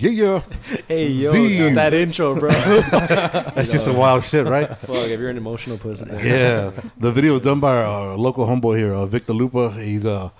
[0.00, 0.42] Yeah,
[0.88, 2.48] Hey yo, dude, that intro, bro.
[2.50, 4.66] that's just some wild shit, right?
[4.78, 6.08] Fuck, if you're an emotional person.
[6.24, 9.72] yeah, the video was done by our local homeboy here, uh, Victor Lupa.
[9.72, 10.30] He's uh,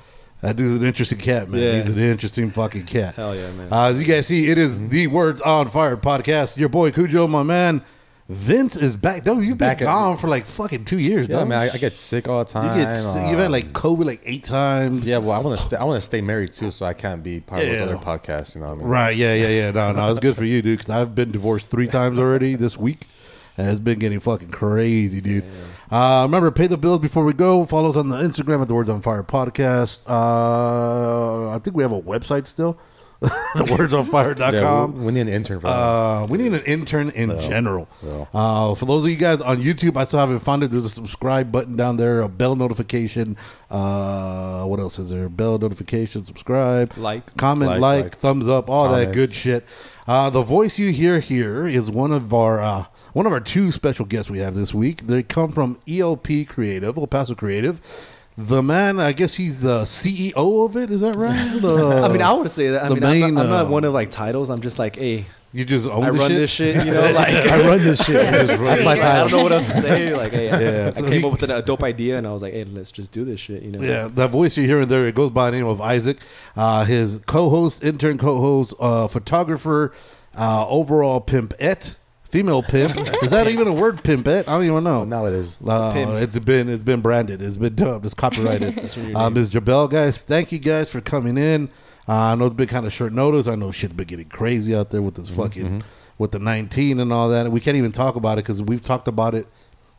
[0.40, 1.60] that dude's an interesting cat, man.
[1.60, 1.72] Yeah.
[1.74, 3.16] He's an interesting fucking cat.
[3.16, 3.70] Hell yeah, man.
[3.70, 6.56] Uh, as you guys see, it is the Words on Fire podcast.
[6.56, 7.84] Your boy Cujo, my man.
[8.30, 9.24] Vince is back.
[9.24, 11.48] Dude, you've Back been at- gone for like fucking two years, Yeah, dog.
[11.48, 12.78] man, I, I get sick all the time.
[12.78, 13.28] you get sick.
[13.28, 15.04] you've had like COVID like eight times.
[15.04, 15.76] yeah, well, I want to stay.
[15.76, 18.54] I want to stay married too, so I can't be part of those other podcasts.
[18.54, 18.86] You know what I mean?
[18.86, 19.16] Right.
[19.16, 19.34] Yeah.
[19.34, 19.48] Yeah.
[19.48, 19.70] Yeah.
[19.72, 19.92] No.
[19.92, 20.10] No.
[20.10, 20.78] It's good for you, dude.
[20.78, 23.08] Because I've been divorced three times already this week,
[23.58, 25.44] and it's been getting fucking crazy, dude.
[25.90, 27.64] Uh, remember, pay the bills before we go.
[27.64, 30.02] Follow us on the Instagram at the Words on Fire podcast.
[30.08, 32.78] Uh, I think we have a website still.
[33.54, 34.52] thewordsonfire.com.
[34.54, 35.72] Yeah, we, we need an intern for that.
[35.72, 37.88] Uh, we need an intern in general.
[38.02, 38.26] Yeah.
[38.32, 40.70] Uh, for those of you guys on YouTube, I still haven't found it.
[40.70, 43.36] There's a subscribe button down there, a bell notification.
[43.70, 45.28] Uh, what else is there?
[45.28, 47.36] Bell notification, subscribe, Like.
[47.36, 48.16] comment, like, Like, like.
[48.16, 49.64] thumbs up, all that good shit.
[50.06, 53.70] Uh, the voice you hear here is one of our uh, one of our two
[53.70, 55.06] special guests we have this week.
[55.06, 57.80] They come from ELP Creative, El Paso Creative.
[58.38, 60.90] The man, I guess he's the CEO of it.
[60.90, 61.62] Is that right?
[61.62, 62.84] Uh, I mean, I would say that.
[62.84, 64.48] I the mean, I'm, not, I'm not uh, one of like titles.
[64.50, 66.38] I'm just like, hey, you just own I the run shit?
[66.38, 66.86] this shit.
[66.86, 68.14] You know, like I run this shit.
[68.50, 68.54] Yeah.
[68.54, 68.84] Run That's it.
[68.84, 70.14] my I don't know what else to say.
[70.16, 72.32] Like, hey, I- Yeah, I, so came he- up with a dope idea, and I
[72.32, 73.62] was like, hey, let's just do this shit.
[73.62, 73.80] You know?
[73.82, 76.18] Yeah, that voice you hear in there, it goes by the name of Isaac.
[76.56, 79.92] Uh, his co-host, intern co-host, uh, photographer,
[80.36, 81.96] uh, overall pimpette,
[82.30, 82.96] female pimp.
[83.22, 84.48] Is that even a word, pimpette?
[84.48, 85.04] I don't even know.
[85.04, 85.56] now it is.
[85.66, 86.12] Uh, Pimp.
[86.12, 87.42] it's been it's been branded.
[87.42, 88.04] It's been dubbed.
[88.04, 88.90] It's copyrighted.
[88.92, 89.34] from your uh, name.
[89.34, 89.50] Ms.
[89.50, 91.68] Gibel, guys, thank you guys for coming in.
[92.08, 93.46] Uh, I know it's been kind of short notice.
[93.46, 95.82] I know shit's been getting crazy out there with this fucking
[96.18, 97.46] with the 19 and all that.
[97.46, 99.46] And we can't even talk about it because we've talked about it,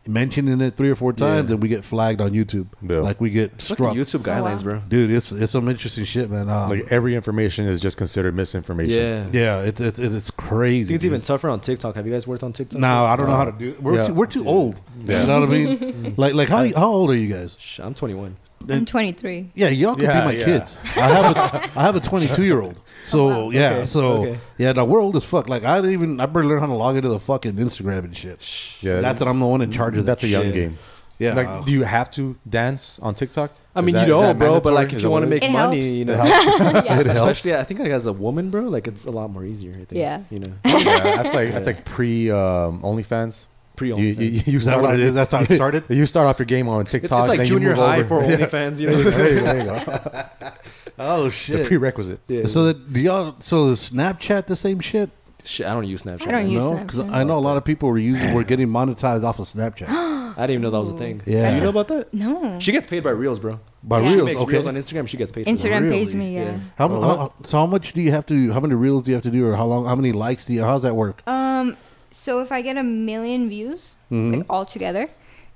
[0.07, 1.53] mentioning it three or four times, Yeah.
[1.53, 2.67] and we get flagged on YouTube.
[2.81, 2.97] Yeah.
[3.01, 3.95] Like we get Fucking struck.
[3.95, 4.81] YouTube guidelines, bro.
[4.89, 6.49] Dude, it's it's some interesting shit, man.
[6.49, 9.29] Um, Like every information is just considered misinformation.
[9.31, 9.59] Yeah.
[9.59, 10.85] yeah, it's it's it's I crazy.
[10.87, 11.95] think it's even tougher on TikTok.
[11.95, 12.79] Have you guys worked on TikTok?
[12.81, 13.75] No, I don't know how to do.
[13.79, 14.03] We're Yeah.
[14.05, 14.79] too, we're too old.
[15.05, 15.21] Yeah.
[15.21, 16.13] You know what I mean?
[16.17, 17.57] like like how how old are you guys?
[17.81, 18.35] I'm 21.
[18.69, 19.51] I'm 23.
[19.55, 20.45] Yeah, y'all could Yeah, be my yeah.
[20.45, 20.77] kids.
[20.97, 22.79] I have a I have a 22 year old.
[23.03, 24.39] So yeah, Okay, so okay.
[24.59, 25.49] yeah, no, we're old as fuck.
[25.49, 28.15] Like I didn't even I better learn how to log into the fucking Instagram and
[28.15, 28.39] shit.
[28.79, 30.05] Yeah, That's what I'm the one in charge of.
[30.05, 30.53] That's that a young shit.
[30.53, 30.77] game.
[31.17, 33.51] Yeah, Like, do you have to dance on TikTok?
[33.75, 34.59] I Is mean, that- you is don't, bro.
[34.59, 34.75] But mandatory?
[34.75, 35.97] like, Is if that you want to what make it It money, helps.
[35.97, 36.99] you know, yeah.
[36.99, 37.07] It helps.
[37.09, 39.71] especially I think like as a woman, bro, like it's a lot more easier.
[39.71, 39.93] I think.
[39.93, 40.21] Yeah.
[40.29, 40.83] You know, is?
[40.85, 43.47] yeah, that's like that's like pre um, OnlyFans.
[43.81, 45.15] Pre You, you, you Is that start what it off- is?
[45.15, 45.83] That's how it started.
[45.89, 47.27] You start off your game on TikTok.
[47.29, 48.21] it's like junior high over.
[48.21, 48.37] for Yeah.
[48.37, 48.79] OnlyFans.
[48.79, 49.01] You know.
[49.03, 50.49] there, you, there you go.
[50.99, 51.59] Oh shit.
[51.63, 52.19] The prerequisite.
[52.27, 52.45] Yeah.
[52.45, 53.35] So that do y'all?
[53.39, 55.09] So is Snapchat the same shit?
[55.43, 56.27] Shit, I don't use Snapchat.
[56.27, 56.49] I don't man.
[56.51, 59.39] use No, because I know a lot of people were using were getting monetized off
[59.39, 59.87] of Snapchat.
[60.31, 61.21] I didn't even know that was a thing.
[61.25, 61.49] Yeah.
[61.49, 62.13] Do you know about that?
[62.13, 62.59] No.
[62.59, 63.59] She gets paid by reels, bro.
[63.83, 64.09] By Yeah.
[64.09, 64.51] She reels, makes okay.
[64.51, 65.07] reels on Instagram.
[65.07, 65.45] She gets paid.
[65.45, 65.91] For Instagram Really?
[65.97, 66.43] pays me, yeah.
[66.43, 66.59] Yeah.
[66.77, 67.17] How, Uh-huh.
[67.17, 68.51] how, so how much do you have to?
[68.51, 69.85] How many reels do you have to do, or how long?
[69.87, 70.61] How many likes do you?
[70.63, 71.23] How's that work?
[71.27, 71.75] Um,
[72.11, 74.39] so if I get a million views, Mm-hmm.
[74.39, 75.09] like all together,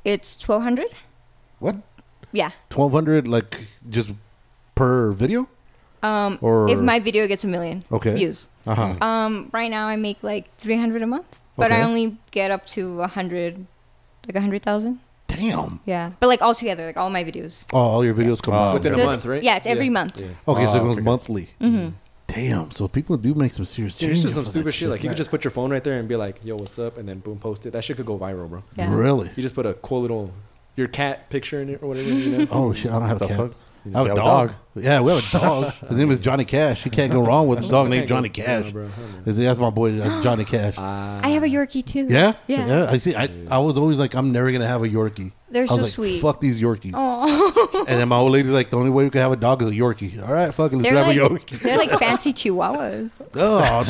[0.05, 0.87] it's 1200.
[1.59, 1.75] What?
[2.31, 2.51] Yeah.
[2.69, 4.11] Twelve hundred, like just
[4.75, 5.47] per video?
[6.03, 8.13] Um, Or- if my video gets a million Okay.
[8.15, 8.47] views.
[8.67, 9.05] Uh huh.
[9.05, 13.01] Um, right now I make like 300 a month, but I only get up to
[13.03, 13.65] a 100,
[14.27, 14.99] like a 100,000.
[15.27, 15.79] Damn.
[15.85, 16.11] Yeah.
[16.19, 17.65] But like all together, like all my videos.
[17.73, 18.73] Oh, all your videos come Oh, out.
[18.75, 19.41] Within So a month, right?
[19.43, 20.17] Yeah, it's every month.
[20.17, 20.27] Yeah.
[20.47, 21.49] Okay, so it Oh, goes monthly.
[21.59, 21.89] Mm-hmm.
[22.27, 22.71] Damn.
[22.71, 24.89] So people do make some serious Dude, it's just some stupid that shit.
[24.89, 26.97] Like you could just put your phone right there and be like, "Yo, what's up?"
[26.97, 27.71] and then boom, post it.
[27.71, 28.63] That shit could go viral, bro.
[28.75, 28.93] Yeah.
[28.93, 29.29] Really?
[29.35, 30.33] You just put a cool little
[30.75, 32.09] your cat picture in it or whatever.
[32.09, 32.47] You know?
[32.51, 32.91] Oh shit!
[32.91, 33.37] I don't have a cat.
[33.37, 33.51] fuck?
[33.93, 34.53] I have You a dog.
[34.77, 35.73] Yeah, we have a dog.
[35.87, 36.83] His name is Johnny Cash.
[36.85, 38.65] You can't go wrong with a dog named Johnny Cash.
[38.65, 38.89] No, bro.
[39.25, 39.91] Is- That's my boy.
[39.93, 40.75] That's Johnny Cash.
[40.77, 41.21] Ah.
[41.23, 42.07] I have a Yorkie too.
[42.09, 42.87] Yeah, Yeah.
[42.89, 43.15] I see.
[43.15, 45.31] I, I was always like, I'm never gonna have a Yorkie.
[45.49, 46.21] They're I was so like, sweet.
[46.21, 46.95] fuck these Yorkies.
[47.87, 49.69] And then my old lady's like, the only way we can have a dog is
[49.69, 50.21] a Yorkie.
[50.27, 51.59] All right, fucking let's they're grab like a Yorkie.
[51.61, 53.11] they're like fancy chihuahuas.
[53.35, 53.83] Oh,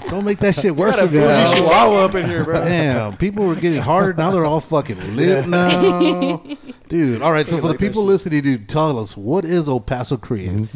[0.00, 1.12] don't, don't make that shit worse for me.
[1.20, 1.54] Bougie.
[1.56, 2.62] Chihuahua up in here, bro.
[2.64, 4.18] Damn, people were getting hard.
[4.18, 6.42] Now they're all fucking lit now.
[6.88, 7.48] Dude, all right.
[7.48, 10.68] So for the people listening, dude, tell us what is El Paso Creative?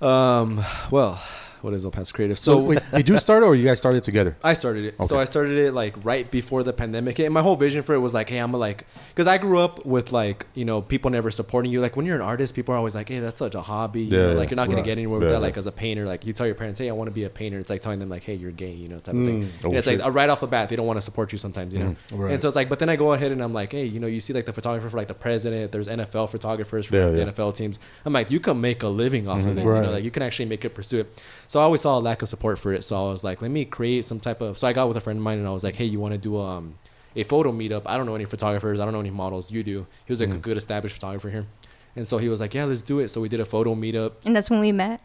[0.00, 0.64] Um.
[0.90, 1.20] Well,
[1.66, 2.38] what is El Paso Creative?
[2.38, 4.36] So wait, did you start it or you guys started together?
[4.44, 4.94] I started it.
[5.06, 7.18] So I started it like right before the pandemic.
[7.18, 9.84] And my whole vision for it was like, hey, I'm like, because I grew up
[9.84, 11.80] with like, you know, people never supporting you.
[11.80, 14.02] Like when you're an artist, people are always like, hey, that's such a hobby.
[14.02, 14.32] You yeah, know?
[14.34, 15.42] Like you're not gonna get anywhere with Yeah, that.
[15.42, 17.30] Like as a painter, like you tell your parents, hey, I want to be a
[17.30, 17.58] painter.
[17.58, 19.42] It's like telling them like, hey, you're gay, you know, type of thing.
[19.42, 19.48] Mm.
[19.64, 19.98] Oh, And it's shit.
[20.00, 21.96] like right off the bat, they don't want to support you sometimes, you know.
[22.12, 22.32] Right.
[22.34, 24.06] And so it's like, but then I go ahead and I'm like, hey, you know,
[24.06, 25.72] you see like the photographer for like the president.
[25.72, 27.80] There's NFL photographers for Yeah, like, the NFL teams.
[28.04, 29.54] I'm like, you can make a living off of Mhm.
[29.56, 29.74] this.
[29.74, 31.22] You know, like you can actually make it pursue it.
[31.48, 32.82] So I always saw a lack of support for it.
[32.84, 34.58] So I was like, let me create some type of.
[34.58, 36.12] So I got with a friend of mine and I was like, hey, you want
[36.12, 36.74] to do um
[37.14, 37.82] a photo meetup?
[37.86, 38.78] I don't know any photographers.
[38.80, 39.50] I don't know any models.
[39.50, 39.86] You do.
[40.04, 40.42] He was like a Mhm.
[40.42, 41.46] good established photographer here.
[41.94, 43.08] And so he was like, yeah, let's do it.
[43.08, 44.12] So we did a photo meetup.
[44.24, 45.00] And that's when we met.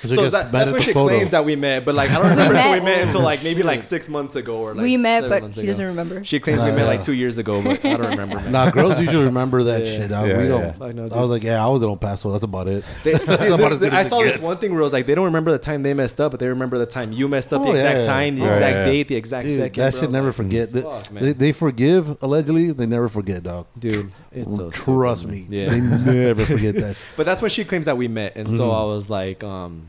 [0.00, 1.14] So, So, you guys that, that's at where she photo.
[1.14, 2.84] claims that we met, but like I don't remember until we met.
[2.98, 5.64] met until like maybe like six months ago or like we met, seven but she
[5.66, 6.24] doesn't remember.
[6.24, 6.86] She claims we Nah, met yeah.
[6.88, 8.36] like two years ago, but I don't remember.
[8.40, 8.50] Man.
[8.52, 9.96] Nah, girls usually remember that Yeah.
[9.98, 10.10] shit.
[10.10, 10.26] Dog.
[10.28, 10.82] Yeah, we yeah, don't.
[10.82, 11.08] I know.
[11.14, 12.32] I was like, yeah, I was in El Paso.
[12.32, 12.84] That's about it.
[13.04, 15.14] They, see, about they- as I saw this one thing where it was like they
[15.14, 17.60] don't remember the time they messed up, but they remember the time you messed up,
[17.60, 18.06] Oh, the exact yeah.
[18.06, 18.84] time, the Yeah, exact yeah.
[18.84, 19.80] date, the exact Dude, second.
[19.82, 20.00] that bro.
[20.00, 20.72] should never forget.
[20.72, 21.22] They, Fuck, man.
[21.22, 22.72] they, they forgive allegedly.
[22.72, 23.66] They never forget, dog.
[23.78, 25.46] Dude, it's so Trust me.
[25.48, 26.96] They never forget that.
[27.16, 28.74] but that's when she claims that we met, and so Mhm.
[28.74, 29.81] I was like, um,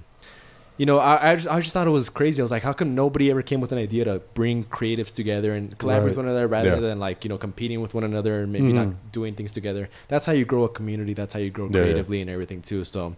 [0.77, 2.41] you know, I I just, I just thought it was crazy.
[2.41, 5.53] I was like, how come nobody ever came with an idea to bring creatives together
[5.53, 6.09] and collaborate Right.
[6.09, 6.75] with one another rather Yeah.
[6.87, 8.73] than like you know competing with one another and maybe Mhm.
[8.73, 9.89] not doing things together.
[10.07, 11.13] That's how you grow a community.
[11.13, 11.83] That's how you grow Yeah, yeah.
[11.83, 12.83] creatively and everything too.
[12.85, 13.15] So.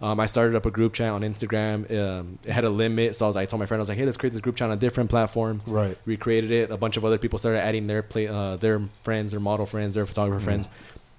[0.00, 1.78] Um, I started up a group chat on Instagram.
[1.90, 3.88] Um, it had a limit, so I was like, I told my friend, I was
[3.88, 5.98] like, "Hey, let's create this group chat on a different platform." Right.
[6.06, 6.70] We created it.
[6.70, 9.96] A bunch of other people started adding their play, uh, their friends, their model friends,
[9.96, 10.68] their photographer friends,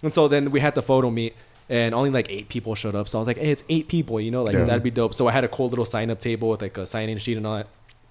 [0.01, 1.35] and so then we had the photo meet,
[1.69, 3.07] and only like eight people showed up.
[3.07, 4.65] So I was like, hey, it's eight people, you know, like Yeah.
[4.65, 5.13] that'd be dope.
[5.13, 7.37] So I had a cool little sign up table with like a sign in sheet
[7.37, 7.67] and all that,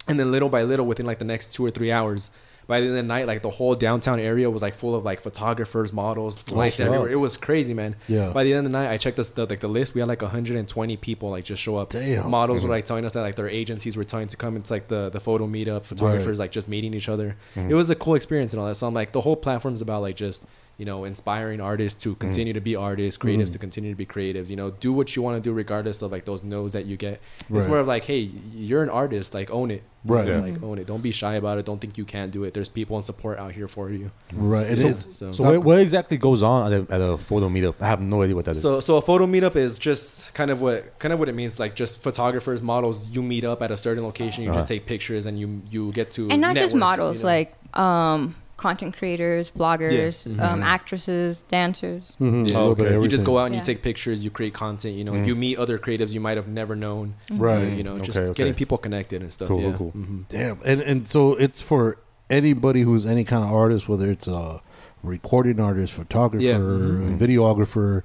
[0.07, 2.31] and then little by little, within like the next two or three hours.
[2.69, 5.03] By the end of the night, like the whole downtown area was like full of
[5.03, 7.09] like photographers, models, lights everywhere.
[7.09, 7.97] It was crazy, man.
[8.09, 8.29] Yeah.
[8.29, 9.95] By the end of the night, I checked this the, like the list.
[9.95, 11.89] We had like 120 people like just show up.
[11.89, 12.29] Damn.
[12.29, 12.65] Models Mhm.
[12.65, 14.55] were like telling us that like their agencies were trying to come.
[14.59, 17.37] It's like the the photo meetup, photographers like just meeting each other.
[17.57, 17.71] Mhm.
[17.71, 18.75] It was a cool experience and all that.
[18.75, 20.45] So I'm like, the whole platform is about like just
[20.79, 23.53] you know inspiring artists to continue to be artists, creatives Mhm.
[23.53, 24.49] to continue to be creatives.
[24.49, 26.97] You know, do what you want to do regardless of like those no's that you
[26.97, 27.21] get.
[27.51, 27.59] Right.
[27.61, 29.83] It's more of like, hey, you're an artist, like own it.
[30.05, 30.29] Right.
[30.29, 30.39] Yeah.
[30.41, 30.87] Like own it.
[30.87, 31.67] Don't be shy about it.
[31.67, 32.55] Don't think you can't do it.
[32.55, 34.13] There's people and support out here for you.
[34.33, 34.67] Right.
[34.71, 35.09] It So- is.
[35.11, 35.33] So.
[35.33, 37.75] So what, what exactly goes on at a, at a photo meetup?
[37.81, 38.63] I have no idea what that is.
[38.63, 41.59] So, so a photo meetup is just kind of what kind of what it means.
[41.59, 43.11] Like just photographers, models.
[43.11, 44.45] You meet up at a certain location.
[44.45, 44.75] You just Uh-huh.
[44.75, 47.29] take pictures, and you you get to and not just models, you know?
[47.31, 50.41] like um, content creators, bloggers, Mhm.
[50.43, 52.13] um, actresses, dancers.
[52.21, 52.49] Mhm.
[52.49, 52.57] Yeah.
[52.57, 54.23] A little bit of You just go out and you take pictures.
[54.25, 54.97] You create content.
[54.97, 55.27] You know, Mm.
[55.27, 57.15] you meet other creatives you might have never known.
[57.31, 57.73] Right.
[57.73, 58.35] You know, just okay.
[58.35, 59.49] getting people connected and stuff.
[59.49, 59.73] Cool, yeah.
[59.79, 60.03] cool, cool.
[60.03, 60.25] Mhm.
[60.29, 60.59] Damn.
[60.67, 64.61] And and so it's for anybody who's any kind of artist, whether it's a
[65.05, 66.55] recording artist, photographer, Yeah.
[66.59, 67.17] Mhm.
[67.17, 68.03] videographer,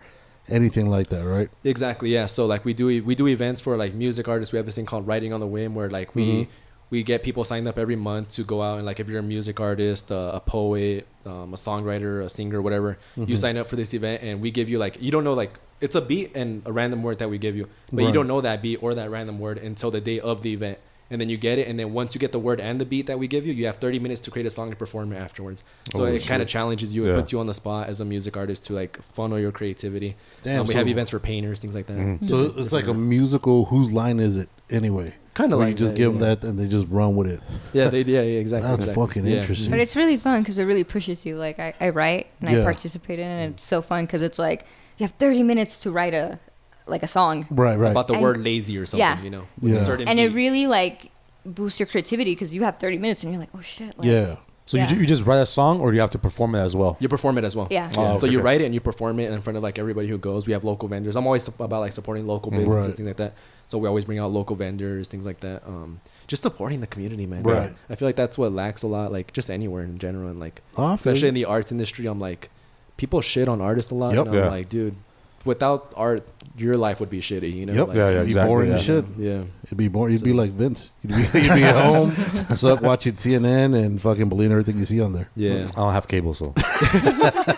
[0.48, 1.50] anything like that, right?
[1.64, 2.14] Exactly.
[2.14, 2.28] Yeah.
[2.28, 4.54] So like we do we do events for like music artists.
[4.54, 6.48] We have this thing called Writing on the Whim, where like we Mhm.
[6.94, 9.30] We get people signed up every month to go out and like if you're a
[9.36, 13.38] music artist, uh, a poet, um, a songwriter, a singer, whatever, you Mhm.
[13.46, 15.54] sign up for this event and we give you like you don't know like
[15.86, 18.42] it's a beat and a random word that we give you, but you don't know
[18.42, 20.78] that beat or that random word until the day of the event.
[21.12, 23.06] And then you get it, and then once you get the word and the beat
[23.10, 25.18] that we give you, you have 30 minutes to create a song and perform it
[25.18, 25.62] afterwards.
[25.94, 27.02] So Oh, it kind of challenges you.
[27.06, 27.16] It Yeah.
[27.20, 30.16] puts you on the spot as a music artist to like funnel your creativity.
[30.44, 30.62] Damn.
[30.62, 31.98] Um, we so, have events for painters, things like that.
[31.98, 32.26] Mhm.
[32.28, 33.66] So it's like a musical.
[33.66, 35.14] Whose line is it anyway?
[35.34, 36.20] Kind of like you just that, give yeah.
[36.20, 37.40] them that and they just run with it.
[37.74, 38.70] Yeah, they yeah, yeah exactly.
[38.70, 39.06] That's exactly.
[39.08, 39.38] fucking Yeah.
[39.42, 39.72] interesting.
[39.72, 41.38] But it's really fun because it really pushes you.
[41.38, 42.60] Like I, I write and Yeah.
[42.62, 44.66] I participate in it, and it's so fun because it's like
[44.98, 46.40] you have 30 minutes to write a
[46.86, 47.78] like a song, Right.
[47.80, 47.92] Right.
[47.92, 49.22] About the And- word lazy or something, Yeah.
[49.22, 49.78] you know, with Yeah.
[49.80, 51.10] a certain and it really like
[51.46, 53.98] boosts your creativity because you have 30 minutes and you're like, oh shit.
[53.98, 54.36] Like, yeah.
[54.66, 54.90] So Yeah.
[54.92, 56.96] you, you just write a song or you have to perform it as well?
[57.00, 57.68] you perform it as well.
[57.72, 57.90] Yeah.
[57.98, 58.46] Oh, so you okay.
[58.46, 60.46] write it and you perform it in front of like everybody who goes.
[60.48, 61.16] We have local vendors.
[61.18, 62.60] I'm always about like supporting local Mm.
[62.60, 62.96] businesses, Right.
[62.96, 63.34] things like that.
[63.74, 65.64] So we always bring out local vendors, things like that.
[65.66, 67.42] Um, just supporting the community, man.
[67.42, 67.74] Right.
[67.90, 70.62] I feel like that's what lacks a lot, like just anywhere in general, and like
[70.74, 72.06] I feel especially in the arts industry.
[72.06, 72.52] I'm like,
[72.98, 74.14] people shit on artists a lot.
[74.14, 74.28] Yep.
[74.28, 74.50] and I'm Yeah.
[74.50, 74.96] like, dude,
[75.46, 77.52] without art, your life would be shitty.
[77.54, 77.74] You know?
[77.74, 77.88] Yep.
[77.88, 78.76] Like, Yeah, yeah, It'd be exactly, boring yeah.
[78.76, 79.06] as shit.
[79.18, 79.44] Yeah.
[79.66, 80.10] It'd be more.
[80.10, 80.92] You'd be like Vince.
[81.02, 82.12] You'd be, you'd be at home,
[82.56, 85.30] suck watching CNN and fucking believing everything you see on there.
[85.36, 85.64] Yeah.
[85.74, 86.54] I don't have cable, so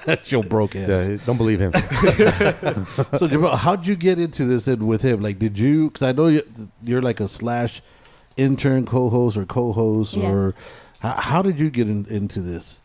[0.06, 1.10] That's your broke ass.
[1.10, 1.74] yeah, don't believe him.
[3.16, 5.22] so Jamal, how'd you get into this and with him?
[5.22, 5.90] Like, did you?
[5.90, 6.44] Because I know you're,
[6.84, 7.82] you're like a slash
[8.38, 10.30] intern co-host or co-host, Yeah.
[10.30, 10.56] or
[11.00, 12.80] how, how did you get in, into this?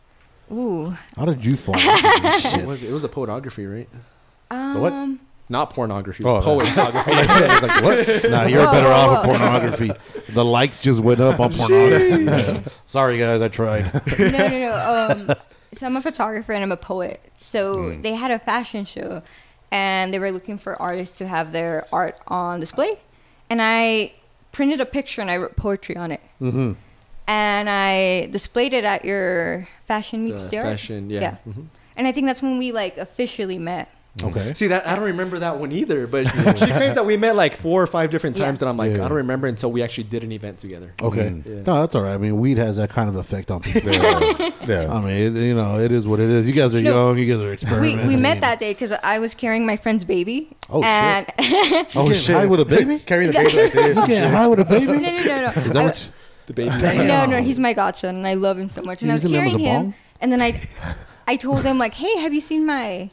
[0.52, 0.90] Ooh.
[1.16, 2.66] How did you fall into this What shit?
[2.66, 2.90] was it?
[2.90, 3.88] It was the pornography, right?
[4.50, 5.19] Um, what?
[5.49, 6.23] Not pornography.
[6.25, 7.12] Oh, poetography.
[7.62, 8.25] like what?
[8.30, 9.33] Nah, you're Whoa, better whoa, off whoa.
[9.33, 9.92] with pornography.
[10.33, 12.71] The likes just went up on pornography.
[12.87, 13.92] Sorry, guys, I tried.
[14.19, 15.07] no, no, no.
[15.11, 15.35] Um,
[15.73, 17.21] so I'm a photographer and I'm a poet.
[17.38, 18.02] So Mm.
[18.02, 19.23] they had a fashion show,
[19.73, 22.99] and they were looking for artists to have their art on display.
[23.49, 24.12] And I
[24.52, 26.21] printed a picture and I wrote poetry on it.
[26.40, 26.73] Mm-hmm.
[27.26, 30.66] And I displayed it at your fashion The meets the art.
[30.66, 31.21] fashion, yeah.
[31.21, 31.37] Yeah.
[31.49, 31.66] Mhm.
[31.97, 33.88] And I think that's when we like officially met.
[34.25, 34.52] Okay.
[34.55, 36.26] See that I don't remember that one either, but
[36.59, 38.47] she claims that we met like four or five different Yeah.
[38.47, 38.59] times.
[38.61, 39.05] That I'm like, Yeah.
[39.05, 40.93] I don't remember until we actually did an event together.
[41.00, 41.31] Okay.
[41.31, 41.47] Mm.
[41.47, 41.55] Yeah.
[41.62, 42.14] No, that's all right.
[42.14, 43.90] I mean, weed has that kind of effect on people.
[43.95, 44.83] Yeah.
[44.83, 44.93] yeah.
[44.93, 46.47] I mean, it, you know, it is what it is.
[46.49, 47.09] You guys are No.
[47.09, 47.19] young.
[47.19, 48.09] You guys are experimenting.
[48.09, 50.50] we met that day because I was carrying my friend's baby.
[50.69, 50.87] Oh, shit.
[50.90, 52.19] and Oh Oh, shit!
[52.19, 52.37] shit.
[52.37, 52.99] High with a baby?
[53.07, 53.97] Carry the baby like this.
[53.97, 54.87] You getting high with a baby?
[54.87, 55.49] no, no, no, no.
[55.62, 56.11] Is that I- what?
[56.47, 56.71] The baby.
[57.07, 59.02] No, no, he's my godson, and I love him so much.
[59.02, 60.61] And You I was using him as carrying a him, and then I,
[61.29, 63.11] I told him like, "Hey, have you seen my,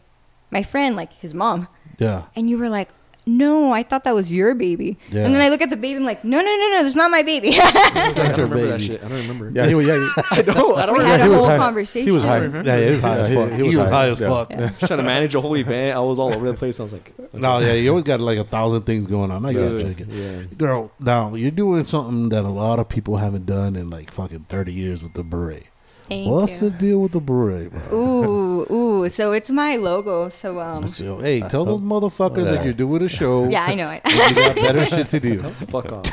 [0.52, 1.68] my friend, like his mom?"
[2.00, 2.24] Yeah.
[2.36, 2.90] And you were like,
[3.26, 5.26] "No, I thought that was your baby." Yeah.
[5.26, 7.10] And then I look at the baby, I'm like, "No, no, no, no, that's not
[7.12, 9.04] my baby." I don't your remember that shit.
[9.04, 9.52] I don't remember.
[9.54, 9.96] Yeah, he was, yeah,
[10.32, 10.78] I don't.
[10.78, 11.08] I don't we remember.
[11.08, 11.58] had he a whole high.
[11.58, 12.08] conversation.
[12.08, 12.46] he was high.
[12.46, 13.50] Yeah, he was high as fuck.
[13.52, 14.08] he- He, he was, was high, high.
[14.10, 14.30] as Yeah.
[14.30, 14.50] fuck.
[14.52, 14.70] Yeah.
[14.88, 15.98] trying to manage a whole event.
[15.98, 16.80] I was all over the place.
[16.80, 17.38] I was like, okay.
[17.38, 19.46] No, yeah, you always got like a thousand things going on.
[19.46, 20.06] I got Dude, you.
[20.10, 20.44] yeah.
[20.58, 24.46] Girl, now you're doing something that a lot of people haven't done in like fucking
[24.50, 25.66] 30 years with the beret.
[26.08, 26.70] Thank What's you.
[26.70, 27.72] the deal with the beret.
[27.92, 29.10] Ooh, ooh.
[29.10, 30.30] So it's my logo.
[30.30, 30.98] So um, Let's.
[31.00, 33.48] Hey, tell those motherfuckers that you're doing a show.
[33.50, 34.02] yeah, I know it.
[34.06, 35.40] You got better shit to do.
[35.70, 36.06] Fuck off.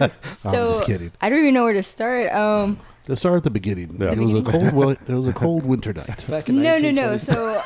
[0.44, 1.12] I'm just kidding.
[1.20, 2.32] I don't even know where to start.
[2.32, 3.96] Um, Let's start at the beginning.
[3.98, 4.12] Yeah.
[4.12, 4.72] It was a cold.
[4.74, 6.26] Well, it was a cold winter night.
[6.28, 7.16] Back in no, no, no.
[7.16, 7.62] So,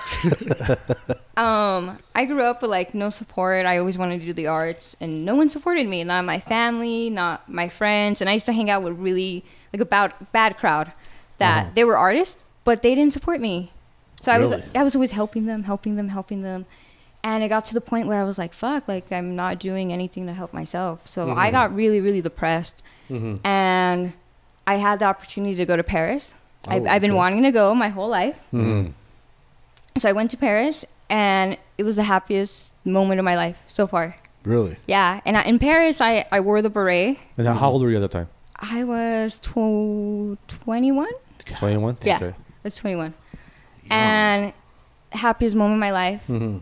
[1.37, 3.67] um, I grew up with like no support.
[3.67, 6.05] I always wanted to do the arts, and no one supported me.
[6.05, 8.21] Not my family, not my friends.
[8.21, 10.93] And I used to hang out with really like a bad, bad crowd
[11.42, 11.70] that Uh-huh.
[11.76, 13.72] they were artists, but they didn't support me.
[14.20, 16.64] So I was, I was always helping them, helping them, helping them.
[17.25, 19.92] And it got to the point where I was like, fuck, like I'm not doing
[19.92, 21.08] anything to help myself.
[21.08, 21.52] So I Mm-hmm.
[21.58, 22.76] got really, really depressed.
[23.44, 24.12] And
[24.66, 26.34] I had the opportunity to go to Paris.
[26.66, 27.18] I've, Oh, I've been okay.
[27.18, 28.38] wanting to go my whole life.
[28.52, 28.92] Mm.
[29.99, 33.87] So I went to Paris, and it was the happiest moment of my life so
[33.87, 34.16] far.
[34.44, 34.76] Really?
[34.87, 37.18] Yeah, and I, in Paris, I, I wore the beret.
[37.37, 38.28] And how old were you at the time?
[38.58, 41.06] I was tw- 21.
[41.44, 41.99] 21?
[42.02, 42.26] Yeah, Okay.
[42.28, 42.34] I
[42.64, 43.14] was 21.
[43.90, 44.52] And
[45.11, 46.22] happiest moment of my life.
[46.28, 46.58] Mm-hmm.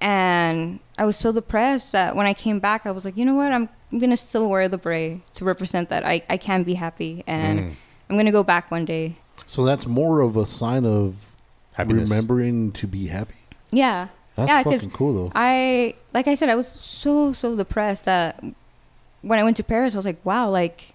[0.00, 3.34] And I was so depressed that when I came back, I was like, you know
[3.34, 3.52] what?
[3.52, 6.74] I'm, I'm going to still wear the beret to represent that I, I can be
[6.74, 7.24] happy.
[7.26, 7.74] And Mm.
[8.10, 9.16] I'm going to go back one day.
[9.46, 11.16] So that's more of a sign of
[11.74, 12.08] Happiness.
[12.08, 13.34] remembering to be happy.
[13.70, 14.08] Yeah.
[14.36, 15.32] That's Yeah, 'cause fucking cool though.
[15.34, 18.42] I like I said, I was so so depressed that
[19.22, 20.94] when I went to Paris, I was like, wow, like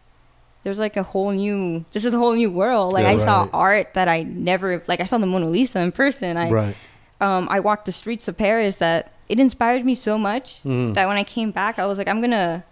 [0.64, 2.94] there's like a whole new this is a whole new world.
[2.94, 5.92] Like Yeah, I saw art that I never like I saw the Mona Lisa in
[5.92, 6.38] person.
[6.38, 6.76] I right.
[7.22, 10.94] um I walked the streets of Paris that it inspired me so much Mhm.
[10.96, 12.64] that when I came back, I was like, I'm gonna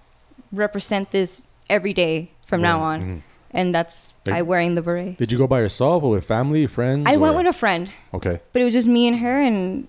[0.51, 3.21] represent this every day from now on, Mhm.
[3.51, 5.17] and that's Like- I wearing the beret.
[5.17, 7.05] Did you go by yourself or with family, friends?
[7.07, 8.39] I went with a friend, Okay.
[8.53, 9.88] but it was just me and her, and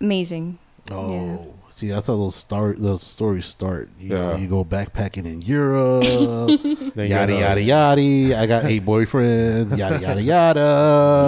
[0.00, 0.58] amazing.
[0.90, 1.36] Oh, Yeah.
[1.72, 2.78] See, that's how those start.
[2.78, 3.88] Those stories start.
[3.98, 4.36] You know, Yeah.
[4.38, 6.04] you go backpacking in Europe,
[6.96, 8.38] yada yada yada.
[8.38, 10.60] I got eight boyfriends, yada yada yada.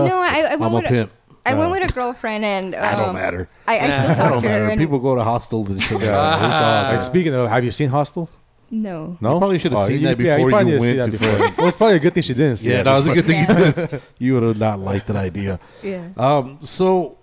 [0.08, 1.10] no, I, I I'm went a with a, pimp.
[1.46, 3.48] I Uh, went with a girlfriend, and um, That don't matter.
[3.66, 4.54] I, I still That talk don't to her.
[4.60, 4.68] matter.
[4.70, 6.00] And People go to hostels and shit.
[6.00, 8.30] Yeah, it's like, speaking of, have you seen Hostel?
[8.70, 10.82] no, No, You probably should have Oh, seen you- that yeah, before probably you didn't
[10.82, 11.36] see went that to before.
[11.36, 11.58] France.
[11.58, 13.26] well, it's probably a good thing she didn't see Yeah, that that was a good
[13.26, 14.02] thing you did.
[14.18, 15.60] You would have not liked that idea.
[15.82, 17.18] yeah, Um, so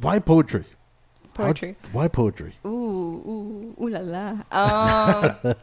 [0.00, 0.64] why poetry?
[1.40, 1.76] How- poetry.
[1.92, 2.54] why poetry?
[2.66, 4.28] Ooh, ooh, ooh la la.
[4.52, 5.54] Um,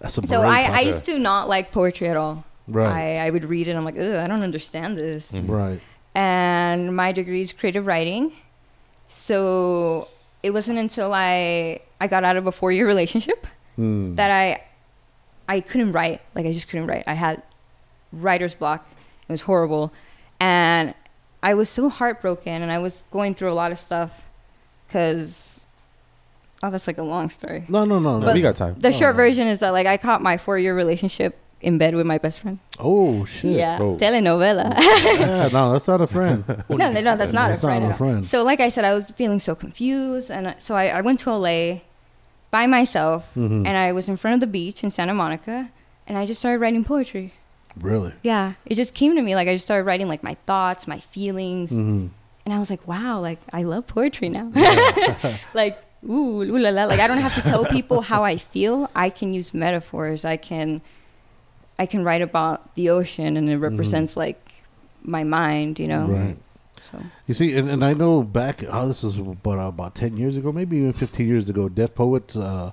[0.00, 0.62] That's a so I.
[0.62, 2.44] I used to not like poetry at all.
[2.68, 2.88] Right.
[2.90, 3.20] Mm.
[3.22, 3.74] I, I would read it.
[3.76, 5.32] I'm like, Ugh, I don't understand this.
[5.32, 5.80] right.
[6.14, 8.32] And my degree is creative writing.
[9.08, 10.08] So
[10.42, 14.14] it wasn't until I I got out of a four year relationship Hmm.
[14.16, 14.62] that I
[15.48, 16.20] I couldn't write.
[16.34, 17.04] Like I just couldn't write.
[17.06, 17.42] I had
[18.12, 18.86] writer's block.
[19.28, 19.92] It was horrible.
[20.40, 20.94] And
[21.42, 24.28] I was so heartbroken and I was going through a lot of stuff
[24.92, 25.60] cuz
[26.62, 27.64] oh that's like a long story.
[27.68, 28.26] No, no, no, no.
[28.26, 28.76] But- we got time.
[28.78, 32.18] The short version is that like I caught my 4-year relationship in bed with my
[32.18, 32.58] best friend.
[32.80, 33.52] oh shit.
[33.62, 33.96] Yeah, Oh.
[33.96, 34.74] telenovela.
[34.78, 36.44] Yeah, no, that's not a friend.
[36.68, 37.84] no, no, no, that's not That's a friend.
[37.84, 38.24] not a friend.
[38.26, 41.30] So, like I said, I was feeling so confused, and so I, I went to
[41.30, 41.82] LA
[42.50, 43.62] by myself, Mhm.
[43.66, 45.70] and I was in front of the beach in Santa Monica,
[46.08, 47.32] and I just started writing poetry.
[47.80, 48.12] Really?
[48.22, 49.34] Yeah, it just came to me.
[49.36, 52.06] Like I just started writing like my thoughts, my feelings, hmm
[52.44, 54.50] and I was like, wow, like I love poetry now.
[55.54, 56.84] like ooh, ooh la la.
[56.84, 58.90] Like I don't have to tell people how I feel.
[58.94, 60.24] I can use metaphors.
[60.24, 60.82] I can,
[61.78, 64.52] I can write about the ocean, and it represents like
[65.02, 65.78] my mind.
[65.78, 66.06] You know.
[66.06, 66.36] Right.
[66.90, 70.36] So You see, and, and I know back, oh, this was about, about 10 years
[70.36, 72.72] ago, maybe even 15 years ago, Def Poets, uh,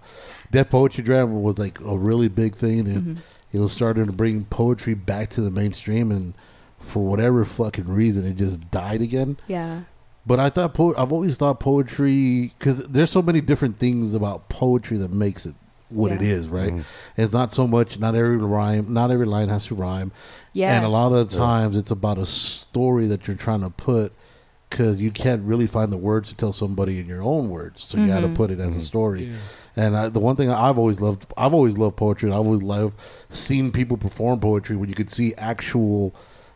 [0.49, 2.87] Def Poetry Jam was like a really big thing.
[2.87, 3.17] It, mhm.
[3.53, 6.33] it was starting to bring poetry back to the mainstream, and
[6.79, 9.37] for whatever fucking reason, it just died again.
[9.47, 9.81] yeah.
[10.25, 14.47] But I thought, po- I've always thought poetry, because there's so many different things about
[14.49, 15.55] poetry that makes it
[15.89, 16.27] what it Yeah.
[16.33, 16.83] is, right?
[17.17, 17.97] It's not so much.
[17.97, 20.11] Not every rhyme, not every line has to rhyme.
[20.53, 20.75] Yeah.
[20.75, 24.13] And a lot of the times, it's about a story that you're trying to put
[24.69, 27.83] because you can't really find the words to tell somebody in your own words.
[27.83, 28.35] So you got to Mm-hmm.
[28.35, 29.31] put it as a story.
[29.75, 32.29] And I, the one thing I've always loved, I've always loved poetry.
[32.29, 32.93] I've always loved
[33.29, 36.13] seeing people perform poetry when you could see actual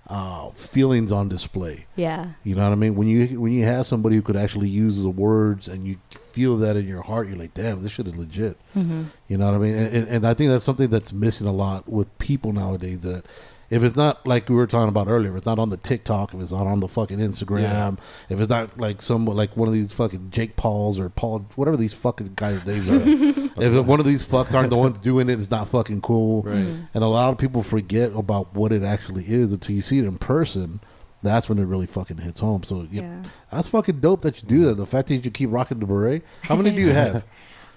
[0.07, 1.86] uh, feelings on display.
[1.95, 2.31] Yeah.
[2.43, 2.95] You know what I mean?
[2.95, 5.98] When you when you have somebody who could actually use the words and you
[6.33, 8.57] feel that in your heart, you're like, damn, this shit is legit.
[8.75, 9.03] Mm-hmm.
[9.27, 9.75] You know what I mean?
[9.75, 13.01] And, and, and I think that's something that's missing a lot with people nowadays.
[13.03, 13.24] That
[13.73, 16.33] if it's not like we were talking about earlier, if it's not on the TikTok,
[16.33, 17.97] if it's not on the fucking Instagram,
[18.29, 21.75] if it's not like some like one of these fucking Jake Pauls or Paul, whatever
[21.75, 23.01] these fucking guys' names are,
[23.63, 26.43] if one of these fucks aren't the ones doing it, it's not fucking cool.
[26.43, 26.55] Right.
[26.55, 26.83] Mm-hmm.
[26.93, 30.05] And a lot of people forget about what it actually is until you see it
[30.05, 30.79] in person.
[31.23, 32.63] That's when it really fucking hits home.
[32.63, 33.23] So yeah, Yeah.
[33.49, 34.75] that's fucking dope that you do that.
[34.75, 36.23] The fact that you keep rocking the beret.
[36.43, 37.23] How many do you have?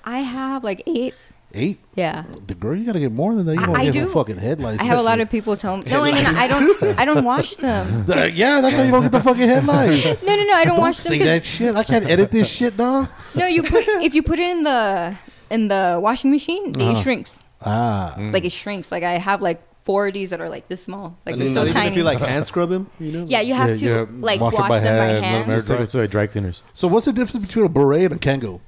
[0.04, 1.14] I have like eight.
[1.56, 1.78] Eight.
[1.94, 2.22] Yeah.
[2.46, 3.54] The girl, you gotta get more than that.
[3.54, 4.12] You I- don't I get no do.
[4.12, 4.82] fucking headlights.
[4.82, 6.98] I have a lot of people tell me no, and then I don't.
[7.00, 8.04] I don't wash them.
[8.08, 10.04] Uh, yeah, that's how you don't get the fucking headlights.
[10.22, 10.52] No, no, no.
[10.54, 11.12] I don't, don't wash them.
[11.12, 11.75] say 'cause- that shit.
[11.75, 13.08] I can't edit this shit, dog.
[13.34, 15.16] No, you put if you put it in the
[15.50, 16.90] in the washing machine, Uh-huh.
[16.92, 17.38] it shrinks.
[17.64, 18.92] Ah, Like it shrinks.
[18.92, 21.16] Like I have like four of these that are like this small.
[21.25, 21.88] Like And they're so not even tiny.
[21.90, 23.25] if you like hand scrub them, you know?
[23.28, 25.12] yeah, you have Yeah, to yeah, like wash wash, it by them hand, by let
[25.14, 25.50] them hand.
[25.50, 26.62] air Just take them to a dry cleaners.
[26.75, 28.60] so what's the difference between a beret and a Kangol?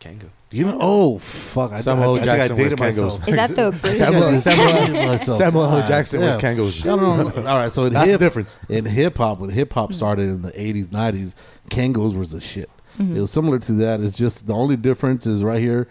[0.00, 0.33] Kangol.
[0.54, 0.78] You know?
[0.80, 1.72] Oh fuck!
[1.72, 3.18] I, Samuel I, I, Jackson think I dated wears Kangols.
[3.20, 3.28] myself.
[3.28, 3.98] Is that the British?
[3.98, 5.88] Samuel- I Samuel- Samuel L.
[5.88, 6.40] Jackson wears yeah.
[6.40, 6.84] Kangols.
[6.84, 7.48] No, no, no.
[7.48, 8.58] All right, so in That's hip, the difference.
[8.68, 11.34] in hip hop, when hip hop started in the '80s, '90s,
[11.70, 12.70] Kangols was the shit.
[12.98, 14.00] It was similar to that.
[14.00, 15.88] It's just the only difference is right here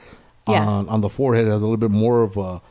[0.48, 0.65] Yeah.
[0.65, 2.62] on on the forehead it has a little bit more of a.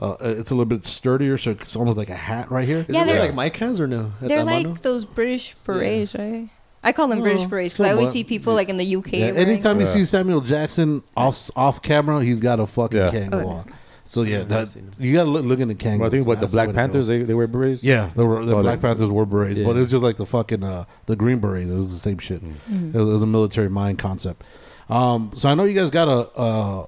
[0.00, 2.86] Uh, it's a little bit sturdier, so it's almost like a hat right here.
[2.88, 4.12] Yeah, it they're- like Mike has or no?
[4.22, 4.80] They're the like Amano?
[4.80, 6.48] those British berets, right?
[6.82, 9.12] I call them Oh, British berets because I always see people like in the UK.
[9.12, 9.92] Yeah, wearing anytime you Yeah.
[9.92, 13.10] see Samuel Jackson off off camera, he's got a fucking Yeah.
[13.10, 13.46] Kangol Oh, yeah.
[13.46, 13.72] on.
[14.04, 15.98] So yeah, that, you got to look, look into Kangols.
[15.98, 16.82] Well, I think what the That's Black way to go.
[16.82, 17.84] Panthers they, they wear berets.
[17.84, 19.76] Yeah, the, the Oh, Black they- Panthers were berets, but Yeah.
[19.76, 21.70] it was just like the fucking uh, the Green Berets.
[21.70, 22.42] It was the same shit.
[22.42, 24.42] It, was, it was a military mind concept.
[24.88, 26.86] Um, so I know you guys got a uh,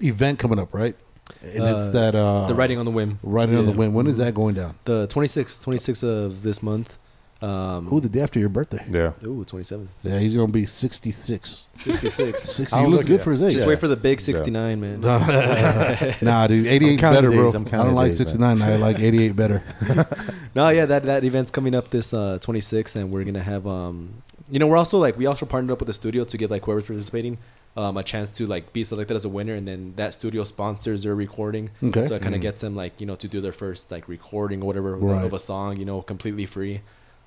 [0.00, 0.94] event coming up, right?
[1.42, 3.18] And it's Uh, that uh, the writing on the whim.
[3.22, 3.78] riding on the Yeah.
[3.78, 3.94] wind.
[3.94, 4.74] When is that going down?
[4.84, 6.98] The 26th, 26th of this month.
[7.40, 8.84] Um, Ooh, the day after your birthday.
[8.90, 9.12] Yeah.
[9.24, 9.88] ooh, 27.
[10.02, 11.68] Yeah, he's gonna be sixty six.
[11.76, 12.42] 66.
[12.42, 12.76] Sixty.
[12.76, 13.52] I'll He looks look good at for his age.
[13.52, 13.68] Just Yeah.
[13.68, 15.00] wait for the big 69, man.
[16.20, 17.44] nah, dude, 88 counting better, bro.
[17.44, 18.58] days, I'm I counting don't like days, man.
[18.58, 18.62] 69.
[18.62, 19.62] I like 88 better.
[20.54, 24.22] No, yeah, that that event's coming up this uh 26th, and we're gonna have um,
[24.50, 26.64] you know, we're also like we also partnered up with the studio to give like
[26.64, 27.38] whoever's participating
[27.76, 31.04] um a chance to like be selected as a winner, and then that studio sponsors
[31.04, 31.70] their recording.
[31.84, 32.06] Okay.
[32.06, 32.42] So it kind of Mhm.
[32.42, 35.24] gets them like you know to do their first like recording or whatever Right.
[35.24, 36.80] of a song, you know, completely free.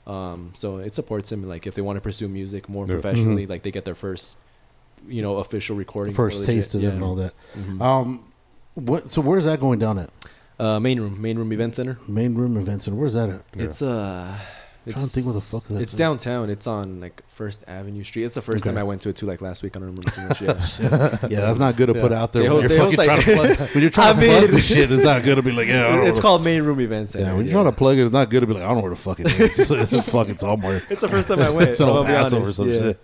[0.08, 2.94] Um, so it supports them like if they want to pursue music more Yeah.
[2.94, 4.36] professionally, like they get their first,
[5.08, 6.14] you know, official recording.
[6.14, 7.34] First taste of it and all that.
[7.56, 7.82] Mhm.
[7.82, 8.24] Um,
[8.76, 9.12] what?
[9.12, 10.10] So where's that going down at?
[10.60, 11.98] Uh, main room, main room event center.
[12.08, 13.42] Main room events and where's that at?
[13.56, 13.64] Yeah.
[13.64, 14.38] It's uh,
[14.86, 15.98] I'm trying to think what the fuck that's It's at.
[15.98, 16.50] downtown.
[16.50, 18.24] It's on like First Avenue Street.
[18.24, 18.72] It's the first Okay.
[18.74, 19.28] time I went to it too.
[19.28, 20.42] Like last week, I don't remember too much.
[20.82, 22.22] Yeah, Yeah, that's not good to put Yeah.
[22.24, 23.70] out there They when you're fucking host, trying to plug.
[23.76, 25.88] When you're trying I to plug the shit, it's not good to be like, yeah,
[25.88, 27.14] I don't it's called main room events.
[27.14, 28.78] Yeah, when you're trying to plug it, it's not good to be like, I don't
[28.78, 29.60] know where the fuck it is.
[29.94, 30.82] it's fucking somewhere.
[30.90, 31.70] It's the first time I went.
[31.70, 32.80] It's on I'll be Paso or some yeah.
[32.80, 33.04] shit.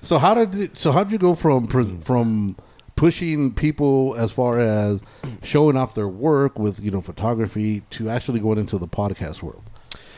[0.00, 2.02] So how did it, so how did you go from pres- mm.
[2.02, 2.56] from
[2.96, 5.00] pushing people as far as
[5.42, 9.62] showing off their work with you know photography to actually going into the podcast world?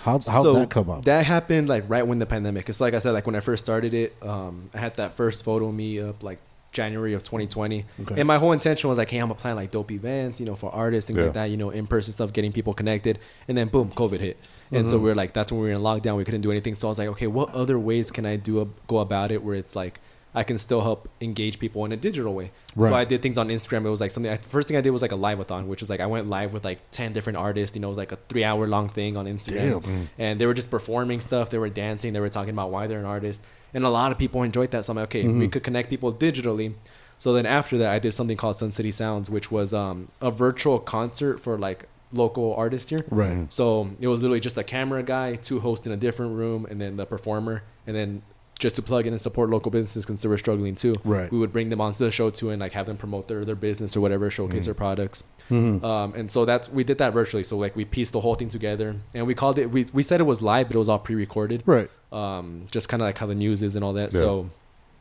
[0.03, 1.05] How how so would that come up?
[1.05, 2.69] That happened like right when the pandemic.
[2.69, 5.45] It's like I said, like when I first started it, um, I had that first
[5.45, 6.39] photo of me up like
[6.73, 8.15] January of 2020, Okay.
[8.21, 10.55] and my whole intention was like, hey, I'm gonna plan like dope events, you know,
[10.55, 11.25] for artists, things Yeah.
[11.27, 14.37] like that, you know, in person stuff, getting people connected, and then boom, COVID hit,
[14.71, 15.03] and so Mhm.
[15.03, 16.77] we are like, that's when we were in lockdown, we couldn't do anything.
[16.77, 19.43] So I was like, okay, what other ways can I do a, go about it
[19.43, 20.01] where it's like
[20.35, 22.53] I can still help engage people in a digital way.
[22.77, 22.89] Right.
[22.91, 23.85] So I did things on Instagram.
[23.85, 24.37] It was like something.
[24.39, 26.65] First thing I did was like a live-a-thon, which was like I went live with
[26.65, 27.75] like ten different artists.
[27.75, 30.09] You know, it was like a three-hour-long thing on Instagram, Damn.
[30.19, 31.51] and they were just performing stuff.
[31.51, 32.13] They were dancing.
[32.13, 33.41] They were talking about why they're an artist,
[33.75, 34.85] and a lot of people enjoyed that.
[34.85, 35.53] So I'm like, okay, we Mhm.
[35.53, 36.75] could connect people digitally.
[37.19, 40.31] So then after that, I did something called Sun City Sounds, which was um, a
[40.31, 43.05] virtual concert for like local artists here.
[43.11, 43.53] right.
[43.53, 46.81] So it was literally just a camera guy, two hosts in a different room, and
[46.81, 48.23] then the performer, and then
[48.61, 50.95] just to plug in and support local businesses because they were struggling too.
[51.03, 51.33] Right.
[51.33, 53.57] We would bring them onto the show too and like have them promote their, their
[53.57, 55.25] business or whatever, showcase their products.
[55.51, 55.83] Mhm.
[55.83, 57.43] Um, and so that's we did that virtually.
[57.43, 59.67] So like we pieced the whole thing together, and we called it.
[59.73, 61.65] We we said it was live, but it was all pre-recorded.
[61.67, 61.91] Right.
[62.13, 64.13] Um, just kind of like how the news is and all that.
[64.15, 64.21] Yeah.
[64.21, 64.51] So.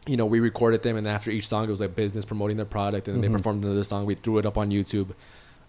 [0.07, 2.65] You know, we recorded them, and after each song, it was like business promoting their
[2.65, 3.33] product, and then Mhm.
[3.33, 4.05] they performed another song.
[4.07, 5.09] We threw it up on YouTube,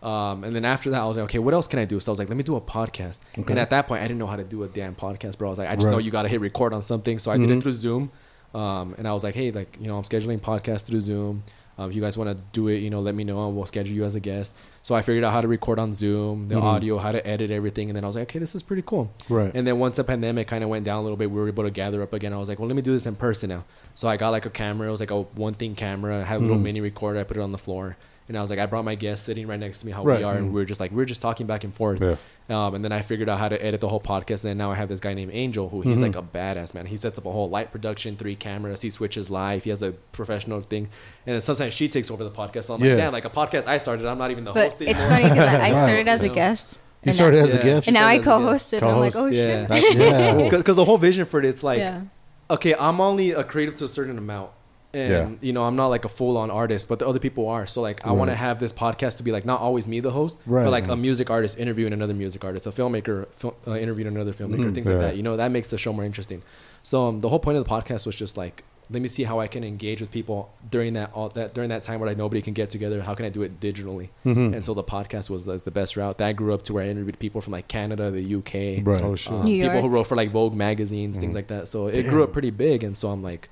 [0.02, 2.00] um, and then after that, I was like, okay, what else can I do?
[2.00, 3.18] So I was like, let me do a podcast.
[3.38, 3.50] Okay.
[3.52, 5.48] And at that point, I didn't know how to do a damn podcast, bro.
[5.48, 5.92] I was like, I just Right.
[5.92, 7.18] know you got to hit record on something.
[7.18, 7.58] So I did Mhm.
[7.58, 8.10] it through Zoom.
[8.54, 11.42] Um, and I was like, hey, like, you know, I'm scheduling podcasts through Zoom.
[11.78, 13.64] Um, if you guys want to do it, you know, let me know and we'll
[13.66, 14.54] schedule you as a guest.
[14.82, 16.62] So I figured out how to record on Zoom, the Mhm.
[16.62, 19.10] audio, how to edit everything, and then I was like, okay, this is pretty cool.
[19.30, 19.50] Right.
[19.54, 21.64] And then once the pandemic kind of went down a little bit, we were able
[21.64, 22.32] to gather up again.
[22.32, 23.64] I was like, well, let me do this in person now.
[23.94, 24.88] So I got like a camera.
[24.88, 26.20] It was like a one thing camera.
[26.20, 26.62] I had a little Mhm.
[26.62, 27.20] mini recorder.
[27.20, 27.96] I put it on the floor.
[28.30, 30.18] And I was like, I brought my guest sitting right next to me, how Right.
[30.18, 30.52] we are, and Mhm.
[30.52, 32.00] we were just like, we are just talking back and forth.
[32.00, 32.14] Yeah.
[32.48, 34.44] Um, and then I figured out how to edit the whole podcast.
[34.44, 36.02] And now I have this guy named Angel, who he's Mhm.
[36.02, 36.86] like a badass man.
[36.86, 38.82] He sets up a whole light production, three cameras.
[38.82, 39.64] He switches live.
[39.64, 40.88] He has a professional thing.
[41.26, 42.64] And then sometimes she takes over the podcast.
[42.64, 42.90] So I'm Yeah.
[42.90, 45.10] like, damn, like a podcast I started, I'm not even the But host it's anymore.
[45.10, 46.66] funny because I, I started as a guest.
[46.72, 47.88] You and started now, as a guest.
[47.88, 48.70] and now I started as a guest.
[48.70, 48.82] co-hosted.
[48.82, 49.42] and I'm like, oh Yeah.
[49.42, 49.68] shit.
[49.68, 50.32] That's, Yeah.
[50.50, 50.50] cool.
[50.50, 52.02] Because the whole vision for it, it's like, yeah.
[52.48, 54.50] okay, I'm only a creative to a certain amount.
[54.92, 55.28] And Yeah.
[55.40, 57.66] you know, I'm not like a full on artist, but the other people are.
[57.66, 60.10] So like I want to have this podcast to be like not always me the
[60.10, 60.64] host, Right.
[60.64, 64.32] but like a music artist interviewing another music artist, a filmmaker fil- uh, interviewing another
[64.32, 64.74] filmmaker, Mhm.
[64.74, 65.16] things like that.
[65.16, 66.42] You know, that makes the show more interesting.
[66.82, 69.38] So um, the whole point of the podcast was just like let me see how
[69.38, 72.42] I can engage with people during that all that during that time where like nobody
[72.42, 73.02] can get together.
[73.02, 74.08] How can I do it digitally?
[74.26, 74.52] Mhm.
[74.56, 76.18] And so the podcast was, was the best route.
[76.18, 79.00] That grew up to where I interviewed people from like Canada, the UK, Right.
[79.00, 79.32] Oh shit.
[79.32, 81.36] um, people who wrote for like Vogue magazines, things Mhm.
[81.36, 81.68] like that.
[81.68, 83.48] So it grew up pretty big, and so I'm like,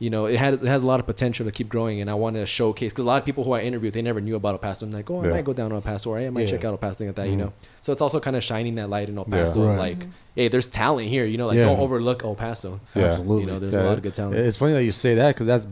[0.00, 2.14] you know, it had it has a lot of potential to keep growing, and I
[2.14, 4.54] want to showcase because a lot of people who I interviewed they never knew about
[4.54, 5.30] El Paso, and like, oh, I Yeah.
[5.30, 6.46] might go down to El Paso, or I might Yeah.
[6.56, 7.38] check out El Paso, thing like that, you Mhm.
[7.38, 7.52] know.
[7.82, 9.36] So it's also kind of shining that light in El Yeah.
[9.36, 9.78] Paso, Right.
[9.78, 11.66] like, hey, there's talent here, you know, like Yeah.
[11.66, 12.80] don't overlook El Paso.
[12.96, 13.04] Yeah.
[13.04, 13.44] Absolutely.
[13.44, 14.36] You know, there's Yeah, a lot of good talent.
[14.36, 15.66] It's funny that you say that because that's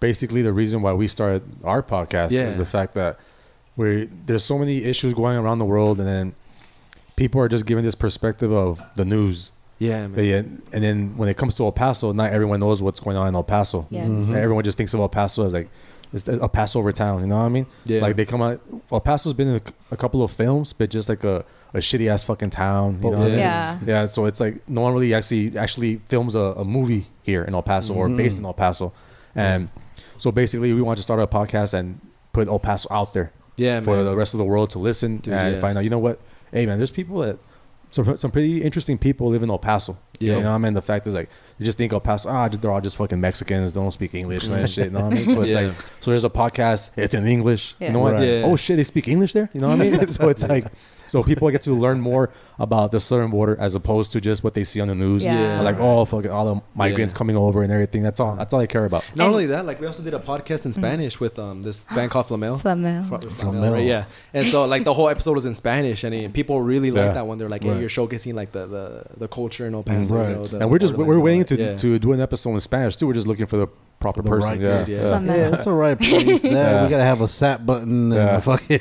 [0.00, 2.30] basically the reason why we started our podcast.
[2.32, 2.48] Yeah.
[2.48, 3.18] Is the fact that
[3.76, 6.32] we there's so many issues going around the world, and then
[7.16, 9.51] people are just giving this perspective of the news.
[9.88, 10.24] Yeah, man.
[10.24, 10.36] Yeah,
[10.74, 13.34] and then when it comes to El Paso, not everyone knows what's going on in
[13.34, 13.86] El Paso.
[13.90, 14.06] Yeah.
[14.06, 14.34] Mhm.
[14.34, 15.68] Everyone just thinks of El Paso as like
[16.14, 17.20] it's a Passover town.
[17.22, 17.66] You know what I mean?
[17.86, 18.00] Yeah.
[18.02, 18.60] Like they come out.
[18.90, 19.62] El Paso's been in a,
[19.94, 22.98] a couple of films, but just like a, a shitty ass fucking town.
[23.02, 23.16] You know?
[23.18, 23.38] what I mean?
[23.38, 23.78] Yeah.
[23.86, 27.54] Yeah, so it's like no one really actually actually films a, a movie here in
[27.54, 28.16] El Paso or Mhm.
[28.18, 28.92] based in El Paso,
[29.34, 29.68] and
[30.18, 31.98] so basically we want to start a podcast and
[32.34, 34.04] put El Paso out there yeah, for man.
[34.04, 35.60] the rest of the world to listen Dude, and yes.
[35.62, 35.82] find out.
[35.84, 36.20] You know what?
[36.52, 37.38] Hey man, there's people that
[37.92, 39.96] some some pretty interesting people live in El Paso.
[40.18, 40.36] Yeah.
[40.36, 40.74] you know what I mean.
[40.74, 41.28] The fact is like
[41.58, 43.72] you just think El Paso, ah, just they're all just fucking Mexicans.
[43.74, 44.86] They don't speak English and that shit.
[44.86, 45.34] You know what I mean?
[45.34, 45.60] So it's Yeah.
[45.60, 46.90] like so there's a podcast.
[46.96, 47.74] It's in English.
[47.78, 47.88] Yeah.
[47.88, 48.14] You know what?
[48.14, 48.26] Right.
[48.26, 48.42] Yeah.
[48.46, 49.48] Oh shit, they speak English there.
[49.52, 50.08] You know what I mean?
[50.08, 50.66] so it's like
[51.12, 52.24] so people get to learn more
[52.58, 55.20] about the southern border as opposed to just what they see on the news.
[55.24, 55.60] Yeah.
[55.68, 57.18] Like oh fucking all the migrants Yeah.
[57.20, 58.02] coming over and everything.
[58.06, 58.34] That's all.
[58.40, 59.02] That's all I care about.
[59.14, 61.78] Not And- only that, like we also did a podcast in Spanish with um this
[61.96, 62.58] band called Flamel.
[62.58, 63.02] Flamel.
[63.04, 63.30] Flamel.
[63.40, 63.84] Flamel, right?
[63.84, 67.02] Yeah, and so like the whole episode was in Spanish, and, uh, people really Yeah.
[67.02, 67.36] liked that one.
[67.38, 67.80] They're like, "Hey, Right.
[67.80, 68.84] you're showcasing like the the,
[69.22, 70.28] the culture in El Paso." Right.
[70.30, 72.54] You know, the and we're just we're borderland waiting to all to do an episode
[72.54, 73.06] in Spanish too.
[73.08, 73.68] We're just looking for the
[74.02, 74.48] proper The person.
[74.50, 74.84] right yeah.
[74.84, 75.06] dude, yeah.
[75.06, 75.36] Flamel.
[75.36, 76.42] Yeah, that's the right place.
[76.42, 76.82] There, Yeah.
[76.82, 78.40] we gotta have a sat button and Yeah.
[78.50, 78.80] fucking.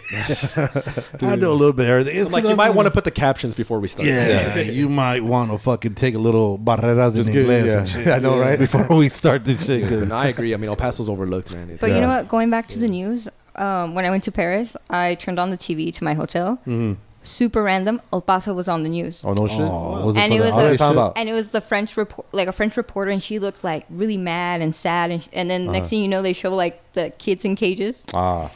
[1.21, 2.25] I know a little bit of everything.
[2.25, 4.07] I'm like you might want to put the captions before we start.
[4.07, 7.77] Yeah, you might want to fucking take a little barreras Just in get- inglés yeah.
[7.79, 8.07] and shit.
[8.07, 8.59] I know, right?
[8.59, 10.53] Before we start this shit, 'cause- No, I agree.
[10.53, 11.63] I mean, El Paso's overlooked, man.
[11.63, 12.27] It's- But you know what?
[12.27, 15.57] Going back to the news, um, when I went to Paris, I turned on the
[15.57, 16.59] TV to my hotel.
[16.67, 16.97] Mhm.
[17.23, 18.01] Super random.
[18.11, 19.21] El Paso was on the news.
[19.23, 19.59] Oh no shit.
[19.61, 21.13] Oh, was And it was What are Irish you talking shit?
[21.17, 24.17] And it was the French report, like a French reporter, and she looked like really
[24.17, 25.11] mad and sad.
[25.11, 25.87] And, sh- and then next Uh-huh.
[25.89, 28.49] thing you know, they show like the kids in cages, Ah,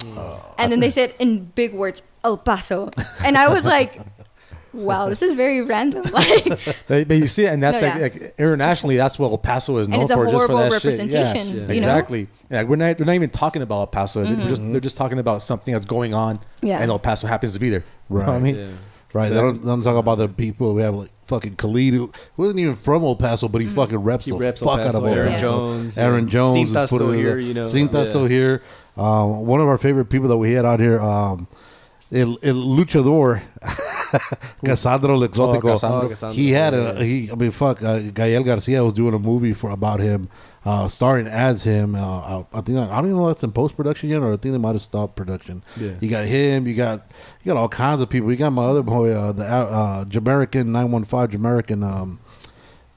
[0.58, 2.90] and then they said in big words El Paso,
[3.24, 4.02] and I was like,
[4.76, 6.44] "Wow, this is very random." Like,
[6.88, 8.22] but, but you see, it, and that's No, like, yeah.
[8.24, 10.70] like internationally, that's what El Paso is And known it's a for, just for horrible
[10.70, 10.94] that shit.
[10.94, 11.04] Yeah.
[11.06, 11.54] representation, Yeah.
[11.62, 11.74] you know?
[11.74, 12.28] Exactly.
[12.52, 14.24] Yeah, we're not we're not even talking about El Paso.
[14.24, 14.48] They're Mm-hmm.
[14.50, 16.80] just they're just talking about something that's going on, Yeah.
[16.80, 17.84] and El Paso happens to be there.
[18.10, 18.42] You know what I Right.
[18.42, 18.66] mean, yeah.
[19.14, 19.30] Right.
[19.30, 20.74] They don't, they don't talk about the people.
[20.74, 24.26] We have like fucking Khalid, who wasn't even from El Paso, but he fucking reps
[24.26, 25.48] He the reps El fuck out of El Aaron Paso.
[25.50, 25.98] Jones.
[25.98, 26.28] Aaron.
[26.28, 27.40] Jones Cinta's is putting still here, there.
[27.40, 27.64] you know.
[27.64, 28.04] Cinta's Yeah.
[28.12, 28.62] still here.
[28.98, 31.48] Um, one of our favorite people that we had out here, um,
[32.12, 33.42] El, El Luchador,
[34.66, 35.66] Cassandro El Exótico.
[35.66, 36.30] Oh, Cassandro.
[36.30, 36.92] Oh, he had yeah.
[36.92, 37.32] a he.
[37.32, 37.84] I mean, fuck.
[37.84, 40.30] Uh, Gael Garcia was doing a movie for about him,
[40.64, 41.96] uh, starring as him.
[41.96, 44.38] Uh, I think I don't even know if that's in post production yet, or I
[44.38, 45.64] think they might have stopped production.
[45.78, 45.92] Yeah.
[46.00, 46.68] You got him.
[46.68, 47.12] You got
[47.44, 48.32] you got all kinds of people.
[48.32, 51.84] You got my other boy, uh, the uh, Jamaican nine one five Jamaican.
[51.84, 52.20] Um,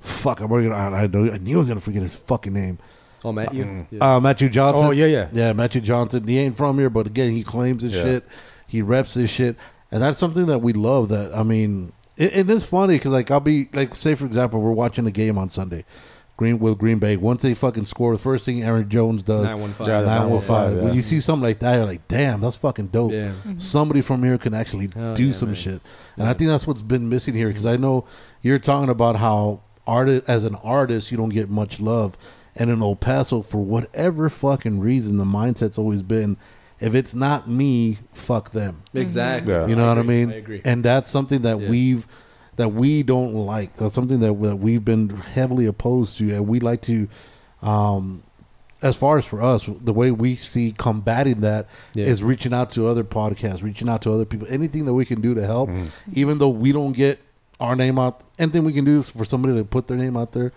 [0.00, 0.70] fuck, I'm gonna.
[0.70, 2.78] I, I, know- I knew I was gonna forget his fucking name.
[3.24, 3.64] Oh, Matthew.
[3.64, 3.86] Mm.
[3.90, 4.16] Yeah.
[4.16, 4.86] Uh, Matthew Johnson.
[4.86, 5.28] Oh yeah, yeah.
[5.32, 6.26] Yeah, Matthew Johnson.
[6.26, 8.02] He ain't from here, but again, he claims his Yeah.
[8.04, 8.24] shit.
[8.66, 9.56] He reps his shit,
[9.90, 11.08] and that's something that we love.
[11.08, 14.60] That I mean, it, it is funny because like I'll be like, say for example,
[14.60, 15.84] we're watching a game on Sunday,
[16.36, 17.16] Green with Green Bay.
[17.16, 19.44] Once they fucking score, the first thing Aaron Jones does.
[19.44, 19.86] 915.
[19.86, 20.76] Yeah, Nine one five.
[20.76, 20.82] yeah.
[20.82, 23.32] When you see something like that, you're like, "Damn, that's fucking dope." Yeah.
[23.56, 25.56] Somebody from here can actually Oh, do yeah, some man.
[25.56, 25.80] shit,
[26.16, 27.48] and I think that's what's been missing here.
[27.48, 28.04] Because I know
[28.42, 32.16] you're talking about how artist as an artist, you don't get much love,
[32.54, 36.36] and in El Paso, for whatever fucking reason, the mindset's always been,
[36.80, 38.82] if it's not me, fuck them.
[38.94, 39.52] Exactly.
[39.52, 39.66] Yeah.
[39.66, 40.30] You know what I mean?
[40.32, 40.60] I agree.
[40.64, 41.68] And that's something that Yeah.
[41.70, 42.06] we've
[42.56, 43.74] that we don't like.
[43.74, 47.08] That's something that, that we've been heavily opposed to, and we like to.
[47.62, 48.22] Um,
[48.80, 52.26] as far as for us, the way we see combating that is Yeah.
[52.28, 55.34] reaching out to other podcasts, reaching out to other people, anything that we can do
[55.34, 55.86] to help, Mm-hmm.
[56.12, 57.18] even though we don't get
[57.58, 60.52] our name out, anything we can do for somebody to put their name out there.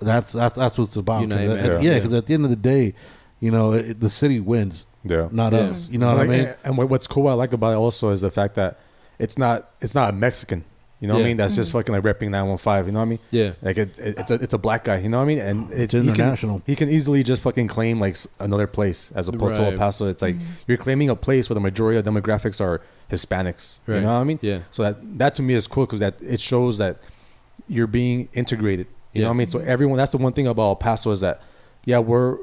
[0.00, 1.16] That's that's that's what it's about.
[1.28, 1.82] 'Cause Unite, at- man.
[1.82, 1.94] yeah, Yeah.
[1.98, 2.94] because at the end of the day,
[3.40, 5.28] you know, it, the city wins, Yeah.
[5.30, 5.60] not Yeah.
[5.60, 5.88] us.
[5.88, 6.46] You know what Like, I mean?
[6.64, 8.78] And, and what's cool I like about it also is the fact that
[9.18, 10.64] it's not it's not a Mexican.
[11.00, 11.36] You know what I mean?
[11.36, 11.74] That's just mm.
[11.74, 12.86] fucking like repping 915.
[12.86, 13.18] You know what I mean?
[13.30, 13.52] Yeah.
[13.62, 14.98] Like it, it, it's a it's a black guy.
[14.98, 15.38] You know what I mean?
[15.38, 16.60] And It's he can- international.
[16.66, 20.06] He can, easily just fucking claim like another place as opposed to El Paso.
[20.06, 20.46] It's like mm-hmm.
[20.66, 22.80] you're claiming a place where the majority of demographics are
[23.12, 23.78] Hispanics.
[23.86, 23.96] Right.
[23.96, 24.40] You know what I mean?
[24.42, 24.60] Yeah.
[24.72, 26.98] So that that to me is cool because that it shows that
[27.68, 28.88] you're being integrated.
[29.12, 29.48] You know what I mean?
[29.48, 29.98] So everyone.
[29.98, 31.42] That's the one thing about El Paso is that
[31.84, 32.38] yeah, we're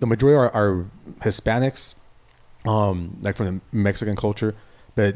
[0.00, 0.86] the majority are, are
[1.20, 1.94] Hispanics,
[2.66, 4.54] um, like from the Mexican culture,
[4.94, 5.14] but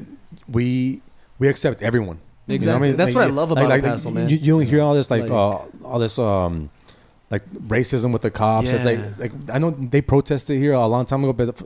[0.49, 1.03] we
[1.38, 2.19] we accept everyone.
[2.47, 2.93] You know Exactly.
[2.93, 4.29] That's what I love about El Paso, man.
[4.29, 6.71] You, you don't hear all this like, Like- uh, all this um
[7.31, 8.71] like racism with the cops.
[8.71, 11.61] It's like like I know they protested here a long time ago, but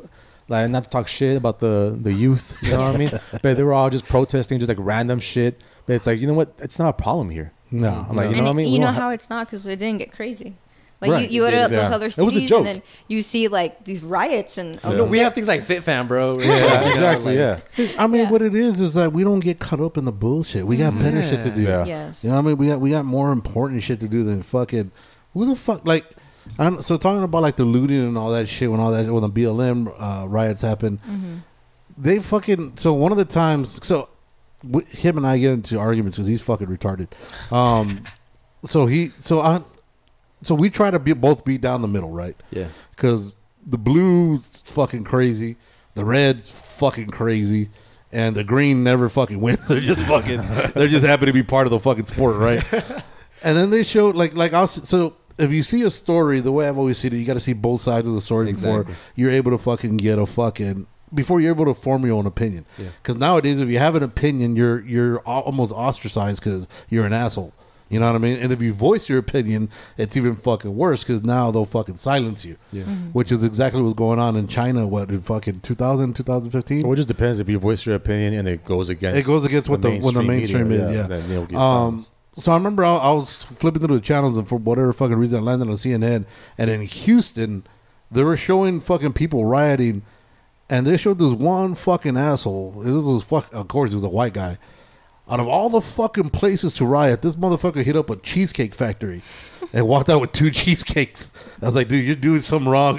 [0.49, 2.59] like not to talk shit about the the youth.
[2.63, 3.11] You know what I mean?
[3.43, 5.63] But they were all just protesting, just like random shit.
[5.87, 6.53] But it's like you know what?
[6.59, 7.53] It's not a problem here.
[7.71, 8.67] No, I'm like, you and know what I mean?
[8.67, 10.55] you We know don't ha- how it's not because it didn't get crazy.
[11.01, 11.95] Like Right, you, you go to did, those yeah.
[11.95, 12.59] other It was a cities joke.
[12.59, 14.97] and then you see like these riots and oh, Yeah.
[14.99, 16.39] No, we have things like Fit Fam, bro.
[16.39, 17.37] Yeah, exactly.
[17.37, 17.61] yeah.
[17.99, 18.31] I mean, Yeah.
[18.31, 20.67] what it is is that we don't get caught up in the bullshit.
[20.67, 21.63] We got better shit to do.
[21.63, 21.85] Yeah.
[21.85, 22.23] yes.
[22.25, 22.57] You know what I mean?
[22.59, 24.93] We got we got more important shit to do than fucking
[25.35, 26.05] who the fuck like.
[26.59, 29.23] I'm, so talking about like the looting and all that shit when all that when
[29.23, 30.99] the BLM uh, riots happened,
[31.97, 34.11] they fucking so one of the times so
[34.63, 37.09] w- him and I get into arguments because he's fucking retarded.
[37.51, 38.05] Um,
[38.65, 39.63] so he so I
[40.45, 42.37] so we try to be both be down the middle, right?
[42.51, 42.69] Yeah.
[42.91, 43.33] because
[43.67, 45.57] the blue's fucking crazy,
[45.95, 47.71] the red's fucking crazy,
[48.13, 49.67] and the green never fucking wins.
[49.69, 50.43] They're just fucking.
[50.75, 52.63] they're just happy to be part of the fucking sport, right?
[53.43, 55.17] and then they showed like like I'll so.
[55.37, 57.55] If you see a story, the way I've always seen it, you got to see
[57.55, 61.53] both sides of the story before you're able to fucking get a fucking before you're
[61.53, 62.67] able to form your own opinion.
[62.79, 62.89] Yeah.
[63.03, 67.53] Because nowadays, if you have an opinion, you're you're almost ostracized because you're an asshole.
[67.91, 68.39] You know what I mean?
[68.39, 69.69] And if you voice your opinion,
[69.99, 72.85] it's even fucking worse because now they'll fucking silence you Yeah.
[73.13, 74.87] which is exactly what's going on in China.
[74.89, 76.83] What in fucking 2000, 2015?
[76.83, 79.19] Well, it just depends if you voice your opinion and it goes against.
[79.19, 81.07] It goes against what the- what the mainstream media, is, yeah.
[81.07, 82.05] then Um,
[82.37, 85.39] so I remember I, I was flipping through the channels and for whatever fucking reason
[85.39, 86.25] I landed on CNN
[86.59, 87.65] and in Houston
[88.11, 90.03] they were showing fucking people rioting
[90.71, 92.73] and they showed this one fucking asshole.
[92.83, 93.53] This was fuck.
[93.53, 94.57] Of course, he was a white guy.
[95.29, 99.23] Out of all the fucking places to riot, this motherfucker hit up a cheesecake factory
[99.73, 101.31] and walked out with two cheesecakes.
[101.63, 102.97] I was like, dude, you're doing something wrong.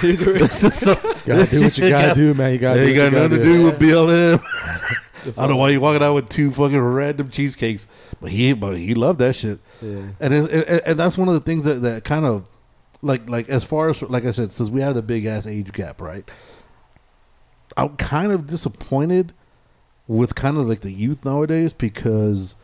[0.00, 2.52] This is some- gotta do what you gotta do, man.
[2.52, 2.80] You gotta.
[2.80, 4.44] Yeah, do you what got nothing to gotta do with BLM.
[5.38, 7.86] I don't know why you walking out with two fucking random cheesecakes,
[8.20, 9.58] but he but he loved that shit.
[9.80, 10.02] Yeah.
[10.20, 12.48] And it, and, and that's one of the things that, that kind of
[13.02, 15.72] like like as far as like I said, since we have the big ass age
[15.72, 16.28] gap, right?
[17.76, 19.32] I'm kind of disappointed
[20.06, 22.56] with kind of like the youth nowadays because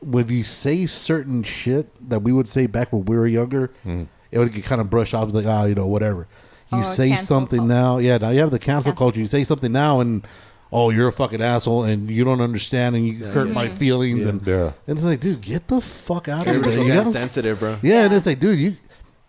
[0.00, 4.06] when you say certain shit that we would say back when we were younger, Mm.
[4.30, 6.26] it would get kind of brushed off like, ah, you know, whatever.
[6.72, 7.74] You Oh, say something culture.
[7.74, 8.16] now, yeah.
[8.18, 9.04] Now you have the cancel Cancel.
[9.06, 9.20] culture.
[9.20, 10.24] You say something now, and
[10.72, 14.30] oh, you're a fucking asshole, and you don't understand, and you hurt my feelings, Yeah.
[14.30, 14.72] and Yeah.
[14.86, 16.64] and it's like, dude, get the fuck out of here.
[16.64, 17.70] You damn gotta- sensitive, bro.
[17.82, 18.16] yeah, and Yeah.
[18.16, 18.76] it's like, dude, you.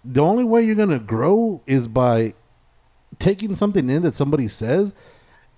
[0.06, 2.34] The only way you're gonna grow is by
[3.20, 4.94] taking something in that somebody says,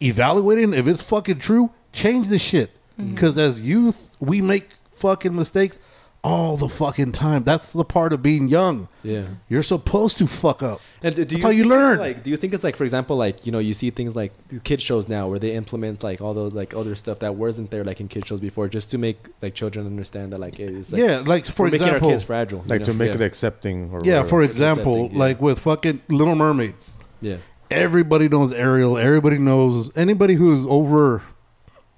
[0.03, 2.71] evaluating if it's fucking true, change the shit.
[2.99, 3.13] Mm-hmm.
[3.13, 5.79] Because as youth, we make fucking mistakes
[6.23, 7.43] all the fucking time.
[7.43, 8.87] That's the part of being young.
[9.03, 9.25] Yeah.
[9.49, 10.79] You're supposed to fuck up.
[11.01, 11.97] And do That's you how you learn.
[11.99, 14.31] Like, do you think it's like, for example, like you know, you see things like
[14.63, 17.83] kid shows now where they implement like all the like other stuff that wasn't there
[17.83, 20.93] like in kid shows before, just to make like children understand that like it is
[20.93, 22.85] like yeah, like for we're making example, our kids fragile, you Like know?
[22.85, 23.15] to make yeah.
[23.15, 23.89] it accepting.
[23.91, 24.27] Or yeah, whatever.
[24.29, 25.19] for example, yeah.
[25.19, 26.75] like with fucking Little Mermaid.
[27.19, 27.37] yeah,
[27.71, 28.97] Everybody knows Ariel.
[28.97, 31.23] Everybody knows anybody who's over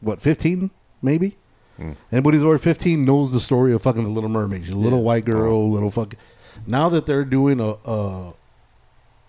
[0.01, 1.37] what fifteen, maybe.
[1.77, 1.91] Hmm.
[2.11, 4.65] Anybody who's over fifteen knows the story of fucking the Little Mermaid.
[4.65, 5.05] She's a little Yeah.
[5.05, 5.73] white girl, uh-huh.
[5.73, 6.15] little fuck.
[6.65, 8.33] Now that they're doing a, a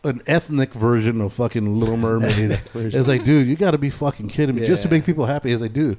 [0.04, 4.28] an ethnic version of fucking Little Mermaid, it's like, dude, you got to be fucking
[4.28, 4.66] kidding me.
[4.66, 5.96] Just to make people happy, As like, do,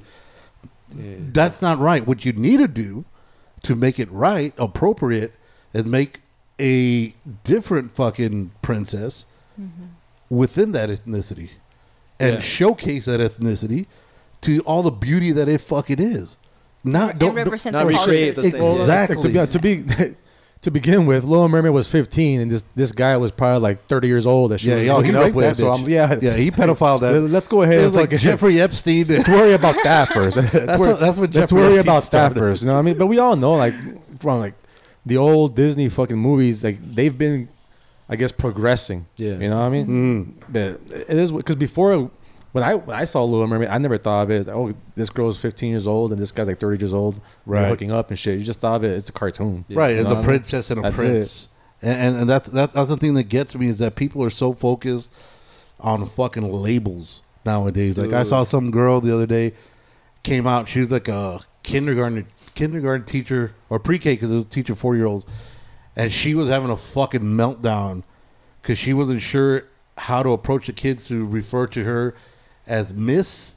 [0.90, 2.06] that's not right.
[2.06, 3.04] What you need to do
[3.64, 5.34] to make it right, appropriate,
[5.74, 6.20] is make
[6.58, 9.26] a different fucking princess
[9.60, 9.84] mm-hmm.
[10.30, 11.50] Within that ethnicity
[12.20, 12.40] and Yeah.
[12.40, 13.86] showcase that ethnicity
[14.42, 16.36] to all the beauty that it fucking is.
[16.84, 18.50] Not don't, don't represent not the recreate culture.
[18.50, 19.32] the same- exactly.
[19.32, 20.14] Like, to, be, to be
[20.62, 24.08] to begin with, Little Mermaid was 15, and this this guy was probably like 30
[24.08, 25.44] years old that she yeah, was yo, he hooking up raped with.
[25.46, 25.78] that So bitch.
[25.84, 27.12] I'm, yeah, yeah, he pedophile that.
[27.12, 29.06] Let- Let's go ahead it was like Jeffrey Epstein.
[29.08, 30.36] Let's worry about that first.
[30.36, 32.62] Let's That's worry, what- that's what Let's worry Epstein about that first.
[32.62, 32.98] You know what I mean?
[32.98, 33.74] But we all know, like
[34.20, 34.54] from like
[35.04, 37.48] the old Disney fucking movies, like they've been
[38.08, 39.06] I guess progressing.
[39.16, 39.32] Yeah.
[39.32, 39.86] you know what I mean.
[39.86, 40.42] Mm.
[40.48, 42.10] But it is because before
[42.52, 44.48] when I when I saw Little Mermaid, I never thought of it.
[44.48, 47.20] Oh, this girl's 15 years old and this guy's like 30 years old.
[47.44, 47.68] Right.
[47.68, 48.38] hooking up and shit.
[48.38, 48.92] You just thought of it.
[48.92, 49.64] It's a cartoon.
[49.70, 50.24] Right, You it's a what I mean?
[50.24, 51.48] princess and a That's prince,
[51.82, 54.30] and, and and that's that, that's the thing that gets me is that people are
[54.30, 55.12] so focused
[55.80, 57.98] on fucking labels nowadays.
[57.98, 59.52] Like I saw some girl the other day
[60.22, 60.68] came out.
[60.68, 65.04] She was like a kindergarten kindergarten teacher or pre-K because it was teaching four year
[65.06, 65.26] olds,
[65.98, 68.04] and she was having a fucking meltdown
[68.62, 69.64] because she wasn't sure
[69.98, 72.14] how to approach the kids to refer to her
[72.66, 73.56] as Miss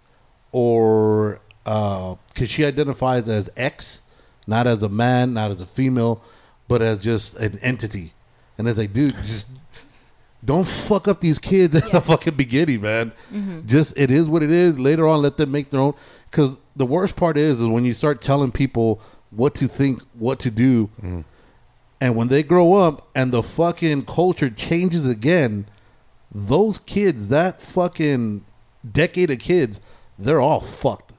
[0.51, 4.01] or uh, because she identifies as X,
[4.47, 6.21] not as a man, not as a female,
[6.67, 8.13] but as just an entity.
[8.57, 9.47] And it's like, dude, just
[10.43, 13.11] don't fuck up these kids at the fucking beginning, man.
[13.31, 13.67] Mm-hmm.
[13.67, 14.79] Just it is what it is.
[14.79, 15.93] Later on, let them make their own.
[16.29, 18.99] Because the worst part is, is when you start telling people
[19.29, 21.21] what to think, what to do, mm-hmm.
[22.01, 25.67] And when they grow up and the fucking culture changes again,
[26.33, 28.43] those kids, that fucking
[28.91, 29.79] decade of kids,
[30.17, 31.13] they're all fucked.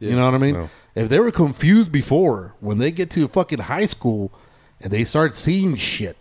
[0.00, 0.54] You know what I mean?
[0.54, 0.70] No.
[0.94, 4.32] If they were confused before, when they get to fucking high school
[4.80, 6.16] and they start seeing shit,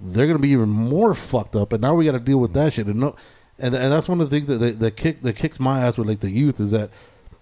[0.00, 1.72] they're gonna be even more fucked up.
[1.72, 2.86] And now we got to deal with that shit.
[2.86, 3.16] And no,
[3.58, 5.96] and, and that's one of the things that that, that kick that kicks my ass
[5.96, 6.90] with like the youth is that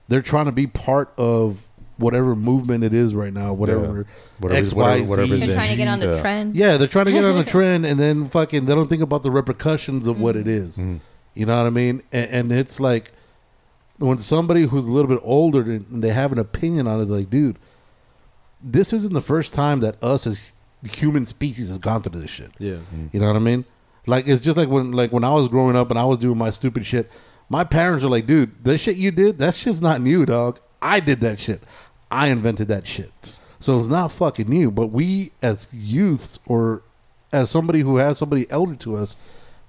[0.08, 1.68] they're trying to be part of
[2.02, 4.06] whatever movement it is right now, whatever
[4.38, 5.10] Whatever- X, whatever- Y, Z.
[5.10, 6.20] whatever's They're trying to get on the Yeah.
[6.20, 6.54] trend.
[6.54, 9.22] Yeah, they're trying to get on a trend, and then fucking they don't think about
[9.22, 10.40] the repercussions of what mm.
[10.40, 10.76] it is.
[10.76, 11.00] Mm.
[11.34, 12.02] You know what I mean?
[12.12, 13.12] And, and it's like
[13.98, 17.30] when somebody who's a little bit older and they have an opinion on it, like,
[17.30, 17.56] dude,
[18.62, 20.54] this isn't the first time that us as
[20.90, 22.50] human species has gone through this shit.
[22.58, 22.78] Yeah.
[23.12, 23.64] You know what I mean?
[24.06, 26.36] Like it's just like when like when I was growing up and I was doing
[26.38, 27.10] my stupid shit.
[27.48, 30.58] My parents were like, "Dude, the shit you did, that shit's not new, dog.
[30.80, 31.62] I did that shit.
[32.12, 33.42] I invented that shit.
[33.60, 36.82] So it's not fucking new." But we as youths or
[37.32, 39.16] as somebody who has somebody elder to us,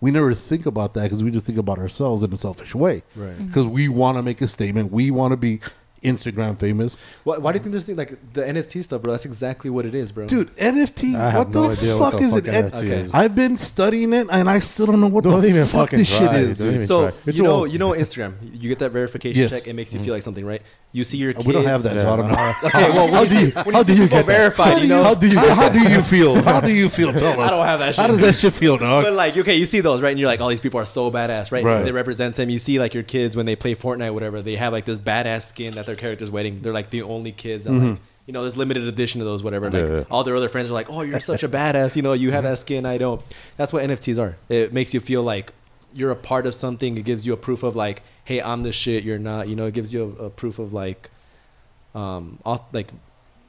[0.02, 3.04] we never think about that because we just think about ourselves in a selfish way.
[3.16, 3.32] Right.
[3.32, 3.48] Mm-hmm.
[3.48, 4.92] Because we want to make a statement.
[4.92, 5.62] We want to be
[6.04, 6.98] Instagram famous.
[7.24, 9.14] Why, why do you think there's thing like the NFT stuff, bro?
[9.14, 10.28] That's exactly what it is, bro.
[10.28, 12.54] Dude, NFT, I what the idea fuck what the is fuck it?
[12.54, 13.00] N- NFT Okay.
[13.02, 13.14] is.
[13.14, 16.00] I've been studying it and I still don't know what Don't the even fuck fucking
[16.00, 16.86] this shit is, dude.
[16.86, 18.34] So you know, you know, Instagram.
[18.42, 19.52] You get that verification Yes.
[19.52, 19.68] check.
[19.68, 20.06] It makes you mm-hmm.
[20.06, 20.62] feel like something, right?
[20.96, 21.48] You see your kids.
[21.48, 22.36] We don't have that, so I don't know.
[22.36, 25.28] Uh, okay, well, How do you- how do you get verified, you know, How do
[25.28, 26.36] you how, do you feel?
[26.44, 27.12] How do you feel?
[27.12, 27.50] Tell us.
[27.52, 28.02] I don't have that Shit.
[28.02, 29.04] How does that shit feel, dog?
[29.04, 30.12] But like, okay, you see those, right?
[30.12, 31.64] And you're like, all these people are so badass, right?
[31.64, 31.84] Right.
[31.84, 32.52] They represent them.
[32.52, 35.48] You see, like your kids when they play Fortnite, whatever, they have like this badass
[35.48, 36.62] skin that their character's wearing.
[36.62, 38.04] They're like the only kids that like, mm-hmm.
[38.28, 39.72] you know, there's limited edition of those, whatever.
[39.72, 40.04] Like Yeah, yeah.
[40.12, 41.96] all their other friends are like, oh, you're such a badass.
[41.96, 42.52] You know, you have mm-hmm.
[42.52, 43.20] that skin, I don't.
[43.58, 44.38] That's what NFTs are.
[44.48, 45.54] It makes you feel like
[45.94, 46.98] you're a part of something.
[46.98, 49.04] It gives you a proof of like, hey, I'm the shit.
[49.04, 49.48] You're not.
[49.48, 51.10] You know, it gives you a, a proof of like,
[51.96, 52.92] um, auth- like.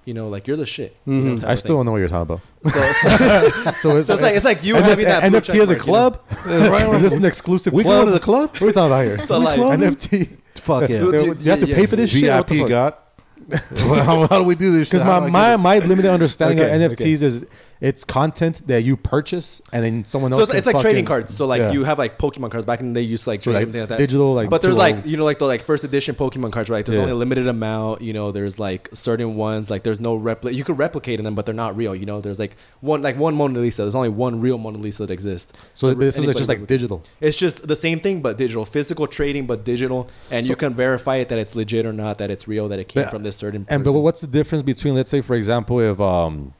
[0.06, 0.94] You know, like you're the shit.
[1.06, 1.44] You know, Mhm.
[1.44, 2.74] I still don't know what you're talking about.
[2.74, 3.48] So, so,
[3.80, 5.66] So it's, so it's like it's like you NFT having that NFT check as a
[5.66, 5.78] mark, you know?
[5.78, 6.20] club.
[6.96, 7.78] Is this an exclusive club?
[7.78, 7.94] We club?
[7.94, 8.50] going to the club?
[8.50, 9.22] What are we talking about here?
[9.26, 9.80] So like, club?
[9.80, 10.36] NFT.
[10.56, 10.98] Fuck yeah.
[10.98, 12.30] Dude, You, you have to yeah, pay for this shit.
[12.30, 13.02] What VIP got.
[13.78, 14.90] how, how do we do this?
[14.90, 17.46] Because my, do my, get my limited understanding Okay, of NFTs is
[17.90, 20.38] it's content that you purchase and then someone else.
[20.40, 21.36] so it's, it's like fucking- trading cards.
[21.36, 21.72] So like Yeah.
[21.72, 23.04] you have like Pokemon cards back in the day.
[23.04, 23.98] You used to like trade like, like that.
[23.98, 26.84] digital, like, but there's like you know like the like first edition Pokemon cards, right?
[26.86, 27.02] There's Yeah.
[27.02, 28.00] only a limited amount.
[28.00, 30.54] You know, there's like certain ones like there's no repli.
[30.54, 31.94] You could replicate in them, but they're not real.
[31.94, 33.82] You know, there's like one like one Mona Lisa.
[33.82, 35.52] There's only one real Mona Lisa that exists.
[35.74, 37.02] So The- this is just like digital.
[37.20, 38.64] It's just the same thing, but digital.
[38.64, 42.30] Physical trading, but digital, and you can verify it that it's legit or not, that
[42.30, 43.64] it's real, that it came But- from this certain.
[43.66, 43.74] Person.
[43.74, 46.54] And but what's the difference between, let's say, for example, if um,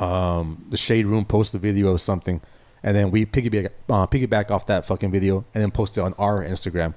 [0.00, 2.40] um, the shade room post a video of something,
[2.82, 6.14] and then we piggyback uh, piggyback off that fucking video and then post it on
[6.18, 6.94] our Instagram.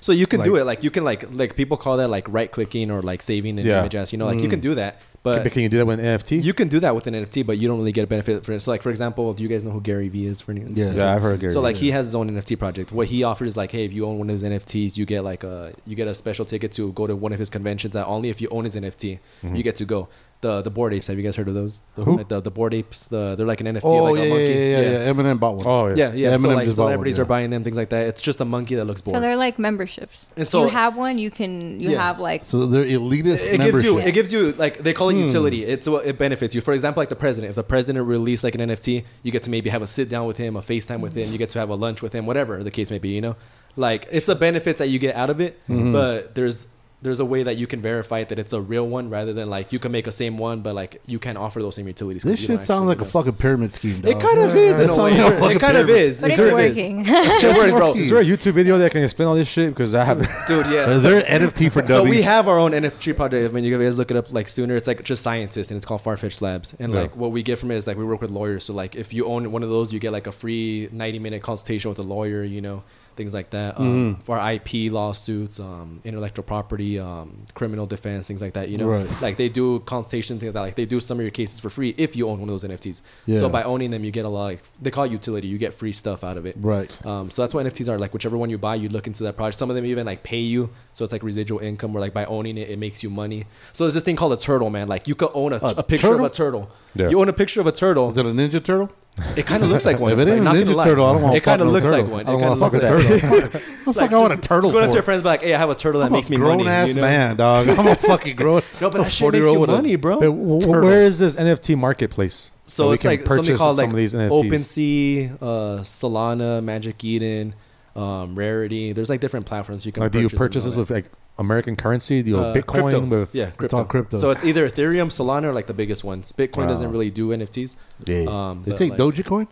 [0.00, 2.50] So you can do it like you can like like people call that like right
[2.50, 3.80] clicking or like saving an Yeah.
[3.80, 4.50] image as you know like you Mm.
[4.50, 6.40] can do that, But can you do that with an NFT?
[6.40, 8.52] you can do that with an NFT, but you don't really get a benefit for
[8.52, 8.60] it.
[8.60, 10.60] So like for example, do you guys know who Gary Vee is for any?
[10.72, 10.92] Yeah.
[10.92, 11.52] yeah, I've heard Gary.
[11.52, 12.92] So like he has his own NFT project.
[12.92, 15.24] What he offers is like, hey, if you own one of his NFTs, you get
[15.24, 17.94] like a you get a special ticket to go to one of his conventions.
[17.94, 19.56] That only if you own his NFT, Mhm.
[19.56, 20.06] you get to go.
[20.42, 21.06] The the Bored Apes.
[21.06, 21.80] Have you guys heard of those?
[21.94, 22.22] The Who?
[22.24, 23.06] The, the Bored Apes.
[23.06, 23.80] The they're like an NFT.
[23.84, 24.44] Oh like yeah, a yeah, monkey.
[24.52, 25.12] yeah, yeah, yeah.
[25.12, 25.66] Eminem bought one.
[25.66, 25.94] Oh yeah.
[25.94, 26.30] Yeah, yeah.
[26.30, 27.22] Yeah, so Eminem like just bought one, celebrities yeah.
[27.22, 28.06] are buying them, things like that.
[28.08, 29.14] It's just a monkey that looks bored.
[29.16, 30.26] So they're like memberships.
[30.36, 32.02] And And so- so you have one, you can you Yeah.
[32.02, 34.06] have like So they're elitist it gives you membership.
[34.08, 35.20] it gives you like they call it Hmm.
[35.28, 38.42] utility it's what it benefits you for example like the president if the president released
[38.42, 41.00] like an nft you get to maybe have a sit down with him a facetime
[41.00, 43.10] with him you get to have a lunch with him whatever the case may be
[43.10, 43.36] you know
[43.76, 45.92] like it's a benefits that you get out of it Mhm.
[45.92, 46.66] but there's
[47.02, 49.50] there's a way that you can verify it, that it's a real one rather than
[49.50, 52.22] like you can make a same one, but like you can't offer those same utilities.
[52.22, 53.96] This shit sounds actually like a fucking pyramid scheme.
[54.06, 55.22] It kind of is in It a sounds way.
[55.40, 56.08] like a It kind of pyramid.
[56.08, 56.20] is.
[56.20, 56.76] But It it's sure is.
[56.76, 57.04] working.
[57.06, 57.94] It works, bro.
[57.94, 59.70] Is there a YouTube video that can explain all this shit?
[59.70, 60.28] Because I haven't.
[60.48, 60.88] Dude, yeah.
[60.90, 63.50] Is there an NFT for So we have our own NFT project.
[63.50, 64.76] I mean, you guys look it up like sooner.
[64.76, 66.74] It's like just scientists, and it's called Farfetch Labs.
[66.78, 67.00] And Yeah.
[67.02, 68.64] like what we get from it is like we work with lawyers.
[68.64, 71.42] So like if you own one of those, you get like a free ninety minute
[71.42, 72.44] consultation with a lawyer.
[72.44, 72.82] You know,
[73.16, 73.78] things like that.
[73.78, 74.20] Um, Mm-hmm.
[74.22, 78.68] For IP lawsuits, um, intellectual property, um, criminal defense, things like that.
[78.68, 79.22] You know, Right.
[79.22, 80.60] like they do consultations, things like that.
[80.60, 82.64] Like they do some of your cases for free if you own one of those
[82.64, 83.02] NFTs.
[83.26, 83.38] Yeah.
[83.38, 84.44] So by owning them, you get a lot.
[84.44, 85.48] Like, they call it utility.
[85.48, 86.56] You get free stuff out of it.
[86.60, 86.90] Right.
[87.06, 88.12] Um, so that's what NFTs are like.
[88.12, 89.58] Whichever one you buy, you look into that project.
[89.58, 91.92] Some of them even like pay you, so it's like residual income.
[91.92, 93.46] Where like by owning it, it makes you money.
[93.72, 94.88] So there's this thing called a turtle, man.
[94.88, 96.24] Like you could own a, A a picture turtle?
[96.26, 96.70] of a turtle.
[96.94, 97.08] Yeah.
[97.08, 98.10] You own a picture of a turtle.
[98.10, 98.90] Is it a Ninja Turtle?
[99.36, 100.12] It kind of looks like one.
[100.12, 100.84] If it ain't like, a Ninja.
[100.84, 101.36] Turtle, I don't want.
[101.36, 102.04] It kind of looks turtle.
[102.04, 102.20] like one.
[102.26, 103.60] I don't it want kind a of fucking looks like turtle.
[103.82, 105.58] What the fuck I want a turtle Go to your friends, be like, "Hey, I
[105.58, 107.00] have a turtle that I'm makes a me grown money." ass you know?
[107.02, 107.68] man, dog.
[107.68, 108.62] I'm a fucking grown.
[108.80, 110.18] No, but that shit makes 40-year-old you money, bro.
[110.20, 110.88] But w- w- Turtle.
[110.88, 112.50] where is this NFT marketplace?
[112.66, 114.50] So we it's can like something purchase called some like of these NFTs?
[114.50, 115.46] OpenSea, uh,
[115.82, 117.54] Solana, Magic Eden,
[117.96, 118.92] um, Rarity.
[118.92, 120.04] There's like different platforms you can.
[120.04, 122.22] Like, do you purchase purchase this with like American currency?
[122.22, 122.42] Do you that.
[122.42, 122.90] Uh, Bitcoin?
[122.90, 123.00] crypto.
[123.20, 123.78] With, yeah, crypto.
[123.78, 124.18] all crypto.
[124.18, 126.32] So it's either Ethereum, Solana, or like the biggest ones.
[126.32, 127.76] Bitcoin doesn't really do NFTs.
[128.04, 128.24] yeah.
[128.28, 129.48] Um, They but, take like, Dogecoin.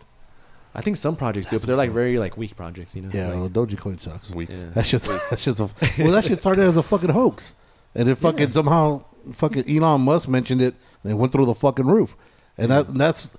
[0.73, 2.95] I think some projects do, but they're like very like weak projects.
[2.95, 3.09] You know.
[3.13, 4.31] Yeah, Like, well, Dogecoin sucks.
[4.31, 4.49] Weak.
[4.49, 4.69] yeah.
[4.73, 5.69] That shit's that shit's a,
[5.99, 6.11] well.
[6.11, 7.55] That shit started as a fucking hoax,
[7.93, 9.03] and it fucking somehow
[9.33, 12.15] fucking Elon Musk mentioned it, and it went through the fucking roof,
[12.57, 13.35] and that that's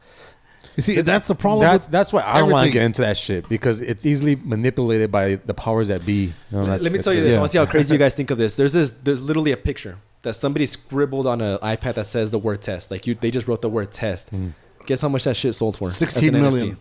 [0.76, 1.62] you see that's the problem.
[1.66, 5.10] That's that's why I don't want to get into that shit because it's easily manipulated
[5.10, 6.24] by the powers that be.
[6.24, 7.22] You know, that's- Let me that's tell you it.
[7.24, 7.30] this.
[7.32, 7.36] Yeah.
[7.36, 8.56] I want to see how crazy you guys think of this.
[8.56, 8.92] There's this.
[8.92, 12.90] There's literally a picture that somebody scribbled on an iPad that says the word test.
[12.90, 14.32] Like you, they just wrote the word test.
[14.32, 14.52] Mm.
[14.86, 15.84] Guess how much that shit sold for?
[15.84, 16.76] as an 16 NFT?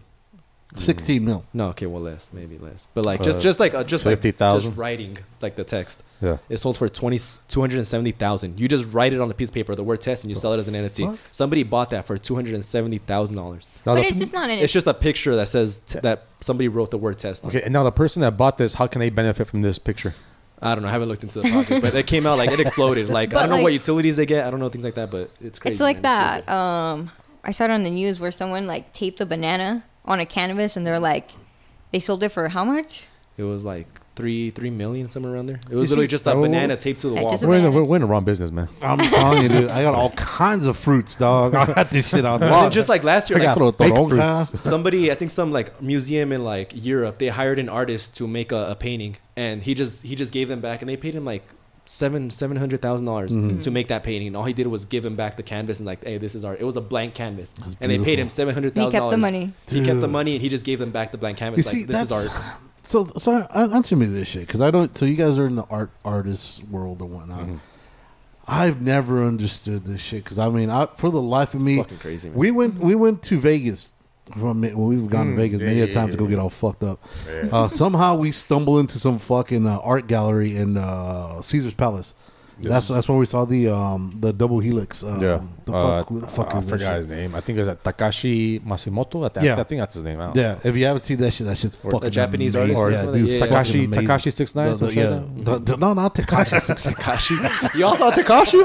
[0.74, 0.86] Million.
[0.86, 1.46] sixteen mil.
[1.54, 2.88] No, okay, well less, maybe less.
[2.94, 4.70] But like just Uh, just like uh, just like 50,000?
[4.70, 6.04] just writing like the text.
[6.22, 6.38] Yeah.
[6.50, 7.18] It sold for 20
[7.48, 8.60] 270,000.
[8.60, 10.54] You just write it on a piece of paper, the word test, and you sell
[10.54, 11.06] it as an NFT.
[11.10, 11.20] fuck?
[11.32, 13.32] Somebody bought that for $270,000.
[13.86, 14.60] Now But the- it's just not an.
[14.60, 17.44] It's just a picture that says t- that somebody wrote the word test.
[17.44, 17.56] on it.
[17.58, 17.66] okay.
[17.66, 20.14] And now the person that bought this, how can they benefit from this picture?
[20.62, 20.90] I don't know.
[20.90, 23.10] I haven't looked into the project, but it came out like it exploded.
[23.10, 24.46] Like I don't know like- what utilities they get.
[24.46, 25.74] I don't know things like that, but it's crazy.
[25.74, 26.04] it's like man.
[26.04, 26.38] that.
[26.44, 26.54] stupid.
[26.56, 27.12] Um,
[27.44, 30.76] I saw it on the news where someone like taped a banana on a canvas,
[30.78, 31.30] and they're like,
[31.92, 33.08] they sold it for how much?
[33.38, 35.56] It was like three three million somewhere around there.
[35.70, 36.42] It was You literally see- just a Oh.
[36.42, 37.32] banana taped to the Like, wall.
[37.32, 38.68] just a We're in, the, we're, we're in the wrong business, man.
[38.82, 39.70] I'm telling you, dude.
[39.70, 41.56] I got all kinds of fruits, dog.
[41.56, 42.74] I got this shit on And lock.
[42.74, 44.60] just like last year, I like, got fake toronja.
[44.74, 48.52] somebody i think some like museum in like europe they hired an artist to make
[48.52, 51.24] a, a painting and he just he just gave them back and they paid him
[51.26, 51.44] like
[51.86, 53.62] seven seven hundred thousand dollars Mm-hmm.
[53.62, 55.86] to make that painting and all he did was give him back the canvas and
[55.88, 58.22] like hey this is art it was a blank canvas That's and they paid beautiful.
[58.24, 59.54] him seven hundred He kept the dollars money.
[59.68, 61.88] he kept the money and he just gave them back the blank canvas You like
[61.88, 62.54] see, this is that's art
[62.84, 63.06] so.
[63.06, 64.96] So answer me this shit because I don't.
[64.98, 67.42] So you guys are in the art artist world and whatnot.
[67.42, 67.58] Mm-hmm.
[68.48, 71.78] I've never understood this shit because I mean, I, for the life of it's me,
[71.78, 72.38] fucking crazy man.
[72.38, 73.92] we went we went to Vegas.
[74.40, 76.84] From well, we've gone to Mm, Vegas many a time to go get all fucked
[76.84, 77.00] up.
[77.52, 82.14] Uh, somehow we stumble into some fucking uh, art gallery in uh, Caesar's Palace.
[82.70, 85.04] That's that's where we saw the um the double helix.
[85.04, 85.42] Um, yeah.
[85.66, 87.36] The Uh, fuck, who the fuck I is that forgot his name.
[87.36, 89.24] I think it was at Takashi Masimoto.
[89.26, 89.60] I, th- Yeah.
[89.60, 90.20] I think that's his name.
[90.20, 92.56] I don't- Yeah, if you haven't seen that shit, that shit's Or fucking the Japanese
[92.56, 92.76] amazing.
[92.78, 93.26] artist or yeah, something?
[93.26, 93.88] Yeah, Takashi.
[93.88, 94.74] Takashi six nine.
[94.74, 96.86] The- the- yeah, the- the- no, not Takashi six.
[96.88, 98.60] Takashi you all saw Takashi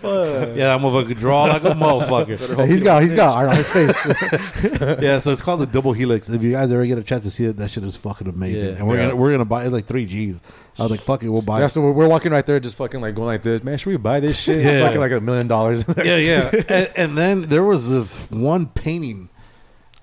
[0.00, 2.66] bro Yeah, I'm gonna draw like a motherfucker.
[2.68, 3.96] He's got he's got art on his face.
[5.02, 6.28] yeah, so it's called the double helix.
[6.28, 8.70] If you guys ever get a chance to see it, that shit is fucking amazing.
[8.70, 8.74] Yeah.
[8.76, 10.40] and we're gonna we're gonna buy it like three G's.
[10.78, 11.68] I was like, fuck it, we'll buy yeah, it.
[11.68, 13.62] so we're, we're walking right there, just fucking like going like this.
[13.62, 14.62] Man, should we buy this shit?
[14.64, 14.84] Yeah.
[14.84, 15.84] fucking like a million dollars.
[16.04, 16.50] yeah, yeah.
[16.68, 19.28] and, and then there was a f- one painting,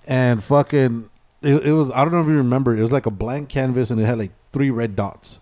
[0.08, 1.10] and fucking,
[1.42, 1.92] it, it was.
[1.92, 2.76] I don't know if you remember.
[2.76, 5.40] It was like a blank canvas, and it had like three red dots.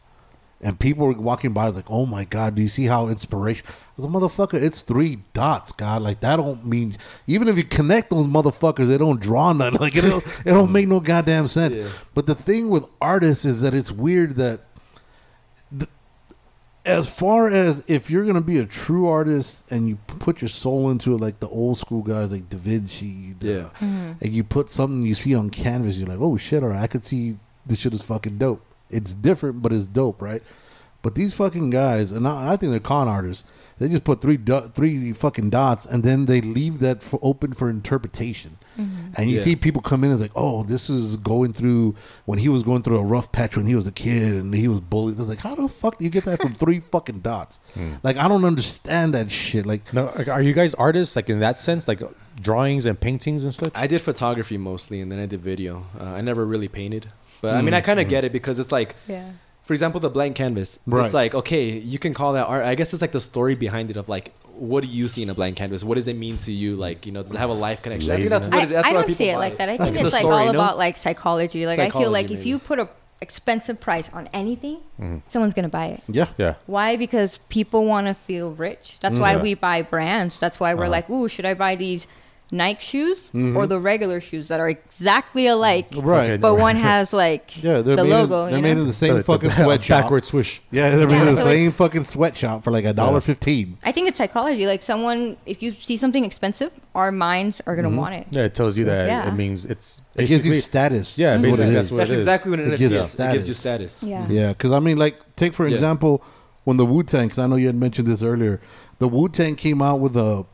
[0.62, 3.72] And people were walking by, like, "Oh my god, do you see how inspiration?" I
[3.96, 6.02] was like, "Motherfucker, it's three dots, God.
[6.02, 9.80] Like that don't mean even if you connect those motherfuckers, they don't draw nothing.
[9.80, 11.88] Like it don't, it don't make no goddamn sense." Yeah.
[12.14, 14.60] But the thing with artists is that it's weird that
[16.86, 20.90] as far as if you're gonna be a true artist and you put your soul
[20.90, 23.62] into it, like the old school guys like Da Vinci, the- Yeah.
[23.80, 24.12] Mm-hmm.
[24.22, 26.88] and you put something you see on canvas, you're like, oh shit, all right, I
[26.88, 28.62] could see this shit is fucking dope.
[28.90, 30.42] It's different, but it's dope, right?
[31.02, 33.46] But these fucking guys, and I, I think they're con artists.
[33.78, 37.54] They just put three do- three fucking dots, and then they leave that for open
[37.54, 38.58] for interpretation.
[38.80, 39.12] Mm-hmm.
[39.16, 39.42] And you Yeah.
[39.42, 42.64] see people come in and it's like, oh, this is going through when he was
[42.64, 45.16] going through a rough patch when he was a kid and he was bullied.
[45.16, 47.60] It was like, how the fuck do you get that from three fucking dots?
[47.74, 47.94] Hmm.
[48.04, 49.66] Like, I don't understand that shit.
[49.66, 52.02] Like, no, like, are you guys artists like in that sense, like
[52.42, 53.72] drawings and paintings and stuff?
[53.76, 55.86] I did photography mostly, and then I did video.
[56.00, 57.08] Uh, I never really painted,
[57.42, 57.86] but I mean, I hmm.
[57.86, 58.12] kind of hmm.
[58.12, 59.32] get it because it's like Yeah.
[59.64, 60.80] for example, the blank canvas.
[60.88, 61.06] Right.
[61.06, 62.64] It's like okay, you can call that art.
[62.66, 65.30] I guess it's like the story behind it of like what do you see in
[65.30, 65.84] a blank canvas?
[65.84, 66.76] What does it mean to you?
[66.76, 68.12] Like you know, does it have a life connection?
[68.12, 68.54] I think that's Laziness.
[68.54, 69.70] what I, it, that's I why don't see it buy like that.
[69.70, 70.60] I think That's it's the like story, all you know?
[70.60, 71.66] about like psychology.
[71.66, 72.90] Like I feel like Psychology, if you put a
[73.22, 75.22] expensive price on anything, Mhm.
[75.30, 76.02] someone's gonna buy it.
[76.08, 76.28] Yeah.
[76.38, 76.54] Yeah.
[76.68, 76.96] Why?
[76.96, 78.96] Because people want to feel rich.
[79.02, 79.22] That's Mm.
[79.22, 79.42] why Yeah.
[79.42, 80.40] we buy brands.
[80.40, 80.92] That's why we're Uh-huh.
[80.92, 82.08] like, ooh, should I buy these
[82.52, 83.56] Nike shoes Mm-hmm.
[83.58, 86.42] or the regular shoes that are exactly alike, Right.
[86.42, 88.46] But one has like Yeah, they're the made logo.
[88.46, 88.82] In, they're made know?
[88.82, 90.04] in the same it's a fucking sweatshop.
[90.04, 90.60] Backward swish.
[90.72, 93.22] Yeah, they're made Yeah, in the so it's- same fucking sweatshop for like a dollar
[93.22, 93.78] fifteen.
[93.84, 94.66] I think it's psychology.
[94.66, 97.98] Like someone, if you see something expensive, our minds are gonna Mm-hmm.
[97.98, 98.28] want it.
[98.32, 99.28] Yeah, it tells you that Yeah.
[99.28, 101.20] it means it's It gives you status.
[101.20, 101.92] Yeah, is what basically that's is.
[101.92, 102.22] what That's it is.
[102.24, 103.16] exactly what an It gives is.
[103.20, 103.94] you It gives you status.
[103.94, 104.04] status.
[104.04, 104.26] Yeah.
[104.28, 105.76] Yeah, because I mean, like, take for Yeah.
[105.76, 106.24] example,
[106.64, 108.60] when the Wu Tang, because I know you had mentioned this earlier,
[108.98, 110.46] the Wu Tang came out with a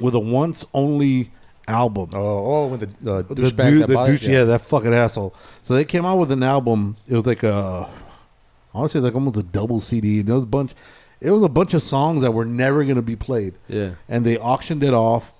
[0.00, 1.30] with a once only
[1.68, 2.10] album.
[2.14, 2.18] Oh,
[2.64, 4.06] oh, when the uh, the dude, the it?
[4.06, 4.44] douche, yeah.
[4.44, 5.34] that fucking asshole.
[5.62, 6.96] So they came out with an album.
[7.08, 7.88] It was like a,
[8.74, 10.20] honestly, like almost a double CD.
[10.20, 10.72] And it was a bunch.
[11.20, 13.92] It was a bunch of songs that were never going to be played, Yeah.
[14.10, 15.32] and they auctioned it off,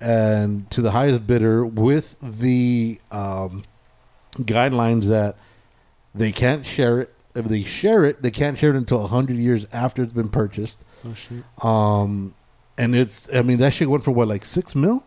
[0.00, 3.64] and to the highest bidder with the um,
[4.36, 5.36] guidelines that
[6.14, 7.14] they can't share it.
[7.34, 10.80] If they share it, they can't share it until hundred years after it's been purchased.
[11.06, 11.44] Oh shit.
[11.64, 12.34] Um,
[12.80, 15.04] and it's, I mean, that shit went for what, like six mil?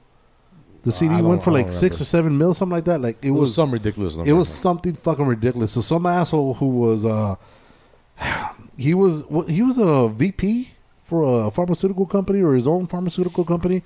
[0.84, 3.00] The CD went for like six or seven mil, something like that.
[3.02, 4.14] Like it, It was was, some ridiculous.
[4.16, 4.36] it number.
[4.36, 5.72] was something fucking ridiculous.
[5.72, 7.36] So some asshole who was, uh,
[8.78, 10.72] he was, what- he was a VP
[11.04, 13.82] for a pharmaceutical company or his own pharmaceutical company.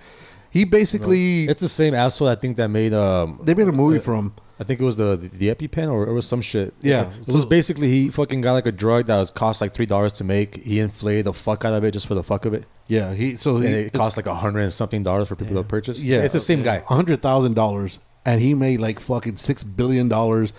[0.49, 3.39] He basically, It's the same asshole I think that made um.
[3.43, 4.33] they made a movie from.
[4.59, 6.73] I think it was the the, the EpiPen or it was some shit.
[6.81, 7.11] Yeah.
[7.27, 10.13] It was basically he fucking got like a drug that was cost like three dollars
[10.13, 10.63] to make.
[10.63, 13.35] He inflated the fuck out of it just for the fuck of it, Yeah, he
[13.35, 15.61] so and he it cost like a hundred and something dollars for people Yeah.
[15.61, 16.01] to purchase.
[16.01, 16.21] Yeah.
[16.23, 16.77] it's the same guy.
[16.89, 20.53] A hundred thousand dollars, and he made like fucking six billion dollars.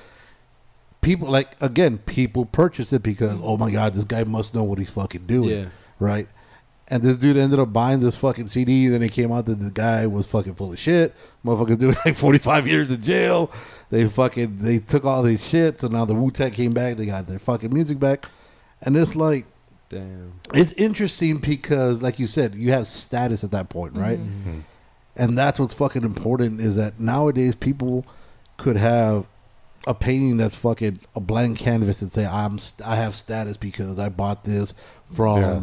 [1.01, 4.79] People like again, people purchased it because oh my god, this guy must know what
[4.79, 5.65] he's fucking doing, Yeah.
[6.01, 6.29] right?
[6.91, 8.89] And this dude ended up buying this fucking CD.
[8.89, 11.15] Then it came out that the guy was fucking full of shit.
[11.45, 13.51] Motherfuckers doing like forty five years in jail.
[13.91, 15.81] They fucking they took all these shit.
[15.81, 16.97] So now the Wu Tang came back.
[16.97, 18.27] They got their fucking music back,
[18.81, 19.45] and it's like
[19.91, 20.33] Damn.
[20.55, 24.19] it's interesting because, like you said, you have status at that point, right?
[24.19, 24.63] Mhm.
[25.17, 28.07] And that's what's fucking important is that nowadays people
[28.57, 29.27] could have
[29.87, 33.99] a painting that's fucking a blank canvas and say I'm st- I have status because
[33.99, 34.75] I bought this
[35.15, 35.61] from Yeah.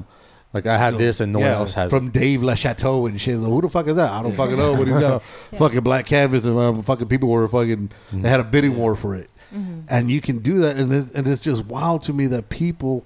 [0.55, 1.91] Like I have this and no yeah, one else has.
[1.91, 3.41] It from Dave Le Chateau and shit.
[3.41, 4.09] So who the fuck is that?
[4.09, 4.77] I don't fucking know.
[4.77, 5.19] But he's got a
[5.57, 9.15] fucking black canvas and um, fucking people were fucking they had a bidding war for
[9.15, 10.77] it, and you can do that.
[10.77, 13.05] And it, and it's just wild to me that people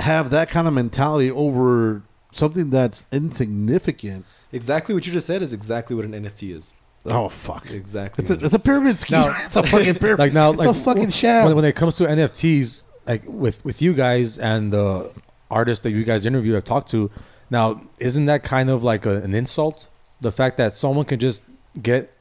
[0.00, 4.26] have that kind of mentality over something that's insignificant.
[4.52, 6.74] Exactly what you just said is exactly what an NFT is.
[7.06, 7.70] Oh fuck!
[7.70, 8.22] Exactly.
[8.22, 9.20] It's a, it's a pyramid scheme.
[9.20, 10.18] Now- it's a fucking pyramid.
[10.18, 11.46] like now, it's like a fucking sham.
[11.46, 15.10] when, when it comes to NFTs, like with with you guys and the
[15.54, 17.10] artists that you guys interview, have talked to.
[17.50, 19.88] Now, isn't that kind of like a, an insult?
[20.20, 21.44] The fact that someone can just
[21.80, 22.12] get,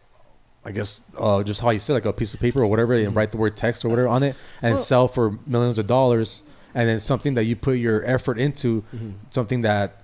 [0.64, 3.16] I guess, uh, just how you said, like a piece of paper or whatever, and
[3.16, 6.44] write the word text or whatever on it, and Well- sell for millions of dollars,
[6.76, 9.14] and then something that you put your effort into, Mhm.
[9.32, 10.02] something that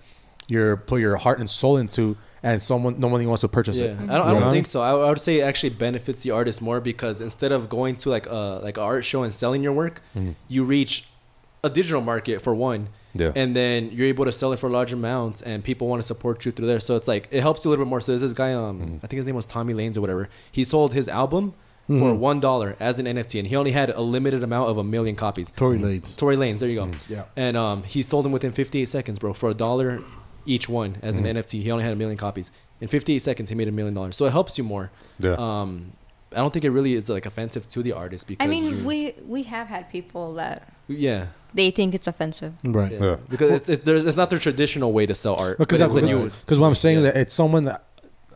[0.47, 3.97] you're put your heart and soul into, and someone nobody wants to purchase Yeah, it.
[4.09, 4.81] I don't, I don't think so.
[4.81, 8.09] I, I would say it actually benefits the artist more because instead of going to
[8.09, 10.35] like a like an art show and selling your work, Mhm.
[10.47, 10.93] you reach
[11.63, 13.31] a digital market for one, Yeah.
[13.35, 16.45] and then you're able to sell it for large amounts, and people want to support
[16.45, 16.79] you through there.
[16.79, 18.01] So it's like it helps you a little bit more.
[18.01, 18.95] So there's this guy, um, Mhm.
[18.97, 20.29] I think his name was Tommy Lanes or whatever.
[20.51, 21.53] He sold his album
[21.87, 22.17] for Mhm.
[22.19, 25.15] one dollar as an NFT, and he only had a limited amount of a million
[25.15, 25.49] copies.
[25.51, 26.15] Tory Lanez.
[26.15, 26.85] Tory Lanez, there you go.
[26.85, 26.95] Mhm.
[27.09, 27.23] Yeah.
[27.35, 30.01] And um, he sold them within 58 seconds, bro, for a dollar
[30.45, 31.29] each one as an Mhm.
[31.37, 31.61] NFT.
[31.63, 32.51] He only had a million copies.
[32.79, 34.15] In 58 seconds, he made a million dollars.
[34.17, 34.91] So it helps you more.
[35.19, 35.33] Yeah.
[35.37, 35.93] Um,
[36.31, 38.85] I don't think it really is like offensive to the artist because I mean, you-
[38.87, 42.53] we we have had people that yeah, they think it's offensive.
[42.63, 42.91] Right.
[42.91, 42.99] yeah.
[43.03, 43.15] Yeah.
[43.29, 45.57] because it's, it, there's, it's not the traditional way to sell art.
[45.57, 46.29] Because but it's a new.
[46.29, 47.11] because what I'm saying Yeah.
[47.11, 47.83] that it's someone that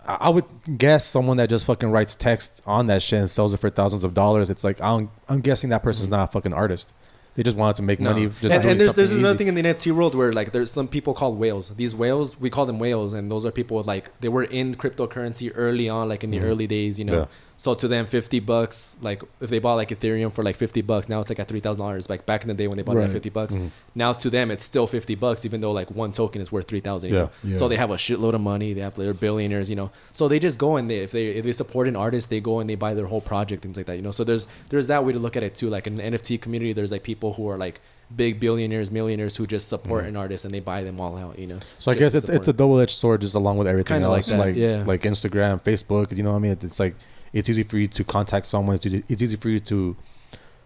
[0.07, 0.45] I I would
[0.77, 4.03] guess someone that just fucking writes text on that shit and sells it for thousands
[4.03, 4.49] of dollars.
[4.49, 6.91] It's like I'm I'm guessing that person's not a fucking artist.
[7.35, 8.11] They just wanted to make No.
[8.11, 8.27] money.
[8.27, 9.37] Just and, doing and there's there's something another easy.
[9.51, 11.69] thing in the NFT world where like there's some people called whales.
[11.69, 14.75] These whales we call them whales, and those are people with like they were in
[14.75, 16.43] cryptocurrency early on, like in the Mhm.
[16.43, 17.27] early days, you know.
[17.63, 17.69] Yeah.
[17.69, 21.07] So to them, fifty bucks, like if they bought like Ethereum for like fifty bucks,
[21.07, 22.09] now it's like at three thousand dollars.
[22.09, 23.69] Like back in the day when they bought it at fifty bucks, Mhm.
[23.95, 26.81] now to them it's still fifty bucks, even though like one token is worth three
[26.81, 27.13] thousand.
[27.13, 27.27] Yeah.
[27.43, 27.57] Yeah.
[27.57, 28.73] So they have a shitload of money.
[28.73, 29.91] They have they're billionaires, you know.
[30.11, 32.59] So they just go and they if they if they support an artist, they go
[32.59, 34.11] and they buy their whole project, things like that, you know.
[34.11, 35.69] So there's there's that way to look at it too.
[35.69, 37.79] Like in the NFT community, there's like people who are like
[38.13, 40.09] big billionaires, millionaires who just support Mhm.
[40.09, 41.59] an artist and they buy them all out, you know.
[41.79, 44.09] So I guess to it's it's a double edged sword, just along with everything Kinda
[44.09, 44.83] like that, like yeah.
[44.85, 46.15] like Instagram, Facebook.
[46.15, 46.57] You know what I mean?
[46.61, 46.95] It's like
[47.33, 48.75] it's easy for you to contact someone.
[48.75, 49.95] It's easy, it's easy for you to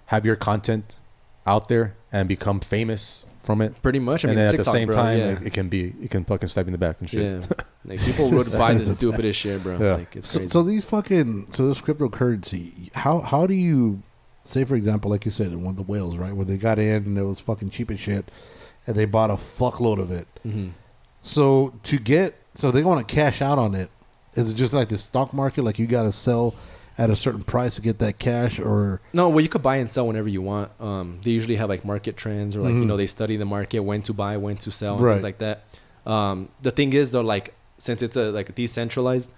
[0.07, 0.97] have your content
[1.45, 3.81] out there and become famous from it.
[3.81, 4.25] Pretty much.
[4.25, 5.25] I and mean, then TikTok, at the same bro, time, yeah.
[5.31, 7.41] it, it can be it can fucking stab you in the back and shit.
[7.41, 7.47] yeah.
[7.85, 9.77] Like people would buy the stupidest shit, bro.
[9.79, 9.93] Yeah.
[9.95, 10.51] Like it's So, crazy.
[10.51, 14.03] so these fucking so this cryptocurrency, how how do you
[14.43, 16.79] say for example, like you said in one of the whales, right, where they got
[16.79, 18.29] in and it was fucking cheap as shit,
[18.85, 20.27] and they bought a fuckload of it.
[20.45, 20.71] Mhm.
[21.21, 23.89] So to get so they want to cash out on it.
[24.37, 25.63] Is it just like the stock market?
[25.63, 26.53] Like you got to sell
[26.97, 29.89] at a certain price to get that cash, or No, well, you could buy and
[29.89, 30.71] sell whenever you want.
[30.81, 32.87] Um, they usually have like market trends, or like you Mhm.
[32.87, 35.13] know they study the market, when to buy, when to sell, and Right.
[35.13, 35.63] things like that.
[36.05, 39.31] Um, the thing is though, like since it's a like decentralized,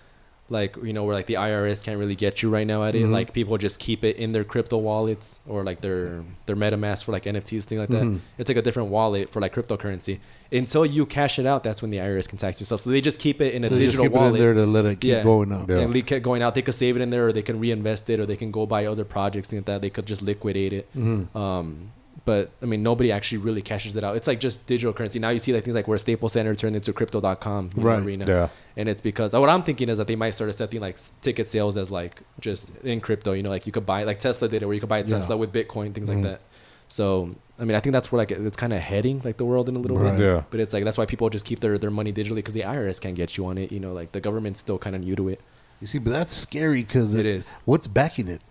[0.51, 3.03] like you know where like the IRS can't really get you right now at it.
[3.03, 3.11] Mhm.
[3.11, 7.11] Like people just keep it in their crypto wallets or like their their MetaMask for
[7.11, 8.03] like NFTs, thing like that.
[8.03, 8.19] Mhm.
[8.37, 10.19] It's like a different wallet for like cryptocurrency.
[10.51, 12.81] Until you cash it out, that's when the IRS can tax yourself.
[12.81, 14.53] So they just keep it in a so you just digital keep it in there
[14.55, 15.23] to let it keep Yeah.
[15.23, 15.69] going up?
[15.69, 15.77] Yeah.
[15.79, 16.55] and le- keep going out.
[16.55, 18.65] They could save it in there, or they can reinvest it, or they can go
[18.65, 19.81] buy other projects and that.
[19.81, 20.87] They could just liquidate it.
[20.97, 21.35] Mhm.
[21.35, 21.91] Um,
[22.29, 24.15] but I mean, nobody actually really cashes it out.
[24.17, 25.17] It's like just digital currency.
[25.19, 28.03] Now you see like things like where Staples Center turned into Crypto.com you know, Right.
[28.03, 28.47] arena, Yeah.
[28.77, 31.75] and it's because what I'm thinking is that they might start accepting like ticket sales
[31.75, 33.31] as like just in crypto.
[33.33, 35.03] You know, like you could buy like Tesla did it, where you could buy a
[35.03, 35.15] Yeah.
[35.15, 36.15] Tesla with Bitcoin, things Mhm.
[36.15, 36.41] like that.
[36.87, 39.67] So I mean, I think that's where like it's kind of heading like the world
[39.69, 40.15] in a little Right.
[40.17, 40.23] bit.
[40.25, 40.43] Yeah.
[40.51, 42.99] But it's like that's why people just keep their, their money digitally because the IRS
[42.99, 43.71] can't get you on it.
[43.71, 45.41] You know, like the government's still kind of new to it.
[45.81, 47.53] You see, but that's scary because It is.
[47.65, 48.41] What's backing it?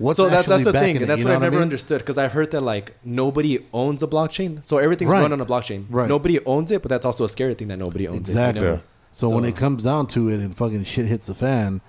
[0.00, 0.96] What's so that, that's the thing.
[0.96, 1.62] it, and that's you what I've never mean?
[1.62, 4.60] understood because I've heard that like nobody owns a blockchain.
[4.66, 5.22] So everything's Right.
[5.22, 5.84] run on a blockchain.
[5.90, 6.08] Right.
[6.08, 8.60] Nobody owns it, but that's also a scary thing that nobody owns Exactly.
[8.60, 8.64] it.
[8.64, 8.74] You know?
[8.76, 8.80] Yeah.
[9.12, 11.80] So, when it comes down to it and fucking shit hits the fan,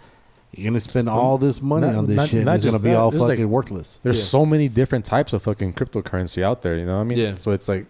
[0.53, 2.41] you're gonna spend all this money not- on this not- shit.
[2.41, 3.99] and it's gonna be that, all there's, like- fucking worthless.
[4.03, 4.23] There's Yeah.
[4.25, 6.75] so many different types of fucking cryptocurrency out there.
[6.77, 7.17] You know what I mean?
[7.19, 7.35] Yeah.
[7.35, 7.85] So it's like,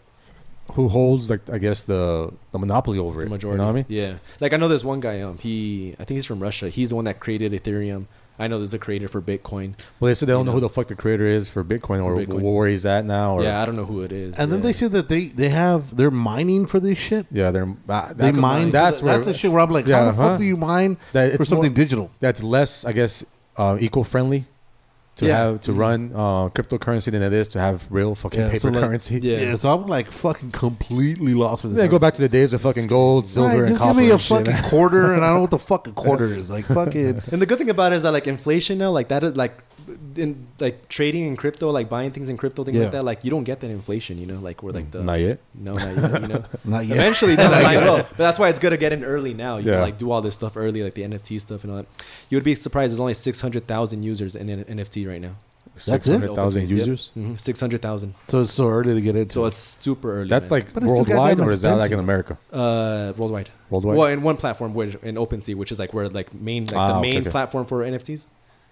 [0.74, 3.30] who holds like I guess the the monopoly over The it?
[3.30, 3.56] majority.
[3.56, 3.86] You know what I mean?
[3.90, 4.14] Yeah.
[4.40, 5.20] Like I know there's one guy.
[5.22, 6.70] Um, he I think he's from Russia.
[6.70, 8.06] He's the one that created Ethereum.
[8.42, 9.76] I know there's a creator for Bitcoin.
[10.00, 10.56] Well, they said they don't You know know.
[10.56, 12.42] who the fuck the creator is for Bitcoin or Bitcoin.
[12.42, 13.38] where he's at now.
[13.38, 14.38] Or, yeah, I don't know who it is.
[14.40, 17.28] And then they said that they they have they're mining for this shit.
[17.32, 18.72] Yeah, they're uh, They mine.
[18.72, 20.30] That's for the, where that's the shit where I'm like, Yeah, how the huh?
[20.30, 22.12] fuck do you mine that for something more- digital?
[22.20, 23.24] that's less, I guess,
[23.58, 24.46] uh, eco-friendly
[25.22, 25.38] to Yeah.
[25.38, 28.68] have to run uh, cryptocurrency than it is to have real fucking Yeah, paper so,
[28.70, 29.20] like, currency.
[29.22, 29.38] Yeah.
[29.40, 29.56] Yeah.
[29.56, 31.82] so I'm like fucking completely lost with this.
[31.82, 33.94] They go back to the days of fucking gold, silver, Right, and just copper.
[33.94, 35.92] give me a and shit, fucking quarter, and I don't know what the fuck a
[35.94, 36.50] quarter is.
[36.50, 37.22] Like fucking.
[37.32, 39.58] And the good thing about it is that like inflation now, like that is like
[40.16, 42.84] in like trading in crypto, like buying things in crypto, things Yeah.
[42.84, 45.20] like that, like you don't get that inflation, you know, like we're like the Not
[45.20, 45.40] yet.
[45.56, 46.44] no, not yet, you know.
[46.66, 46.98] Not yet.
[46.98, 47.98] Eventually, down the line, will.
[47.98, 49.58] But that's why it's good to get in early now.
[49.58, 49.78] You Yeah.
[49.78, 51.88] know, like do all this stuff early, like the NFT stuff and all that.
[52.30, 52.92] You would be surprised.
[52.92, 55.36] There's only six hundred thousand users in NFT right now.
[55.74, 56.20] That's it?
[56.20, 57.12] 600,000 users.
[57.18, 57.36] Mm-hmm.
[57.38, 58.14] Six hundred thousand.
[58.26, 59.32] So it's so early to get into.
[59.34, 60.28] So it's super early.
[60.28, 60.60] That's man.
[60.62, 62.00] like But worldwide, goddamn or is that like in.
[62.00, 62.38] America?
[62.52, 63.52] uh worldwide.
[63.70, 63.96] Worldwide.
[63.98, 66.88] Well, in one platform, which in OpenSea, which is like where like main like Ah,
[66.88, 67.30] the okay, main okay.
[67.30, 68.26] platform for NFTs.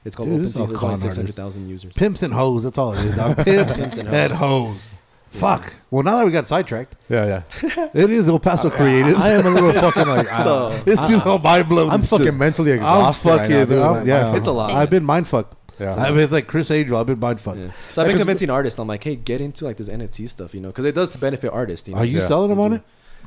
[0.06, 0.68] It's called Dude, this is OpenSea.
[0.68, 1.94] There's con only six hundred thousand users.
[1.94, 2.64] pimps and hoes.
[2.64, 3.16] That's all it is.
[3.16, 3.38] Dog.
[3.46, 4.70] Pimps Pimps and and hoes.
[4.70, 4.90] hoes.
[5.32, 5.74] Fuck.
[5.92, 7.90] Well, now that we got sidetracked, yeah, yeah.
[7.94, 9.20] it is El Paso Creatives.
[9.20, 10.28] I am a little fucking like.
[10.28, 11.92] So it's just all mind blowing.
[11.92, 13.30] I'm fucking mentally I'm exhausted.
[13.30, 13.80] right now, dude.
[13.80, 14.72] I'm- yeah, It's a lot.
[14.72, 15.56] I've been mind fucked.
[15.80, 15.94] Yeah.
[15.94, 16.98] I mean, it's like Criss Angel.
[16.98, 17.60] I've been mind fucked.
[17.60, 17.72] Yeah.
[17.92, 18.80] So I've been convincing artists.
[18.80, 21.54] I'm like, hey, get into like this NFT stuff, you know, because it does benefit
[21.54, 21.88] artists.
[21.88, 22.02] You know?
[22.02, 22.26] Are you Yeah.
[22.26, 22.76] selling them on mm-hmm.
[22.78, 22.84] it?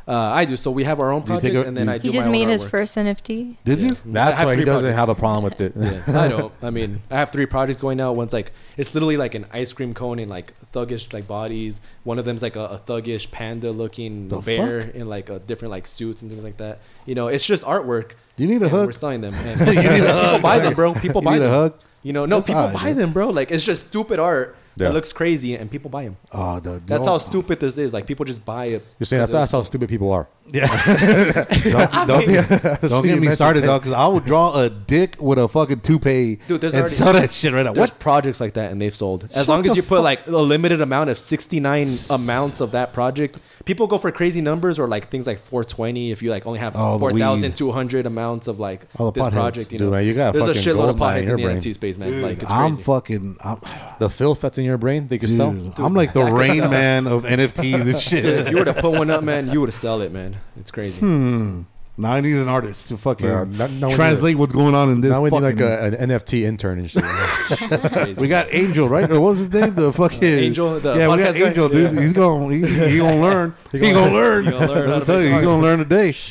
[0.08, 0.56] Uh, I do.
[0.56, 2.00] So we have our own Do you take project, a- and then do I you-
[2.00, 2.68] do He just my made own his artwork.
[2.70, 3.56] first NFT.
[3.64, 3.90] Did you?
[3.90, 4.98] I That's have why he three doesn't projects.
[4.98, 5.72] have a problem with it.
[5.76, 6.52] Yeah, I don't.
[6.60, 8.16] I mean, I have three projects going out.
[8.16, 11.80] One's like it's literally like an ice cream cone in like thuggish like bodies.
[12.02, 14.94] One of them's like a, a thuggish panda looking The bear fuck?
[14.96, 16.80] in like a different like suits and things like that.
[17.06, 18.12] You know, it's just artwork.
[18.36, 18.86] You need a and hug.
[18.86, 19.34] We're selling them.
[19.46, 20.94] And You need a people hug, buy them, bro.
[20.94, 21.50] People You buy need a them.
[21.50, 21.74] hug.
[22.02, 22.96] You know, no, That's people alright, buy dude.
[22.96, 23.28] them, bro.
[23.28, 24.88] Like it's just stupid art Yeah.
[24.88, 26.16] that looks crazy, and people buy ah, them.
[26.32, 27.92] Oh, no, That's don't- how stupid this is.
[27.92, 28.84] Like people just buy it.
[28.98, 30.28] You're saying that's, that's how stupid people are.
[30.50, 30.66] Yeah.
[31.64, 35.38] don't don't, mean- don't get me started, though, because I would draw a dick with
[35.38, 37.72] a fucking toupee Dude, there's and already- sell that shit right now.
[37.74, 37.98] What?
[37.98, 39.24] projects like that, and they've sold.
[39.24, 42.72] As Shut long as the you put like a limited amount of 69 amounts of
[42.72, 46.10] that project, people go for crazy numbers or like things like 420.
[46.10, 49.32] If you like only have Oh, 4,200 amounts of like All the this potheads.
[49.32, 51.30] project, you Dude, know, man, you got a there's a shitload of gold mine in
[51.30, 51.42] in the.
[51.42, 52.10] NFT space, man.
[52.10, 53.36] Dude, like it's I'm fucking.
[53.40, 53.60] I'm,
[53.98, 55.84] The filth that's in your brain, they can dude, sell.
[55.84, 58.24] I'm like the rain man of NFTs and shit.
[58.24, 60.36] Dude, if you were to put one up, man, you would sell it, man.
[60.58, 61.00] It's crazy.
[61.00, 61.62] Hmm.
[61.98, 64.88] Now I need an artist to fucking Yeah, now- now we translate what's going on
[64.90, 65.10] in this.
[65.10, 67.02] now we need fucking, like a, an NFT intern and shit.
[67.04, 68.20] It's crazy.
[68.20, 69.10] we got Angel, right?
[69.10, 69.74] Or what was his name?
[69.74, 71.48] The fucking Angel, the yeah, we got podcast guy?
[71.48, 71.92] Angel, dude.
[71.94, 72.00] Yeah.
[72.00, 73.54] He's gonna he, he gonna learn.
[73.72, 74.44] he, gonna, learn.
[74.46, 75.44] He gonna learn how I'll to tell make you, he's art.
[75.44, 76.12] gonna learn today.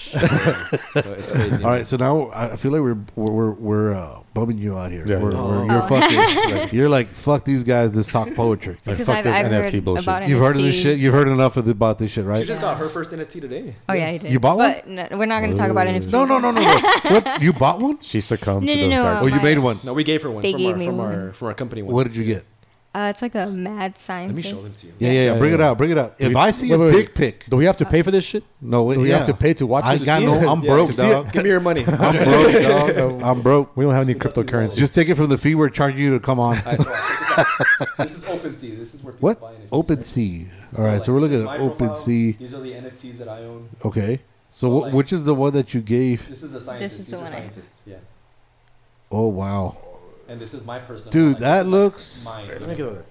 [1.02, 1.64] So it's crazy.
[1.64, 4.78] All right, so now I I feel like we're we're we're, we're uh, bumming you
[4.78, 5.06] out here.
[5.08, 5.20] Yeah.
[5.20, 5.48] We're, Oh.
[5.48, 5.88] we're, you're Oh.
[5.88, 6.70] fucking.
[6.78, 7.96] you're like fuck these guys.
[7.96, 8.74] Let's talk poetry.
[8.86, 10.04] Like, Because fuck I've, this I've NFT heard bullshit.
[10.06, 10.98] about You've heard of this shit.
[11.00, 12.40] You've heard enough of the, about this shit, right?
[12.42, 13.76] She just got her first NFT today.
[13.88, 14.32] Oh yeah, I did.
[14.34, 14.74] You bought one?
[14.74, 16.12] But no, we're not going to talk about NFTs.
[16.12, 16.80] No, no, no, no, no.
[17.20, 17.42] what?
[17.42, 18.00] You bought one?
[18.02, 19.24] She succumbed No, to no, the no, dark.
[19.24, 19.78] Oh, you made one.
[19.84, 21.16] No, we gave her one They from, gave our, me from one.
[21.16, 21.94] our from our company one.
[21.96, 22.46] What did you get?
[22.94, 24.28] Uh, it's like a mad sign.
[24.28, 24.94] Let me show them to you.
[25.00, 25.34] Yeah, yeah, yeah.
[25.34, 25.78] Yeah, Bring it out.
[25.78, 26.16] Bring it out.
[26.20, 28.12] If we- I see wait, a wait, dick pic, Do we have to pay for
[28.12, 28.44] this shit?
[28.60, 29.20] no, wait, Do we yeah.
[29.20, 30.06] have to pay to watch I this?
[30.06, 30.34] got no.
[30.34, 30.46] it?
[30.46, 31.32] I'm broke, to see it, dog.
[31.32, 31.86] Give me your money.
[31.88, 33.22] I'm broke, dog.
[33.22, 33.78] I'm broke.
[33.78, 34.76] We don't have any cryptocurrency.
[34.78, 36.58] Just take it from the fee we're charging you to come on.
[36.58, 37.98] Alright, so this out.
[37.98, 38.78] This is OpenSea.
[38.78, 39.40] This is where people What?
[39.40, 39.68] buy NFTs.
[39.72, 40.06] Open right?
[40.06, 40.48] Sea.
[40.78, 41.96] All right, like, so we're looking at my Open profile.
[41.96, 42.32] Sea.
[42.34, 43.70] These are the NFTs that I own.
[43.86, 44.20] Okay.
[44.52, 46.28] So, So, like- which is the one that you gave?
[46.28, 46.98] This is the scientist.
[46.98, 47.96] This is These the are one I- Yeah.
[49.12, 49.76] Oh wow,
[50.28, 51.12] And this is my personal.
[51.12, 52.26] dude, like, that looks.
[52.26, 52.60] like, mine.
[52.62, 53.06] Let me get over there.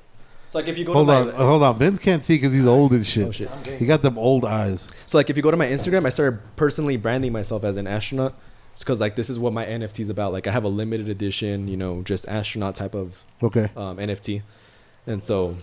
[0.50, 1.78] So like if you go Hold to on, my, hold on.
[1.78, 3.28] Vince can't see because he's old and shit.
[3.28, 3.48] Oh, shit.
[3.78, 4.88] He got them old eyes.
[5.06, 7.86] So like if you go to my Instagram, I started personally branding myself as an
[7.86, 8.34] astronaut.
[8.72, 10.32] It's because like this is what my NFT is about.
[10.32, 14.42] Like I have a limited edition, you know, just astronaut type of Okay, um, NFT,
[15.06, 15.56] and so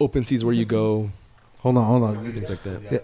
[0.00, 1.10] OpenSea is where you go,
[1.58, 2.32] hold on, hold on.
[2.32, 2.80] things like that.
[2.90, 2.98] Yeah.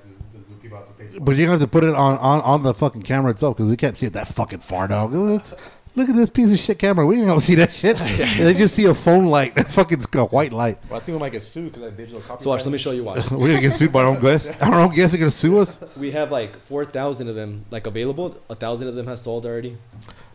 [1.21, 3.71] But you're gonna have to put it on on, on the fucking camera itself because
[3.71, 5.13] we can't see it that fucking far, dog.
[5.13, 5.55] Let's,
[5.97, 7.05] look at this piece of shit camera.
[7.07, 7.99] We ain't gonna see that shit.
[8.39, 10.79] They just see a phone light, a fucking a white light.
[10.89, 12.45] Well, I think we might get sued because I digital copy.
[12.45, 13.15] So watch, let me show you why.
[13.31, 14.55] We're gonna get sued by our own guest.
[14.63, 15.81] Our own guest are gonna sue us.
[15.97, 18.37] We have like four thousand of them like available.
[18.49, 19.77] A thousand of them has sold already.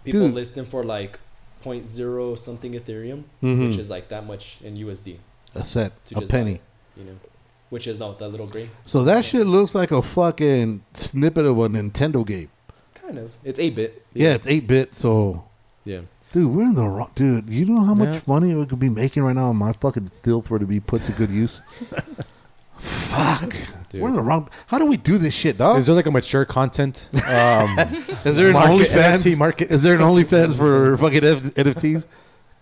[0.03, 0.33] People Dude.
[0.35, 1.19] list them for like
[1.63, 3.69] 0.0 something Ethereum, Mhm.
[3.69, 5.17] which is like that much in USD.
[5.55, 6.61] A cent, a just buy penny.
[6.95, 7.13] you know,
[7.75, 8.69] which is no the little green.
[8.85, 12.49] So that shit looks like a fucking snippet of a Nintendo game.
[12.93, 13.31] Kind of.
[13.43, 14.01] It's eight bit.
[14.13, 14.95] Yeah, it's eight bit.
[14.95, 15.43] So,
[15.83, 15.99] Yeah.
[16.31, 17.11] dude, we're in the wrong.
[17.15, 18.21] Dude, you know how much Yeah.
[18.27, 19.49] money we could be making right now?
[19.49, 21.61] and My fucking filth were to be put to good use.
[22.77, 23.53] Fuck,
[23.89, 24.01] Dude.
[24.01, 24.49] we're in the wrong.
[24.67, 25.77] How do we do this shit, dog?
[25.77, 27.07] Is there like a mature content?
[27.27, 27.77] Um,
[28.25, 29.19] Is there an Market, OnlyFans?
[29.21, 29.71] NFT market.
[29.71, 32.05] Is there an OnlyFans for fucking F- NFTs?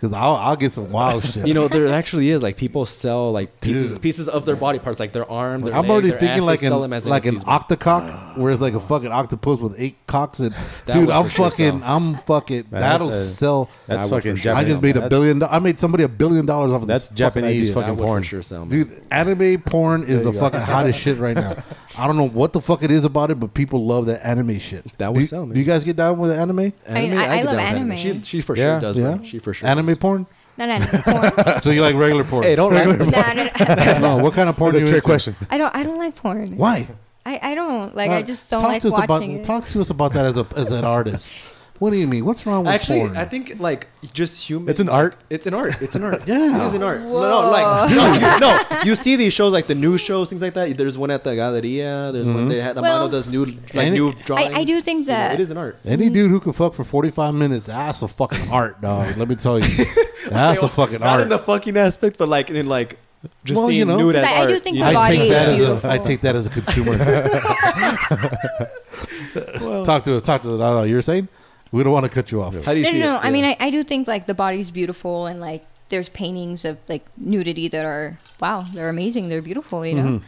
[0.03, 1.47] Because I'll, I'll get some wild shit.
[1.47, 4.01] You know, there actually is like people sell like pieces Dude.
[4.01, 6.43] pieces of their body parts, like their arm, their I'm leg, already their thinking ass,
[6.43, 7.45] like they an them as like an bro.
[7.45, 10.53] octocock, where it's like a fucking octopus with eight cocks, and
[10.87, 11.89] That dude, would I'm for sure fucking, sell.
[11.95, 12.65] I'm fucking.
[12.69, 13.69] Man, that'll that's a- sell.
[13.87, 14.51] that's That would fucking for sure.
[14.51, 14.67] I Japanese.
[14.67, 15.39] just made a That's- billion.
[15.39, 17.73] do- I made somebody a billion dollars off of That's this fucking Japanese idea.
[17.75, 18.23] fucking That would porn.
[18.23, 18.69] sure sell, man.
[18.79, 20.39] Dude, anime porn is the There you go.
[20.49, 21.55] fucking hottest shit right now.
[21.97, 24.57] I don't know what the fuck it is about it, but people love that anime
[24.59, 24.83] shit.
[24.97, 25.53] That do, would sell, man.
[25.53, 26.59] Do you guys get down with anime?
[26.59, 27.97] I- I get love down with anime.
[27.97, 28.63] She, she for Yeah.
[28.63, 29.15] sure does, Yeah?
[29.15, 29.23] bro.
[29.23, 29.67] She for sure.
[29.69, 29.97] Anime does.
[29.97, 30.25] porn?
[30.57, 30.85] No, no, no.
[30.85, 31.61] Porn.
[31.61, 32.43] So you like regular porn?
[32.43, 33.99] Hey, don't regular Nah, no, no.
[34.17, 34.73] no, what kind of porn?
[34.73, 35.35] That's a trick question.
[35.49, 35.75] I don't.
[35.75, 36.57] I don't like porn.
[36.57, 36.87] Why?
[37.25, 38.11] I, I don't like.
[38.11, 39.43] Uh, I just don't talk like to us about watching it.
[39.45, 41.33] talk to us about that as a as an artist.
[41.79, 42.23] What do you mean?
[42.23, 42.75] What's wrong with it?
[42.75, 43.17] Actually, porn?
[43.17, 44.69] I think like just human.
[44.69, 45.17] It's an art.
[45.29, 45.81] It's an art.
[45.81, 46.23] It's an art.
[46.27, 46.63] Yeah.
[46.63, 47.01] it is an art.
[47.01, 48.81] No, no, like no, you, no.
[48.83, 50.77] You see these shows like the news shows, things like that.
[50.77, 52.11] There's one at the Galleria.
[52.13, 52.49] There's one mm-hmm.
[52.49, 52.75] they had.
[52.75, 54.55] The Well- Mano does new like And- new drawings.
[54.55, 55.77] I, I do think You know, that it is an art.
[55.83, 56.13] Any mm-hmm.
[56.13, 59.17] dude who can fuck for forty five minutes, that's a fucking art, dog.
[59.17, 59.67] Let me tell you,
[60.29, 62.99] that's a fucking Not in the fucking aspect, but like in like
[63.43, 63.97] just Well, seeing you know.
[63.97, 64.99] nude as I- I do think you the know?
[64.99, 65.89] I body take is that as a beautiful.
[65.89, 66.97] I take that as a consumer.
[69.85, 70.23] talk to us.
[70.23, 70.59] Talk to us.
[70.59, 71.27] No, no, you're saying
[71.73, 72.53] we don't want to cut you off.
[72.63, 73.15] How do you no, see no, no.
[73.17, 73.25] it?
[73.25, 76.77] I mean, I, I do think like the body's beautiful and like there's paintings of
[76.87, 80.03] like nudity that are wow, they're amazing, they're beautiful, you know.
[80.03, 80.25] Mm-hmm.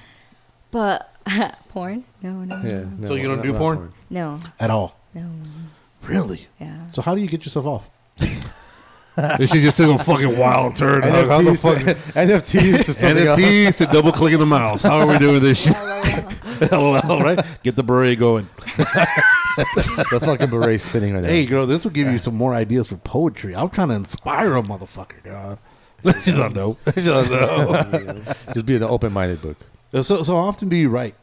[0.72, 1.14] But
[1.70, 2.04] porn?
[2.22, 2.80] No, no, yeah.
[2.80, 3.94] no, no, So you don't do not porn?
[4.10, 5.00] no, At all?
[5.14, 5.30] no.
[6.04, 6.48] Really?
[6.60, 6.88] Yeah.
[6.88, 7.90] So how do you get yourself off?
[9.38, 11.02] this shit just took a fucking wild turn.
[11.02, 11.28] dog.
[11.28, 11.78] How the fuck?
[11.78, 13.40] NFTs to something else.
[13.40, 14.84] NFTs to double clicking the mouse.
[14.84, 16.72] How are we doing this shit?
[16.72, 17.40] LOL, right?
[17.64, 18.50] Get the beret going.
[18.76, 21.32] The fucking beret spinning right there.
[21.32, 23.56] Hey, girl, this will give you some more ideas for poetry.
[23.56, 25.60] I'm trying to inspire a motherfucker, God.
[26.22, 26.78] She's don't know.
[26.94, 28.24] She don't know.
[28.54, 29.58] Just be an open-minded book.
[30.04, 31.16] so, so often do you write?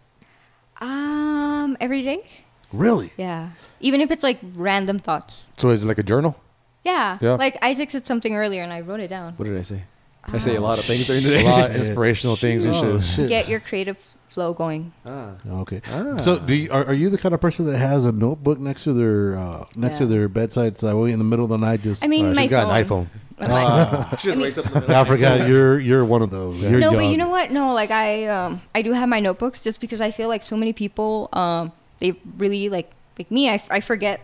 [0.80, 2.24] Um, every day.
[2.72, 3.12] Really?
[3.16, 3.50] Yeah.
[3.80, 5.44] Even if it's like random thoughts.
[5.58, 6.36] So is it like a journal?
[6.84, 7.18] Yeah.
[7.20, 7.34] Yeah.
[7.34, 9.34] Like Isaac said something earlier, and I wrote it down.
[9.36, 9.82] What did I say?
[10.24, 11.44] I say a lot of things during the A day.
[11.44, 13.10] lot of inspirational things and Oh, shit.
[13.14, 13.28] shit.
[13.28, 13.96] Get your creative
[14.28, 14.92] flow going.
[15.04, 15.32] Ah.
[15.62, 15.80] Okay.
[16.20, 18.84] So, do you, are, are you the kind of person that has a notebook next
[18.84, 21.58] to their uh, next to their bedside, so that way in the middle of the
[21.58, 23.00] night, just I mean, Uh, my she's got phone.
[23.00, 23.06] an iPhone.
[23.40, 24.96] I'm like- She just wakes up in the middle.
[24.96, 26.60] I forgot you're you're one of those.
[26.62, 26.94] You're no, young.
[26.94, 27.50] but you know what?
[27.50, 30.56] No, like I um I do have my notebooks just because I feel like so
[30.56, 34.20] many people um they really like like me I, I forget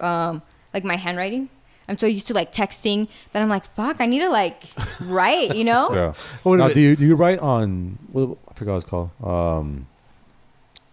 [0.00, 0.42] um
[0.74, 1.48] like my handwriting.
[1.90, 4.62] I'm so used to like texting that I'm like fuck I need to like
[5.06, 5.90] write you know.
[5.94, 6.14] Yeah.
[6.44, 7.98] Wait Now, do you do you write on?
[8.12, 9.10] What, I forgot what it's called.
[9.22, 9.86] Um,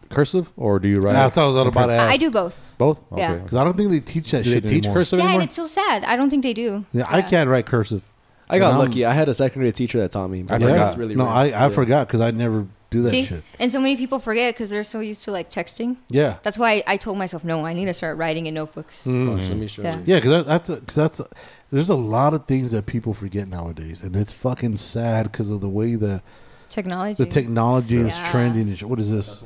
[0.09, 1.15] cursive or do you write?
[1.15, 2.55] I thought I was all about to I, I do both.
[2.77, 2.99] both.
[3.15, 3.35] Yeah.
[3.35, 4.95] Because I don't think they teach that Do they teach anymore.
[4.95, 5.41] cursive Yeah, anymore?
[5.41, 6.03] and it's so sad.
[6.05, 6.85] I don't think they do.
[6.93, 8.01] Yeah, I can't write cursive.
[8.49, 9.05] I got And I'm- lucky.
[9.05, 10.45] I had a second grade teacher that taught me.
[10.49, 10.87] I Yeah, forgot.
[10.87, 11.33] It's really no, rare.
[11.33, 11.69] I, I Yeah.
[11.69, 13.43] forgot because I never do that See, shit.
[13.59, 15.97] and so many people forget because they're so used to like texting.
[16.09, 17.65] Yeah, That's why I told myself no.
[17.65, 19.03] I need to start writing in notebooks.
[19.05, 19.35] Oh, mm.
[19.35, 19.97] Watch, let me show Yeah.
[19.97, 20.03] you.
[20.05, 21.27] yeah, because that, that's a, cause that's a,
[21.71, 25.59] there's a lot of things that people forget nowadays, and it's fucking sad because of
[25.61, 26.21] the way the
[26.69, 27.23] Technology.
[27.23, 28.31] the technology is Yeah.
[28.31, 28.67] trending.
[28.69, 28.87] and shit.
[28.89, 29.43] What is this?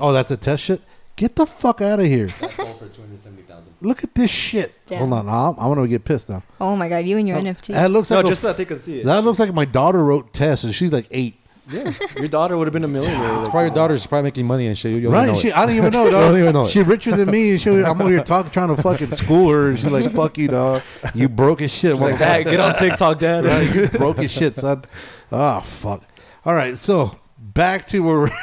[0.00, 0.80] Oh, that's a test shit.
[1.16, 2.28] Get the fuck out of here.
[2.28, 3.72] for two hundred seventy thousand.
[3.80, 4.74] Look at this shit.
[4.88, 4.98] Yeah.
[4.98, 6.42] Hold on, I'm, I'm gonna get pissed now.
[6.60, 7.68] Oh my god, you and your Oh, NFT.
[7.68, 9.04] That looks No, like a- just so that they can see it.
[9.04, 11.36] that looks like my daughter wrote Tess, and she's like eight.
[11.70, 13.34] Yeah, your daughter would have been a millionaire.
[13.34, 13.74] It's like- probably your oh.
[13.74, 14.90] daughter's probably making money and shit.
[14.92, 15.26] You, you don't right?
[15.26, 15.56] know She, it.
[15.56, 16.04] I don't even know.
[16.06, 16.30] You Dog.
[16.32, 16.70] don't even know it.
[16.70, 17.56] She richer than me.
[17.58, 19.70] She, I'm over here talking, trying to fucking school her.
[19.70, 20.82] And she's like, "Fuck you, dog.
[21.14, 23.44] You broke as shit." She's like, Dad, get on TikTok, Dad.
[23.44, 23.74] Right?
[23.74, 24.84] You broke as shit, son.
[25.32, 26.02] Oh fuck.
[26.44, 28.18] All right, so back to where.
[28.20, 28.36] we're-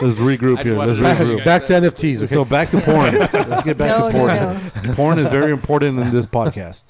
[0.00, 0.76] Let's regroup here.
[0.76, 1.44] Let's regroup.
[1.44, 2.22] Back to NFTs.
[2.22, 2.32] Okay?
[2.34, 3.14] So back to porn.
[3.14, 4.94] Let's get back No, to no, porn.
[4.94, 6.84] Porn is very important in this podcast.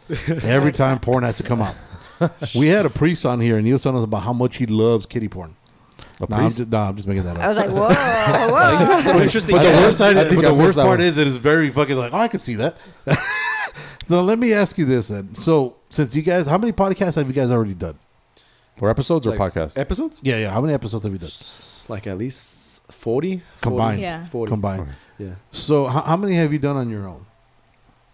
[0.44, 1.74] Every time porn has to come up.
[2.54, 4.66] We had a priest on here, and he was telling us about how much he
[4.66, 5.55] loves kitty porn.
[6.20, 6.58] Oh, A No, I'm priest?
[6.58, 7.42] just, nah, I'm just making that up.
[7.42, 8.98] I was like, whoa, whoa.
[8.98, 9.56] It's interesting.
[9.56, 11.06] But the I- worst side, I but think the missed worst that part one.
[11.08, 12.76] is it's very fucking like, oh, I can see that.
[14.08, 15.34] so let me ask you this then.
[15.34, 17.98] So since you guys, how many podcasts have you guys already done?
[18.80, 19.76] Or episodes or Like, podcasts?
[19.78, 20.20] Episodes?
[20.22, 20.50] Yeah, yeah.
[20.50, 23.42] How many episodes have you done It's like at least 40?
[23.60, 24.02] Combined.
[24.02, 24.24] Yeah.
[24.26, 24.50] 40.
[24.50, 24.82] combined?
[24.82, 24.90] Okay.
[25.18, 25.34] Yeah.
[25.50, 27.24] So how, how many have you done on your own?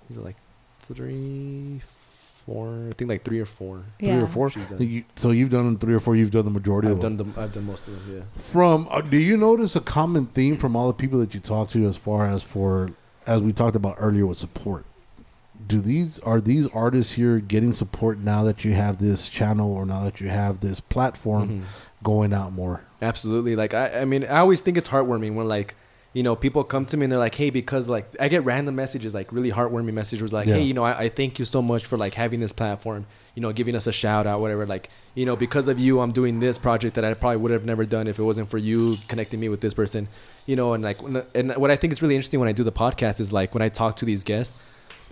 [0.08, 0.36] These are like
[0.80, 1.80] three,
[2.46, 2.88] four.
[2.88, 3.82] I think like three or four.
[3.98, 4.50] Three or four.
[4.78, 6.16] You, so you've done three or four.
[6.16, 7.16] You've done the majority I've of them.
[7.16, 7.42] done them.
[7.44, 8.16] I've done most of them.
[8.18, 8.40] Yeah.
[8.40, 11.68] From uh, do you notice a common theme from all the people that you talk
[11.70, 12.90] to as far as for
[13.26, 14.84] as we talked about earlier with support?
[15.66, 19.86] Do these are these artists here getting support now that you have this channel or
[19.86, 21.62] now that you have this platform Mhm.
[22.02, 22.80] going out more?
[23.00, 23.54] Absolutely.
[23.54, 25.74] Like I, I mean, I always think it's heartwarming when like,
[26.12, 28.74] you know, people come to me and they're like, hey, because like I get random
[28.74, 30.54] messages, like really heartwarming messages, like, Yeah.
[30.56, 33.40] hey, you know, I, I thank you so much for like having this platform, you
[33.40, 34.66] know, giving us a shout out, whatever.
[34.66, 37.64] Like, you know, because of you, I'm doing this project that I probably would have
[37.64, 40.06] never done if it wasn't for you connecting me with this person,
[40.44, 40.98] you know, and like,
[41.34, 43.62] and what I think is really interesting when I do the podcast is like when
[43.62, 44.54] I talk to these guests,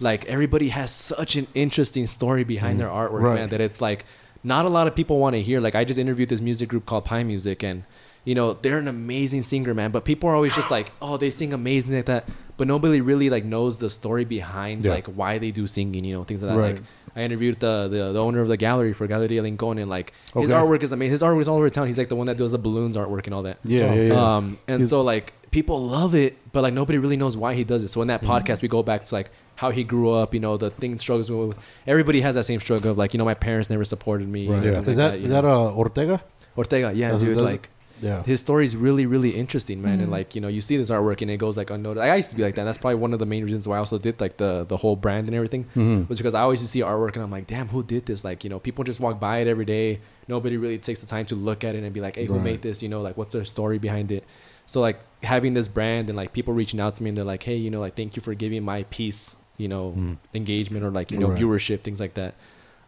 [0.00, 2.88] like everybody has such an interesting story behind mm-hmm.
[2.88, 3.34] their artwork, Right.
[3.36, 4.04] man, that it's like
[4.44, 5.60] not a lot of people want to hear.
[5.60, 7.84] Like I just interviewed this music group called Pie Music, and
[8.24, 9.90] you know they're an amazing singer, man.
[9.90, 13.30] But people are always just like, oh, they sing amazing like that, but nobody really
[13.30, 14.92] like knows the story behind Yeah.
[14.92, 16.58] like why they do singing, you know, things like that.
[16.60, 16.74] Right.
[16.76, 16.84] Like
[17.16, 20.50] I interviewed the, the the owner of the gallery for Galeria Lincoln, and like his
[20.50, 21.10] artwork is amazing.
[21.12, 21.86] His artwork is all over town.
[21.88, 23.58] He's like the one that does the balloons artwork and all that.
[23.64, 24.36] Yeah, yeah, yeah.
[24.36, 27.64] Um, and He's- so like people love it, but like nobody really knows why he
[27.64, 27.88] does it.
[27.88, 28.30] So in that Mm-hmm.
[28.32, 30.32] podcast, we go back to like how he grew up.
[30.34, 31.58] You know, the things struggles with.
[31.86, 34.46] Everybody has that same struggle of like you know my parents never supported me.
[34.46, 34.62] right.
[34.62, 36.22] know, Is things that like is you that uh, Ortega?
[36.56, 36.92] Ortega?
[36.94, 37.36] Yeah, Does dude.
[37.38, 37.68] like
[38.00, 38.22] Yeah.
[38.22, 40.00] his story is really really interesting, man.
[40.00, 40.12] And Mhm.
[40.12, 42.02] like you know you see this artwork and it goes like unnoticed.
[42.04, 42.62] I used to be like that.
[42.62, 44.76] And That's probably one of the main reasons why I also did like the the
[44.78, 46.08] whole brand and everything Mhm.
[46.08, 48.24] was because I always just see artwork and I'm like, damn, who did this?
[48.24, 50.00] Like, you know, people just walk by it every day.
[50.28, 52.62] Nobody really takes the time to look at it and be like, hey, who made
[52.62, 52.82] this?
[52.82, 54.24] You know, like, what's their story behind it?
[54.66, 57.42] So, like, having this brand and like people reaching out to me and they're like,
[57.42, 60.16] hey, you know, like, thank you for giving my piece, you know, Mm.
[60.32, 61.40] engagement or like, you know, Right.
[61.42, 62.34] viewership, things like that.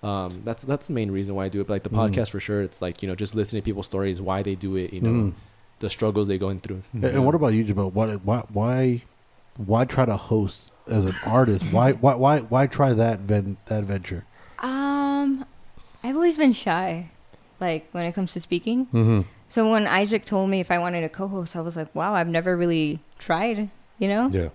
[0.02, 1.66] Um, that's that's the main reason why I do it.
[1.68, 1.96] But like the Mm.
[2.10, 4.76] podcast for sure, it's like you know just listening to people's stories, why they do
[4.76, 5.32] it, you know, Mhm.
[5.78, 6.82] the struggles they're going through.
[6.92, 7.92] And- And what about you, Gibel?
[7.92, 9.02] Why, why, why,
[9.56, 11.64] why try to host as an artist?
[11.72, 14.24] Why, why, why, why try that ven- that venture?
[14.58, 15.44] Um,
[16.02, 17.10] I've always been shy,
[17.60, 18.86] like when it comes to speaking.
[18.86, 19.20] Mm-hmm.
[19.50, 22.28] So when Isaac told me if I wanted a co-host, I was like, wow, I've
[22.28, 24.30] never really tried, you know?
[24.32, 24.48] Yeah.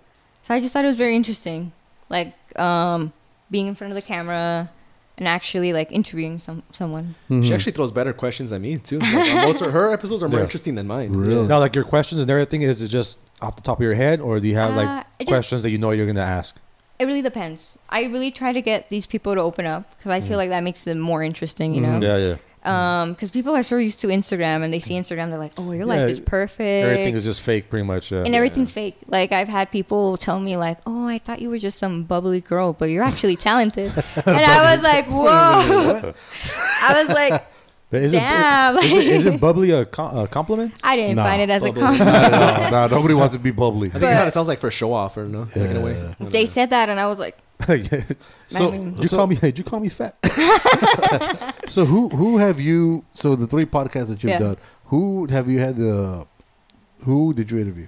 [0.44, 1.72] So I just thought it was very interesting,
[2.10, 3.14] like um,
[3.52, 4.72] being in front of the camera
[5.18, 7.16] and actually like interviewing some someone.
[7.30, 7.44] Mm-hmm.
[7.44, 9.00] She actually throws better questions at me too.
[9.00, 10.44] Like, uh, most of her episodes are more Yeah.
[10.46, 11.12] interesting than mine.
[11.14, 11.48] Really?
[11.48, 14.20] Now, like your questions and everything, is it just off the top of your head,
[14.22, 16.56] or do you have Uh, like just- questions that you know you're gonna ask?
[17.00, 17.62] It really depends.
[17.90, 20.64] I really try to get these people to open up because I feel like that
[20.64, 22.00] makes them more interesting, you know.
[22.00, 22.04] Mm.
[22.04, 22.36] Yeah, yeah.
[22.64, 25.72] Um, because people are so used to Instagram and they see Instagram, they're like, "Oh,
[25.72, 28.12] your life is perfect." Everything is just fake, pretty much.
[28.12, 28.98] Uh, and everything's fake.
[29.08, 32.42] Like I've had people tell me like, "Oh, I thought you were just some bubbly
[32.42, 33.92] girl, but you're actually talented."
[34.26, 36.14] and I was like, "Whoa!"
[36.82, 37.46] I was like,
[37.90, 38.78] But is Damn.
[38.80, 40.74] It, is, it, is it bubbly a, com- a compliment?
[40.84, 41.82] "I didn't Nah, find it as a bubbly.
[42.00, 43.88] compliment." no, no, nobody wants to be bubbly.
[43.90, 45.56] I think it kind But- of sounds like for a show off or no, like
[45.56, 45.94] in a way.
[45.94, 46.14] Yeah.
[46.20, 46.50] I don't they know.
[46.50, 47.38] said that, and I was like,
[48.50, 49.36] So, I mean- Did you so, call me?
[49.38, 50.16] Did you call me fat?
[51.68, 53.04] so who who have you?
[53.14, 54.40] So the three podcasts that you've Yeah.
[54.40, 54.58] done,
[54.88, 56.28] who have you had the?
[57.06, 57.88] Who did you interview?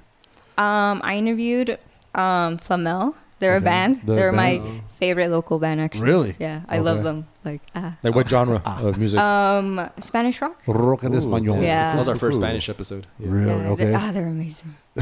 [0.58, 1.78] um, I interviewed
[2.16, 3.16] um Flamel.
[3.40, 3.64] They're Okay.
[3.66, 3.96] a band.
[4.04, 4.64] They're They're band.
[4.64, 6.02] my favorite local band, actually.
[6.04, 6.36] Really?
[6.40, 6.84] Yeah, I Okay.
[6.84, 7.28] love them.
[7.46, 7.96] Like, ah.
[8.04, 9.20] Like what genre of music?
[9.20, 10.60] Um, Spanish rock.
[10.68, 11.64] Rock en Ooh, español.
[11.64, 11.94] yeah.
[11.94, 12.42] That was our first Ooh.
[12.42, 13.08] Spanish episode.
[13.18, 13.28] Yeah.
[13.32, 13.64] Really?
[13.64, 13.86] Yeah, okay.
[13.86, 14.76] they, ah, they're amazing.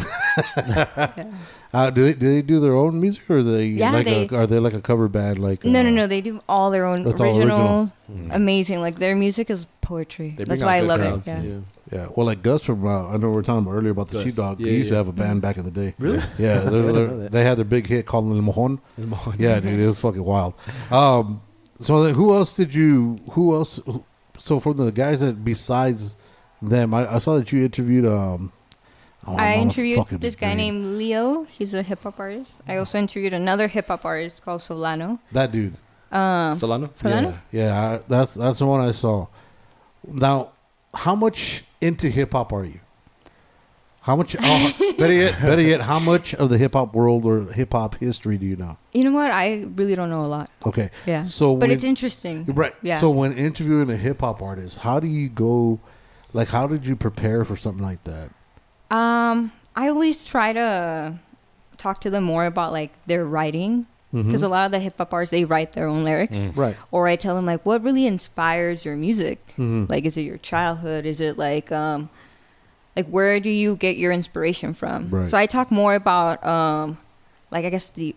[0.56, 1.26] yeah.
[1.74, 4.28] Uh, do they do they do their own music or are they Yeah, like they-
[4.28, 5.40] a, are they like a cover band?
[5.40, 6.08] Like No, uh, no, no.
[6.08, 8.36] They do all their own That's all original, original.
[8.36, 8.80] amazing.
[8.82, 10.36] Like their music is poetry.
[10.38, 11.44] They That's why I love crowds, it.
[11.44, 11.60] Yeah.
[11.92, 11.98] Yeah.
[12.00, 14.16] Yeah, well, like Gus from uh, I know we were talking about earlier about the
[14.16, 14.24] Gus.
[14.26, 14.60] Sheepdog.
[14.60, 15.96] Yeah, he used to have a band back in the day.
[15.98, 16.22] Really?
[16.38, 18.80] Yeah, they're, they're, they had their big hit called El Mojon.
[19.40, 20.54] Yeah, dude, it was fucking wild.
[20.92, 21.42] Um,
[21.80, 23.20] so then who else did you?
[23.32, 23.80] Who else?
[23.86, 24.04] Who,
[24.38, 26.16] so from the guys that besides
[26.62, 28.52] them, I, I saw that you interviewed um,
[29.28, 30.58] Oh, I'm I not a interviewed this guy fan.
[30.58, 31.44] named Leo.
[31.44, 32.54] He's a hip hop artist.
[32.68, 35.20] I also interviewed another hip hop artist called Solano.
[35.34, 35.76] that dude.
[36.12, 36.90] Um, Solano.
[36.96, 37.38] Solano?
[37.52, 39.28] Yeah, yeah I, that's that's the one I saw.
[40.08, 40.52] Now,
[40.94, 42.80] how much into hip hop are you?
[44.01, 44.36] How much?
[44.39, 47.95] Oh, better yet, better yet, how much of the hip hop world or hip hop
[47.95, 48.78] history do you know?
[48.93, 49.32] You know what?
[49.32, 50.49] I really don't know a lot.
[50.65, 51.25] Okay, Yeah.
[51.25, 52.45] So but when- it's interesting.
[52.45, 52.73] right.
[52.82, 52.97] Yeah.
[52.99, 55.80] So when interviewing a hip hop artist, how do you go?
[56.34, 58.30] Like, how did you prepare for something like that?
[58.95, 61.19] Um, I always try to
[61.78, 65.14] talk to them more about like their writing because a lot of the hip hop
[65.14, 66.38] artists they write their own lyrics.
[66.38, 66.60] Mm-hmm.
[66.60, 66.76] Right.
[66.91, 69.53] Or I tell them like, what really inspires your music?
[69.58, 69.89] Mhm.
[69.89, 71.05] Like, is it your childhood?
[71.05, 72.10] Is it like, um,
[72.95, 75.10] like where do you get your inspiration from?
[75.10, 75.28] Right.
[75.28, 76.97] So I talk more about, um,
[77.51, 78.16] like I guess the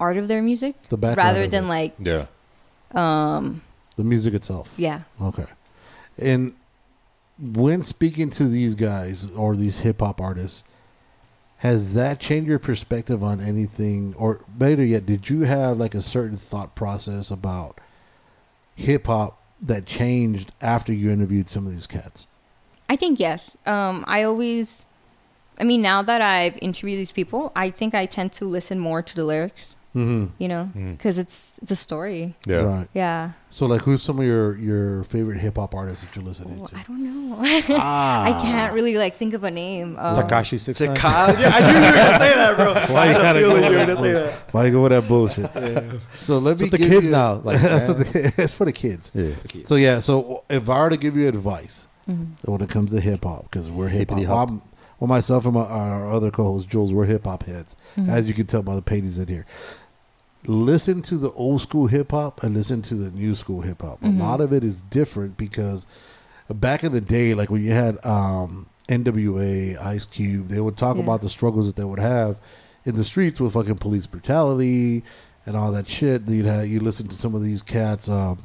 [0.00, 1.68] art of their music The background rather than it.
[1.68, 2.26] like, Yeah.
[2.94, 3.62] um,
[3.96, 4.72] the music itself.
[4.76, 5.02] yeah.
[5.20, 5.46] Okay.
[6.18, 6.52] And
[7.40, 10.64] when speaking to these guys or these hip hop artists,
[11.58, 14.14] has that changed your perspective on anything?
[14.16, 17.80] Or better yet, did you have like a certain thought process about
[18.76, 22.26] hip hop that changed after you interviewed some of these cats?
[22.88, 23.56] I think yes.
[23.66, 24.86] Um, I always,
[25.58, 29.02] I mean, now that I've interviewed these people, I think I tend to listen more
[29.02, 29.76] to the lyrics.
[29.98, 30.42] Mm-hmm.
[30.42, 32.34] You know, because it's it's a story.
[32.46, 32.56] Yeah.
[32.58, 32.88] Right.
[32.94, 33.32] Yeah.
[33.50, 36.68] So, like, who's some of your your favorite hip hop artists that you're listening Well,
[36.68, 36.76] to?
[36.76, 37.36] I don't know.
[37.70, 38.24] Ah.
[38.38, 39.96] I can't really like think of a name.
[39.98, 40.94] Um, Tekashi six nine.
[40.96, 42.94] yeah, I knew you were gonna say that, bro.
[42.94, 44.34] Why you gotta go with that gonna say bull- that.
[44.54, 45.50] Why you go with that bullshit?
[46.20, 48.72] So let That's me what the kids you- now, like, that's the, it's for the
[48.72, 49.10] kids.
[49.14, 49.34] Yeah.
[49.64, 52.50] So yeah, so if I were to give you advice Mm-hmm.
[52.50, 54.62] when it comes to hip hop, because we're hip hop, well,
[54.98, 58.08] well, myself and my, our other co-host Jules, we're hip hop heads, Mm-hmm.
[58.08, 59.44] as you can tell by the paintings in here.
[60.48, 64.00] Listen to the old school hip hop and listen to the new school hip hop.
[64.00, 64.18] Mm-hmm.
[64.18, 65.84] A lot of it is different because
[66.48, 70.96] back in the day, like when you had um, NWA, Ice Cube, they would talk
[70.96, 71.02] Yeah.
[71.02, 72.38] about the struggles that they would have
[72.86, 75.04] in the streets with fucking police brutality
[75.44, 76.26] and all that shit.
[76.26, 78.44] You'd have you listen to some of these cats, um,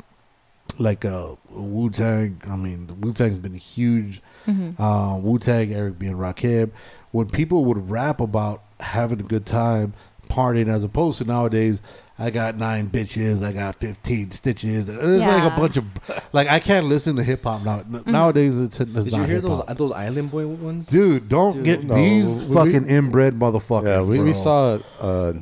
[0.78, 2.42] like uh, Wu Tang.
[2.50, 4.22] I mean, Wu Tang's been huge.
[4.46, 4.82] Mm-hmm.
[4.82, 6.08] Uh, Wu Tang, Eric B.
[6.08, 6.72] and Rakim.
[7.12, 9.94] When people would rap about having a good time,
[10.34, 11.82] partying, as opposed to nowadays,
[12.18, 14.88] I got nine bitches, I got fifteen stitches.
[14.90, 15.86] It's like a bunch of
[16.34, 17.84] like I can't listen to hip hop now.
[18.06, 19.78] Nowadays, it's, it's Did not you hear those hip-hop.
[19.78, 20.86] those Island Boy ones?
[20.88, 23.86] Dude, don't Dude, get no, these we- we- fucking inbred motherfuckers.
[23.86, 24.80] Yeah, we, we saw.
[25.00, 25.34] Uh,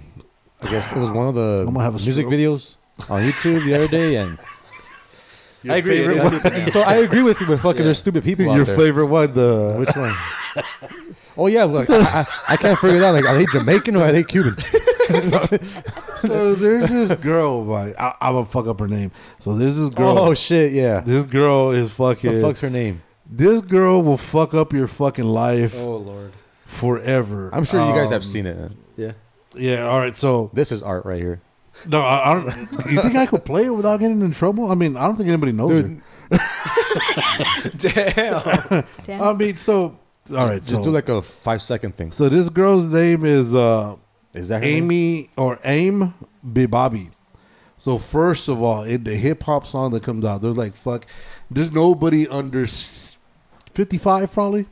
[0.61, 2.33] I guess it was one of the I'm gonna have a music stroke.
[2.33, 2.75] videos
[3.09, 4.37] on YouTube the other day, and
[5.69, 5.99] I agree.
[5.99, 7.47] it is stupid so I agree with you.
[7.47, 8.75] But fucking, there's stupid people out your there.
[8.77, 9.33] favorite one.
[9.33, 10.15] The Which one?
[11.37, 13.13] Oh yeah, look, I, I, I can't figure it out.
[13.13, 14.57] Like, are they Jamaican or are they Cuban?
[16.15, 17.63] so there's this girl.
[17.63, 19.11] Like, I, I'm gonna fuck up her name.
[19.39, 20.17] So there's this girl.
[20.17, 20.99] Oh shit, yeah.
[21.01, 22.33] this girl is fucking.
[22.33, 23.01] the fuck's her name?
[23.29, 26.33] This girl will fuck up your fucking life Oh lord.
[26.65, 27.49] forever.
[27.53, 28.71] I'm sure you guys have Um, seen it.
[28.97, 29.13] Yeah.
[29.55, 29.87] Yeah.
[29.87, 30.15] All right.
[30.15, 31.39] So This is art right here.
[31.87, 32.45] no, I, I don't.
[32.91, 34.69] You think I could play it without getting in trouble?
[34.69, 36.01] I mean, I don't think anybody knows Dude,
[37.77, 38.83] Damn.
[39.05, 39.21] Damn.
[39.21, 39.97] I mean, so
[40.31, 40.61] all right.
[40.61, 42.11] just so, do like a five second thing.
[42.11, 43.95] so this girl's name is uh,
[44.33, 44.83] Is that her name?
[44.91, 46.13] Amy or Aim
[46.45, 47.11] Bibabi.
[47.77, 51.05] So first of all, in the hip hop song that comes out, there's like fuck.
[51.49, 52.65] There's nobody under
[53.73, 54.67] fifty five probably.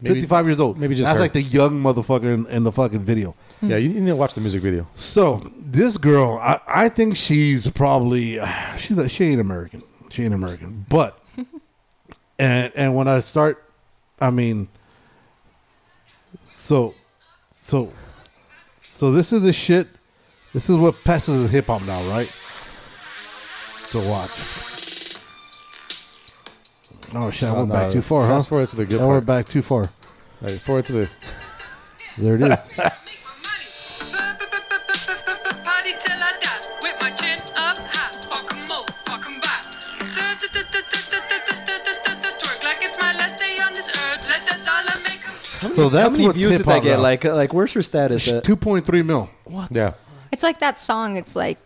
[0.00, 0.78] Maybe- 55 years old.
[0.78, 1.22] maybe just That's her.
[1.22, 3.36] like the young motherfucker in, in the fucking video.
[3.60, 4.88] Yeah, you need to watch the music video.
[4.96, 8.40] So this girl, I, I think she's probably
[8.78, 9.80] she's a, she ain't American.
[10.10, 10.86] She ain't American.
[10.88, 11.22] But
[12.38, 13.64] and and when I start,
[14.22, 14.68] I mean,
[16.44, 16.94] so
[17.50, 17.88] so
[18.80, 19.88] so this is the shit.
[20.52, 22.30] This is what passes as hip hop now, right?
[23.88, 24.30] So watch.
[27.14, 27.48] Oh shit!
[27.48, 28.34] I went No, back no, too far, huh?
[28.34, 29.90] Fast forward to the good I went back too far.
[30.40, 31.10] Right, forward to the.
[32.16, 32.72] There it is.
[45.72, 45.76] 'em.
[45.76, 46.96] so How that's many what's views hip did that hop get?
[46.96, 47.02] now.
[47.02, 48.28] Like, like, where's your status?
[48.28, 48.44] At?
[48.44, 49.28] two point three mil.
[49.44, 49.68] What?
[49.72, 49.92] Yeah.
[50.30, 51.16] It's like that song.
[51.16, 51.58] It's like,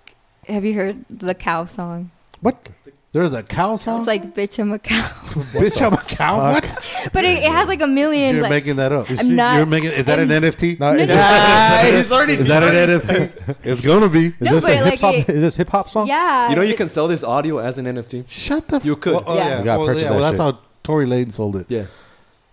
[0.49, 2.11] have you heard the cow song?
[2.41, 2.69] What?
[3.13, 4.01] There's a cow song.
[4.01, 4.95] It's like, bitch, I'm a cow.
[5.55, 6.51] bitch, I'm a cow.
[6.53, 6.77] What?
[7.15, 8.35] but it, it has like a million.
[8.35, 9.07] You're like, making that up.
[9.09, 9.91] I'm not- You're making.
[9.93, 10.79] Is that an I'm- NFT?
[10.79, 12.35] No, is, No, he's already.
[12.35, 13.57] Is that an NFT?
[13.65, 14.27] It's gonna be.
[14.27, 15.15] is No, this but a like hip hop?
[15.15, 16.09] it- Is this hip hop song?
[16.09, 16.51] yeah.
[16.51, 18.25] You know, you it- can sell this audio as an NFT.
[18.29, 18.81] Shut the.
[18.85, 19.15] You could.
[19.15, 19.49] Well, oh, Yeah.
[19.49, 19.59] yeah.
[19.61, 20.55] You gotta Well, purchase yeah, that well, that's shit.
[20.55, 21.67] how Tory Lanez sold it.
[21.71, 21.85] Yeah.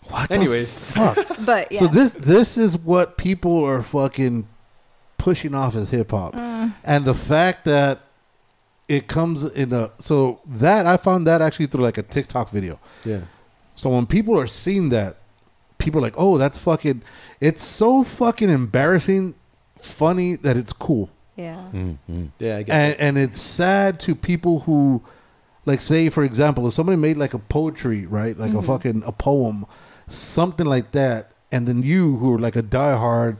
[0.09, 0.75] What the Anyways,
[1.45, 1.79] But yeah.
[1.81, 4.47] So this this is what people are fucking
[5.17, 6.73] pushing off as hip hop, Mm.
[6.83, 7.99] and the fact that
[8.87, 12.79] it comes in a so that I found that actually through like a TikTok video.
[13.05, 13.21] yeah.
[13.75, 15.17] So when people are seeing that,
[15.79, 17.01] people are like, oh, that's fucking.
[17.41, 19.33] It's so fucking embarrassing,
[19.79, 21.55] funny that it's cool, Yeah.
[21.73, 22.25] Mm-hmm.
[22.39, 25.01] Yeah, I get and and it's sad to people who,
[25.65, 29.11] like, say for example, if somebody made like a poetry, right, like a fucking a
[29.11, 29.65] poem,
[30.15, 33.37] something like that, and then you who are like a diehard,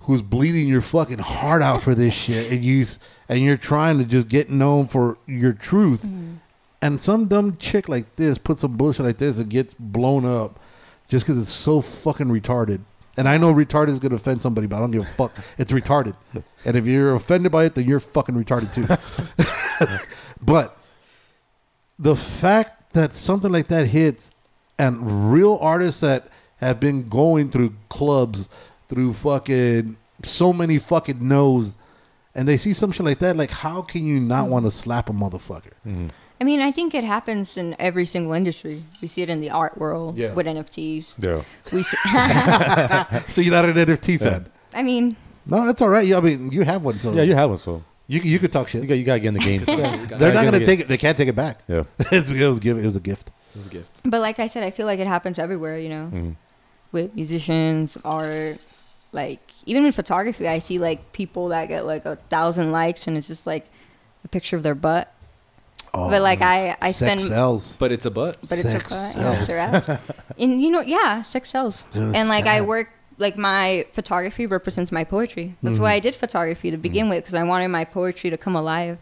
[0.00, 2.84] who's bleeding your fucking heart out for this shit, and you
[3.28, 6.34] and you're trying to just get known for your truth, mm-hmm.
[6.80, 10.60] and some dumb chick like this puts some bullshit like this and gets blown up
[11.08, 12.80] just because it's so fucking retarded.
[13.18, 15.32] And I know retarded is gonna offend somebody, but I don't give a fuck.
[15.58, 16.14] It's retarded,
[16.64, 18.86] and if you're offended by it, then you're fucking retarded too.
[20.44, 20.76] but
[21.98, 24.30] the fact that something like that hits,
[24.78, 28.48] and real artists that have been going through clubs,
[28.88, 31.74] through fucking so many fucking no's,
[32.34, 34.50] and they see some shit like that, like how can you not mm.
[34.50, 35.72] want to slap a motherfucker?
[35.86, 36.08] Mm-hmm.
[36.38, 38.82] I mean, I think it happens in every single industry.
[39.00, 40.34] We see it in the art world Yeah.
[40.34, 41.14] with NFTs.
[41.18, 41.42] Yeah.
[41.72, 41.96] We, see,
[43.32, 44.50] So you're not an NFT fan?
[44.74, 45.16] I mean,
[45.46, 46.06] No, that's all right.
[46.06, 48.52] Yeah, I mean, you have one, so Yeah, you have one, so you you could
[48.52, 48.82] talk shit.
[48.82, 49.64] you got you got to get in the game.
[50.18, 50.88] They're not gonna take it.
[50.88, 51.60] They can't take it back.
[51.66, 51.84] Yeah.
[52.12, 52.82] It was given.
[52.82, 53.30] It was a gift.
[53.56, 54.00] It was a gift.
[54.04, 55.78] but like I said, I feel like it happens everywhere.
[55.78, 56.36] You know, Mhm.
[56.92, 58.58] with musicians, art,
[59.12, 63.16] like even in photography, I see like people that get like a thousand likes, and
[63.16, 63.66] it's just like
[64.24, 65.12] a picture of their butt.
[65.94, 67.76] Oh, but like I, I sex spend, sells.
[67.78, 68.38] But it's a butt.
[68.42, 69.88] but it's a butt, yeah, it's sells.
[69.88, 70.00] ass.
[70.38, 71.84] and you know, yeah, sex sells.
[71.92, 75.56] Dude, and like I work, like my photography represents my poetry.
[75.62, 75.82] That's Mm-hmm.
[75.84, 78.98] why I did photography to begin with, because I wanted my poetry to come alive.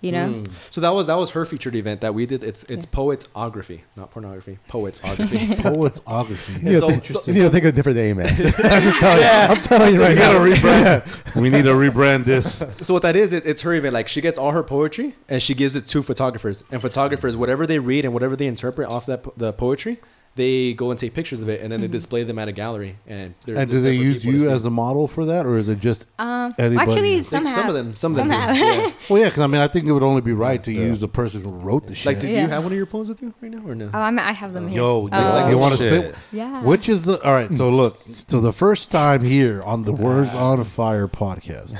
[0.00, 0.28] You know.
[0.28, 0.48] Mm.
[0.70, 2.44] So that was that was her featured event that we did.
[2.44, 4.58] It's it's poetsography, not pornography.
[4.68, 5.56] Poetsography.
[5.56, 6.62] Poetsography.
[6.62, 8.28] You need, So- to think, so- you need to think of a different name, man.
[8.36, 9.28] I'm just telling you.
[9.28, 11.00] I'm telling you right We gotta now.
[11.00, 11.40] rebrand.
[11.40, 12.62] we need to rebrand this.
[12.82, 13.94] so what that is, it, it's her event.
[13.94, 16.64] Like she gets all her poetry and she gives it to photographers.
[16.70, 19.98] And photographers, whatever they read and whatever they interpret off that the poetry,
[20.36, 21.92] they go and take pictures of it and then they mm-hmm.
[21.92, 22.98] display them at a gallery.
[23.06, 25.80] And, they're And do they use you as a model for that, or is it
[25.80, 26.06] just?
[26.18, 26.90] Um, Anybody.
[26.90, 27.60] actually, some, Like, have.
[27.62, 28.30] some of them, some of them.
[28.30, 28.56] have.
[28.56, 28.92] yeah.
[29.08, 31.08] Well, yeah, because I mean, I think it would only be right to use the
[31.08, 32.06] person who wrote the shit.
[32.06, 32.42] Like, do Yeah.
[32.42, 33.90] you have one of your poems with you right now or no?
[33.92, 34.78] Oh, I'm, I have them here.
[34.78, 35.48] Yo, you, Oh.
[35.48, 36.14] you want to spit?
[36.32, 36.62] Yeah.
[36.62, 37.52] Which is the all right?
[37.52, 41.76] So look, so the first time here on the Words on Fire podcast,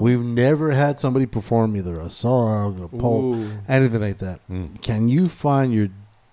[0.00, 3.58] we've never had somebody perform either a song, a poem, Ooh.
[3.68, 4.40] anything like that.
[4.48, 4.80] Mm.
[4.82, 5.88] Can you find your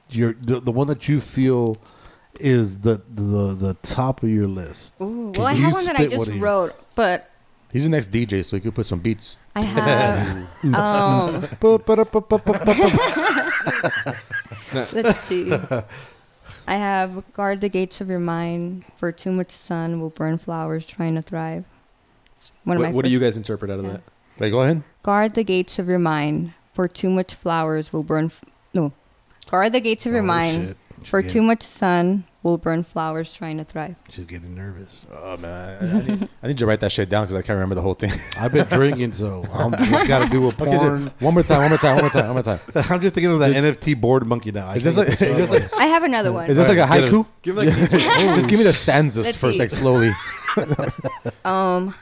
[0.10, 1.78] your the, the one that you feel
[2.39, 4.99] is the the the top of your list?
[5.01, 7.30] Ooh, Can well, I have one that I just one of your- wrote, but
[7.72, 9.36] He's the next DJ, so he could put some beats.
[9.53, 10.64] I have.
[10.64, 11.49] um,
[14.93, 15.51] let's see.
[16.68, 20.86] I have guard the gates of your mind, for too much sun will burn flowers
[20.86, 21.66] trying to thrive.
[22.36, 23.91] It's one of What, my what do you guys interpret out of Yeah.
[23.93, 24.01] that?
[24.39, 24.84] Like, go ahead.
[25.03, 28.26] Guard the gates of your mind, for too much flowers will burn.
[28.26, 28.51] F- no,
[29.56, 31.08] guard the gates of your Oh, mind, shit.
[31.08, 33.95] for too much sun will burn flowers trying to thrive.
[34.10, 35.06] She's getting nervous.
[35.12, 35.49] Oh man,
[35.82, 37.74] I, I, need, I need you to write that shit down because I can't remember
[37.76, 38.12] the whole thing.
[38.39, 41.06] I've been drinking, so I'm just got to do a Okay, porn.
[41.06, 42.60] just- one more time, one more time, one more time, one more time.
[42.91, 44.68] I'm just thinking of that NFT bored monkey now.
[44.68, 46.49] I Is like, get is the this other like, I have another one.
[46.49, 47.30] is this like a Alright, get haiku?
[47.41, 49.60] Give like just give me the stanzas Let's first, see.
[49.64, 50.12] like slowly.
[51.43, 51.95] Um,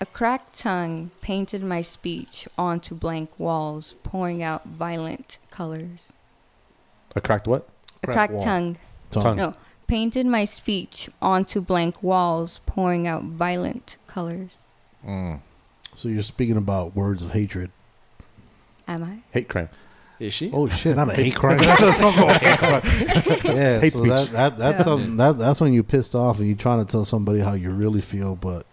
[0.00, 6.12] a cracked tongue painted my speech onto blank walls, pouring out violent colors.
[7.16, 7.68] A cracked what?
[8.02, 8.44] A Cracked cracked wall.
[8.44, 8.76] tongue,
[9.10, 9.36] Tongue.
[9.36, 9.54] no,
[9.86, 14.68] painted my speech onto blank walls, pouring out violent colors.
[15.04, 17.70] So you're speaking about words of hatred.
[18.88, 19.18] Am I?
[19.32, 19.68] Hate crime.
[20.18, 20.50] Is she?
[20.52, 20.96] Oh shit!
[20.96, 21.58] Not a hate crime.
[21.58, 22.82] Let's talk about hate crime.
[23.56, 24.10] Yeah, Hate so speech.
[24.10, 24.84] that, that that's Yeah.
[24.84, 27.70] something that that's when you're pissed off and you're trying to tell somebody how you
[27.70, 28.64] really feel, but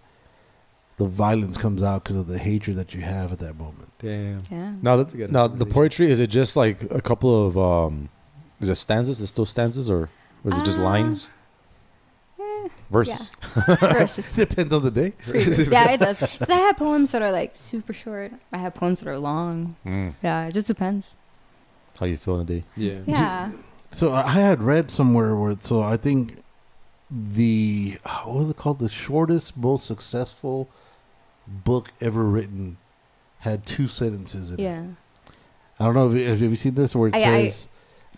[0.98, 3.90] the violence comes out because of the hatred that you have at that moment.
[4.00, 4.44] Damn.
[4.52, 4.74] Yeah.
[4.82, 7.58] Now, That's a the, good now the poetry is it just like a couple of
[7.58, 8.10] um,
[8.60, 9.18] is it stanzas?
[9.18, 10.10] Is it still stanzas or,
[10.44, 11.28] or is it just Uh, lines?
[12.90, 13.30] Verses.
[13.80, 14.26] Verses.
[14.36, 15.14] Depends on the day.
[15.28, 16.18] yeah, it does.
[16.18, 18.32] 'Cause I have poems that are like super short.
[18.52, 19.76] I have poems that are long.
[19.86, 20.16] Mm.
[20.24, 21.14] Yeah, it just depends.
[22.00, 22.64] How you feel in the day?
[22.76, 23.00] Yeah.
[23.06, 23.52] Yeah.
[23.92, 26.38] So I had read somewhere where so I think
[27.12, 28.80] the what was it called?
[28.80, 30.68] The shortest, most successful
[31.48, 32.78] book ever written
[33.40, 34.64] had two sentences in it.
[34.64, 34.84] Yeah.
[35.80, 37.68] I don't know if, if have you seen this where it I- I- says,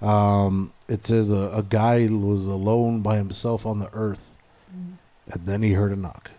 [0.02, 4.36] um, it says a, a guy was alone by himself on the earth,
[4.76, 4.94] Mm.
[5.34, 6.32] and then he heard a knock,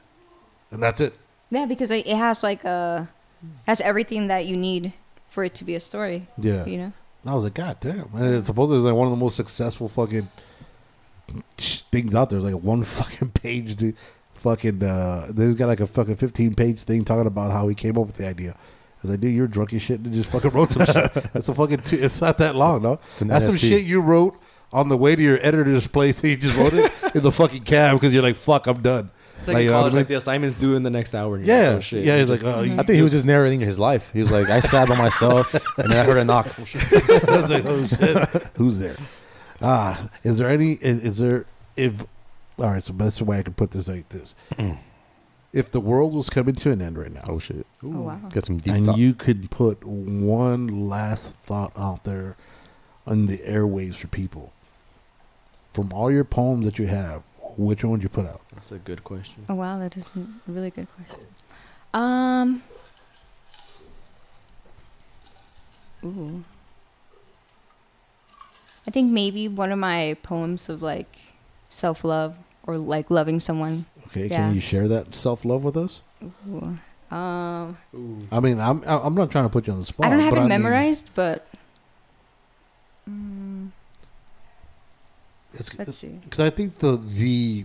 [0.71, 1.15] and that's it.
[1.51, 3.09] Yeah, because it has like a
[3.67, 4.95] has everything that you need
[5.29, 6.29] for it to be a story.
[6.39, 6.93] Yeah, You know.
[7.23, 8.09] and I was like, God damn!
[8.15, 10.29] And it's supposedly it's like one of the most successful fucking
[11.59, 12.39] things out there.
[12.39, 13.97] It's like one fucking page, dude.
[14.35, 17.97] Fucking, uh, they've got like a fucking fifteen page thing talking about how he came
[17.97, 18.57] up with the idea.
[19.03, 21.12] I was like, dude, you're drunk as shit and just fucking wrote some shit.
[21.33, 21.79] That's a fucking.
[21.81, 23.01] Two, it's not that long, no.
[23.12, 24.39] It's an That's some shit you wrote
[24.73, 27.62] on the way to your editor's place, and you just wrote it in the fucking
[27.65, 29.11] cab because you're like, "Fuck, I'm done."
[29.41, 30.01] It's like, you in know I college, mean?
[30.03, 31.35] like the assignment's due in the next hour.
[31.35, 32.05] And yeah, like, oh, shit.
[32.05, 32.15] yeah.
[32.15, 34.09] You He's just- like, oh, I think he was just narrating his life.
[34.12, 36.47] He was like, I sat by myself, and then I heard a knock.
[36.59, 38.97] I was like, oh shit, who's there?
[39.61, 40.74] Ah, is there any?
[40.74, 41.45] Is, is there?
[41.77, 42.05] If
[42.59, 44.37] all right, so that's the way I can put this like this:
[45.53, 47.66] if the world was coming to an end right now, Oh shit!
[47.85, 48.19] Oh wow.
[48.31, 48.99] Get some deep and thought.
[48.99, 52.37] you could put one last thought out there
[53.07, 54.53] on the airwaves for people,
[55.74, 57.23] from all your poems that you have,
[57.57, 58.41] which one would you put out?
[58.55, 59.45] That's a good question.
[59.49, 61.27] Oh wow, that is a really good question.
[61.93, 62.62] Um.
[66.05, 66.45] Ooh.
[68.87, 71.19] I think maybe one of my poems of like
[71.69, 73.87] self love or like loving someone.
[74.13, 74.37] Okay, Yeah.
[74.47, 76.03] can you share that self love with us?
[76.49, 76.77] Ooh.
[77.11, 77.77] Um,
[78.31, 80.07] I mean, I'm I'm not trying to put you on the spot.
[80.07, 81.47] I don't have but it mean, memorized, but
[83.09, 83.69] mm,
[85.55, 86.19] it's- let's see.
[86.25, 87.65] because I think the the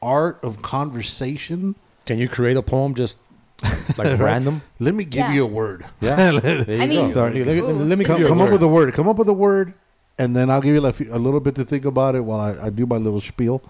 [0.00, 1.74] art of conversation.
[2.06, 3.18] Can you create a poem just
[3.96, 4.62] like random?
[4.80, 5.32] Let me give Yeah.
[5.34, 5.84] you a word.
[6.00, 6.30] Yeah.
[6.32, 7.22] let, There you I mean- go.
[7.24, 8.92] Let, me- let me come, give come up with a word.
[8.94, 9.74] Come up with a word,
[10.18, 12.66] and then I'll give you like a little bit to think about it while I,
[12.66, 13.62] I do my little spiel.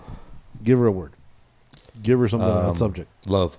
[0.62, 1.12] Give her a word.
[2.02, 3.08] Give her something on Um, that subject.
[3.26, 3.58] love.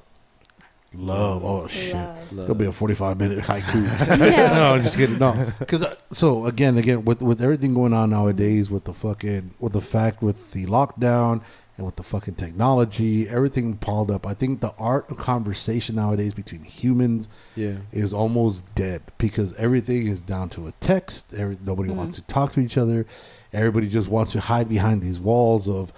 [0.95, 1.43] Love.
[1.43, 1.95] Oh shit.
[1.95, 2.39] Love.
[2.43, 3.81] It'll be a forty-five minute haiku.
[4.53, 5.17] No, I'm just kidding.
[5.17, 9.73] No, because so again, again, with with everything going on nowadays, with the fucking, with
[9.73, 11.41] the fact, with the lockdown,
[11.77, 14.27] and with the fucking technology, everything piled up.
[14.27, 17.77] I think the art of conversation nowadays between humans Yeah.
[17.91, 21.33] is almost dead because everything is down to a text.
[21.33, 23.07] Every, nobody wants to talk to each other.
[23.51, 25.91] Everybody just wants to hide behind these walls of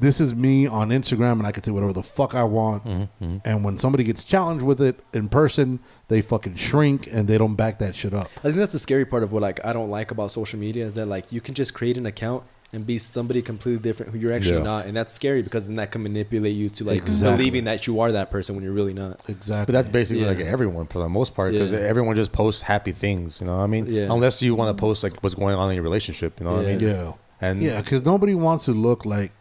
[0.00, 2.84] this is me on Instagram and I can say whatever the fuck I want.
[2.84, 5.78] Mm-hmm, And when somebody gets challenged with it in person,
[6.08, 8.30] they fucking shrink and they don't back that shit up.
[8.38, 10.86] I think that's the scary part of what like I don't like about social media
[10.86, 14.18] is that like you can just create an account and be somebody completely different who
[14.20, 14.62] you're actually Yeah.
[14.62, 17.36] not, and that's scary because then that can manipulate you to like Exactly.
[17.36, 19.20] believing that you are that person when you're really not.
[19.28, 19.66] Exactly.
[19.66, 20.28] But that's basically Yeah.
[20.28, 21.78] like everyone for the most part because Yeah.
[21.78, 23.40] everyone just posts happy things.
[23.40, 23.86] You know what I mean?
[23.88, 24.06] Yeah.
[24.12, 26.38] Unless you want to post like what's going on in your relationship.
[26.38, 26.80] You know what I mean?
[26.80, 27.12] yeah.
[27.40, 29.32] And Yeah, because nobody wants to look like.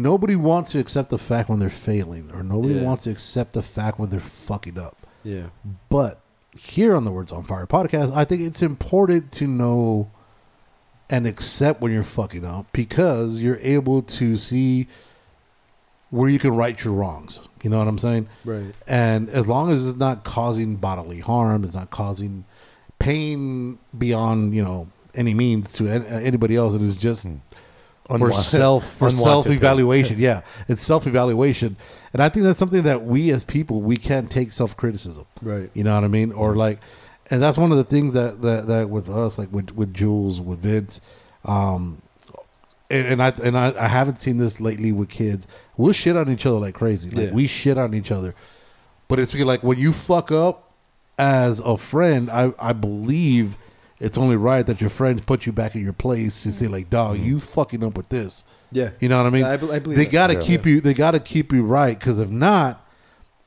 [0.00, 2.82] Nobody wants to accept the fact when they're failing, or nobody Yeah.
[2.84, 4.96] wants to accept the fact when they're fucking up.
[5.22, 5.46] Yeah.
[5.88, 6.20] But
[6.56, 10.10] here on the Words on Fire podcast, I think it's important to know
[11.10, 14.86] and accept when you're fucking up because you're able to see
[16.10, 17.40] where you can right your wrongs.
[17.62, 18.28] You know what I'm saying?
[18.44, 18.74] Right.
[18.86, 22.44] And as long as it's not causing bodily harm, it's not causing
[22.98, 27.36] pain beyond you know any means to anybody else, it is just hmm.
[28.06, 30.18] For self for self evaluation.
[30.18, 31.76] yeah, it's self evaluation,
[32.12, 35.26] and I think that's something that we as people we can't take self criticism.
[35.42, 35.70] Right.
[35.74, 36.32] You know what I mean?
[36.32, 36.80] Or like,
[37.30, 40.40] and that's one of the things that that, that with us, like with with Jules,
[40.40, 41.00] with Vince,
[41.44, 42.02] um,
[42.90, 45.46] and, and I and I, I haven't seen this lately with kids.
[45.76, 47.10] We'll shit on each other like crazy.
[47.10, 47.32] Like Yeah.
[47.32, 48.34] we shit on each other,
[49.08, 50.72] but it's like when you fuck up
[51.18, 53.56] as a friend, I I believe
[54.00, 56.90] it's only right that your friends put you back in your place and say like,
[56.90, 58.44] dog, you fucking up with this.
[58.72, 58.90] Yeah.
[58.98, 59.44] You know what I mean?
[59.44, 60.40] I I believe they got to Yeah.
[60.40, 60.80] keep you.
[60.80, 62.86] They got to keep you right because if not,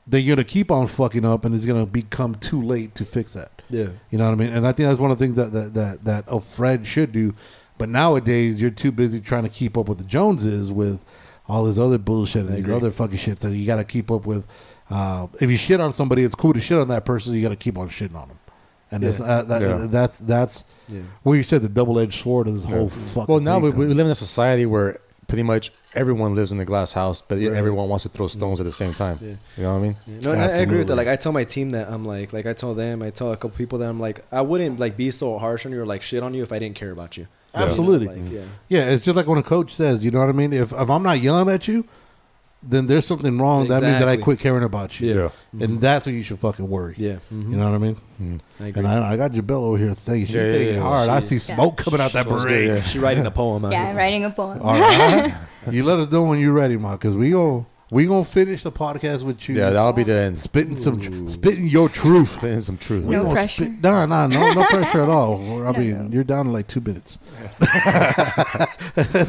[0.06, 3.32] then you're gonna keep on fucking up, and it's gonna become too late to fix
[3.32, 3.62] that.
[3.70, 3.88] Yeah.
[4.10, 4.52] You know what I mean?
[4.52, 7.10] And I think that's one of the things that that that, that a friend should
[7.10, 7.34] do.
[7.78, 11.04] But nowadays, you're too busy trying to keep up with the Joneses with
[11.48, 13.40] all this other bullshit and these other fucking shit.
[13.42, 14.46] So you got to keep up with.
[14.90, 17.34] Uh, if you shit on somebody, it's cool to shit on that person.
[17.34, 18.38] You got to keep on shitting on them.
[18.94, 19.24] And it's, Yeah.
[19.26, 19.86] uh, that, Yeah.
[19.90, 21.00] that's that's Yeah.
[21.22, 22.88] where you said the double edged sword of this whole Yeah.
[22.88, 23.32] fucking.
[23.32, 26.60] well, now thing we, we live in a society where pretty much everyone lives in
[26.60, 27.46] a glass house, but Right.
[27.52, 29.18] everyone wants to throw stones at the same time.
[29.22, 29.28] Yeah.
[29.56, 29.96] You know what I mean?
[30.06, 30.14] Yeah.
[30.24, 30.96] No, I, I agree with that.
[30.96, 33.36] Like, I tell my team that I'm like, like I tell them, I tell a
[33.36, 36.02] couple people that I'm like, I wouldn't like be so harsh on you or like
[36.02, 37.22] shit on you if I didn't care about you.
[37.54, 38.06] You know, Absolutely.
[38.08, 38.40] Like, yeah.
[38.68, 40.52] Yeah, it's just like when a coach says, you know what I mean?
[40.52, 41.84] If, if I'm not yelling at you,
[42.66, 43.68] then there's something wrong.
[43.68, 45.14] That means that I quit caring about you.
[45.14, 45.64] Yeah.
[45.64, 46.94] And that's what you should fucking worry.
[46.96, 47.16] Yeah.
[47.32, 47.50] Mhm.
[47.50, 47.96] You know what I mean?
[48.20, 48.40] Mm.
[48.60, 48.78] I agree.
[48.78, 50.80] And I, I got Jabella over here thinking, she's Yeah, yeah, thinking yeah.
[50.82, 51.08] hard.
[51.10, 52.66] I see She- smoke coming out that Smells good, beret.
[52.78, 52.82] yeah.
[52.82, 53.70] She writing a poem.
[53.70, 53.84] Yeah.
[53.88, 54.60] I'm writing a poem.
[54.62, 55.34] All right.
[55.70, 58.72] you let us know when you're ready, ma, because we go we gonna finish the
[58.72, 59.54] podcast with you.
[59.54, 60.40] Yeah, that'll be the end.
[60.40, 62.30] spitting some tr- spitting your truth.
[62.30, 63.04] Spitting some truth.
[63.04, 63.64] We No gonna pressure.
[63.66, 65.62] Spit, nah, nah, no, no pressure at all.
[65.66, 66.10] I No, mean, no.
[66.12, 67.18] you're down to like two minutes.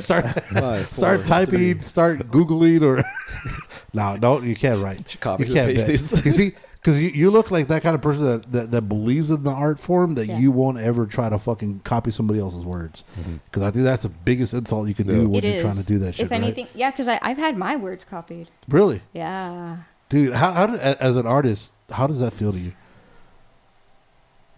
[0.01, 1.79] start Five, start four, typing, three.
[1.79, 3.03] start googling, or
[3.93, 4.43] no, don't.
[4.45, 5.09] You can't write.
[5.11, 5.87] She copies you and can't.
[5.87, 6.53] pastes you see,
[6.85, 9.49] because you, you look like that kind of person that, that, that believes in the
[9.49, 10.37] art form that Yeah.
[10.37, 13.03] you won't ever try to fucking copy somebody else's words.
[13.45, 15.27] Because I think that's the biggest insult you can do Yeah.
[15.27, 15.61] when It you're is.
[15.63, 16.25] trying to do that shit.
[16.25, 16.43] If right?
[16.43, 18.49] anything, yeah, because I've had my words copied.
[18.67, 19.77] really, Yeah.
[20.09, 20.33] dude.
[20.33, 22.73] How, how do, as an artist, how does that feel to you?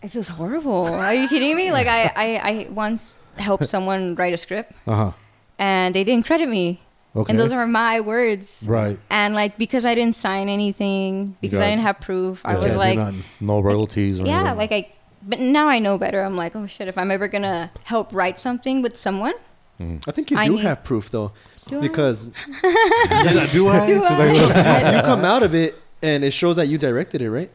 [0.03, 0.85] It feels horrible.
[0.85, 1.71] Are you kidding me?
[1.71, 5.11] Like I, I, I once helped someone write a script, Uh huh.
[5.57, 6.81] and they didn't credit me.
[7.17, 7.31] Okay.
[7.31, 8.63] And those are my words.
[8.67, 8.97] right.
[9.09, 12.77] And like because I didn't sign anything, because I didn't have proof, I was can't
[12.77, 13.23] like, nothing.
[13.41, 14.19] No royalties.
[14.19, 14.57] Or yeah, anything.
[14.57, 14.91] like I.
[15.23, 16.21] But now I know better.
[16.23, 16.87] I'm like, oh shit!
[16.87, 19.33] If I'm ever gonna help write something with someone,
[19.79, 20.01] mm.
[20.07, 21.31] I think you I do need- have proof though,
[21.67, 21.81] Do I?
[21.81, 22.25] because
[22.61, 23.87] do I?
[23.87, 24.95] Do I?
[24.95, 27.49] you come out of it and it shows that you directed it, right?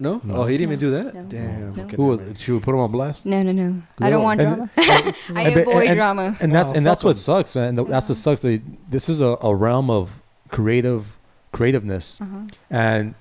[0.00, 0.20] No?
[0.30, 1.14] Oh, he didn't even do that.
[1.14, 1.22] No.
[1.24, 1.72] Damn.
[1.74, 1.82] No.
[1.82, 2.38] okay, Who was it?
[2.38, 3.26] Should we put him on blast?
[3.26, 3.82] no, no, no.
[4.00, 4.70] I don't want And- drama.
[5.34, 6.36] I And- avoid and- drama.
[6.40, 7.16] and that's Oh, and that's fuck what 'em.
[7.16, 7.78] sucks, man.
[7.78, 8.40] And That's what sucks.
[8.42, 10.10] That this is a, a realm of
[10.50, 11.06] creative
[11.52, 12.42] creativeness, Uh-huh.
[12.70, 13.14] and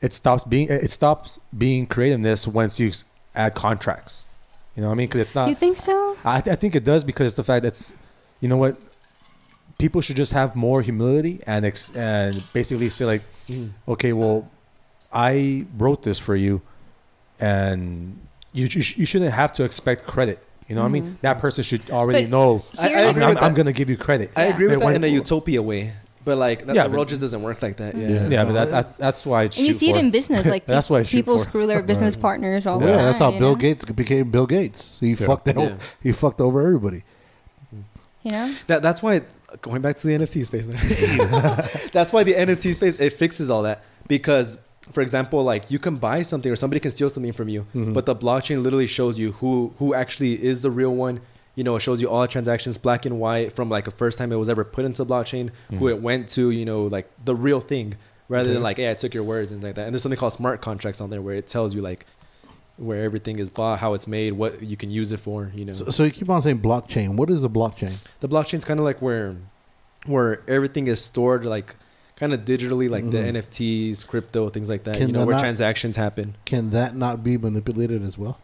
[0.00, 2.92] it stops being it stops being creativeness once you
[3.34, 4.24] add contracts.
[4.76, 5.08] You know what I mean?
[5.08, 5.48] Because it's not.
[5.48, 6.16] You think so?
[6.24, 7.94] I, I think it does because it's the fact that's,
[8.40, 8.76] you know what,
[9.78, 13.70] people should just have more humility and ex- and basically say like, Mm.
[13.88, 14.48] okay, well,
[15.12, 16.62] I wrote this for you,
[17.40, 18.18] and
[18.52, 20.38] you you, sh- you shouldn't have to expect credit.
[20.68, 21.04] You know what I mean?
[21.04, 21.20] Mhm.
[21.22, 22.64] That person should already But know.
[22.78, 24.30] I, I I'm, I'm, I'm gonna give you credit.
[24.36, 25.92] I agree with But that when- in a utopia way,
[26.24, 27.96] but like that, Yeah, the but- world just doesn't work like that.
[27.96, 28.08] Yeah.
[28.08, 28.28] Yeah.
[28.28, 30.64] yeah, but that, that, that's why I And you shoot see it in business, like
[30.74, 31.44] That's why people for.
[31.44, 32.98] screw their business partners all Yeah, the time.
[33.00, 33.54] Yeah, that's how Bill know?
[33.56, 34.98] Gates became Bill Gates.
[35.00, 35.74] He fucked out, Yeah.
[36.02, 37.02] he fucked over everybody.
[38.22, 39.22] You know, That, that's why
[39.62, 40.78] going back to the NFT space, man.
[41.92, 44.58] that's why the NFT space it fixes all that because,
[44.92, 47.92] for example, like you can buy something or somebody can steal something from you, Mhm.
[47.94, 51.20] but the blockchain literally shows you who who actually is the real one.
[51.54, 54.32] You know, it shows you all transactions black and white from like the first time
[54.32, 56.50] it was ever put into blockchain, who it went to.
[56.50, 57.94] You know, like the real thing,
[58.28, 59.84] rather than like, hey, I took your words and like that.
[59.86, 62.06] And there's something called smart contracts on there where it tells you like
[62.78, 65.52] where everything is bought, how it's made, what you can use it for.
[65.54, 67.16] You know, So, so you keep on saying blockchain.
[67.16, 67.92] What is a blockchain?
[68.20, 69.36] the blockchain's kind of like where
[70.06, 71.76] where everything is stored like
[72.22, 73.34] kind of digitally like the Mhm.
[73.36, 76.94] nfts crypto things like that Can you know that where not- transactions happen Can that
[76.94, 78.38] not be manipulated as well?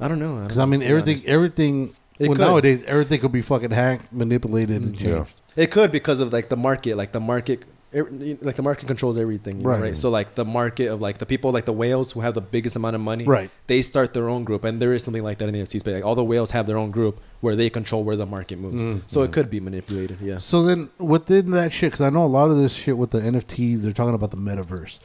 [0.00, 1.74] i don't know Because I mean, everything, everything.
[2.18, 2.42] It well, could.
[2.46, 4.98] nowadays, everything could be fucking hacked, manipulated, and Mhm.
[4.98, 5.34] changed.
[5.56, 5.62] Yeah.
[5.64, 7.60] it could because of like the market like the market
[7.94, 9.80] like the market controls everything you know, Right.
[9.82, 9.96] right.
[9.96, 12.74] so like the market of like the people like the whales who have the biggest
[12.76, 13.50] amount of money Right.
[13.68, 15.94] they start their own group and there is something like that in the nft space
[15.94, 18.84] like all the whales have their own group where they control where the market moves
[18.84, 19.02] Mhm.
[19.06, 20.38] so it could be manipulated Yeah.
[20.38, 23.20] So then, within that shit, because I know a lot of this shit with the
[23.20, 24.98] NFTs, they're talking about the metaverse,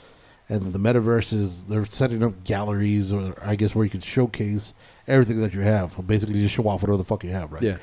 [0.48, 4.74] and the metaverse is they're setting up galleries, or I guess where you can showcase
[5.08, 5.96] everything that you have.
[6.08, 7.62] Basically, just show off whatever the fuck you have, right?
[7.64, 7.78] yeah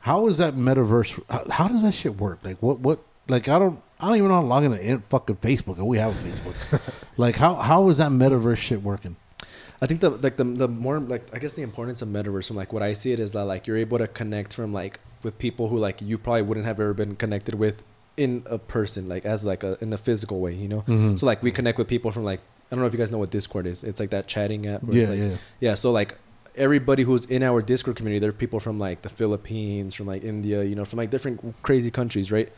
[0.00, 1.18] How is that metaverse?
[1.30, 2.38] How, how does that shit work?
[2.44, 2.98] Like, what, what?
[3.26, 5.86] Like, I don't, I don't even know how to log into in- fucking Facebook, and
[5.86, 6.80] we have a Facebook.
[7.16, 9.16] like, how, how is that metaverse shit working?
[9.82, 12.56] I think the like the the more like I guess the importance of metaverse from
[12.56, 15.38] like what I see it is that like you're able to connect from like with
[15.38, 17.82] people who like you probably wouldn't have ever been connected with
[18.16, 21.18] in a person like as like a in a physical way you know Mhm.
[21.18, 23.18] so like we connect with people from like I don't know if you guys know
[23.18, 25.36] what Discord is it's like that chatting app Yeah, like, yeah.
[25.60, 26.16] yeah so like
[26.54, 30.22] everybody who's in our Discord community there are people from like the Philippines from like
[30.22, 32.50] India you know from like different crazy countries right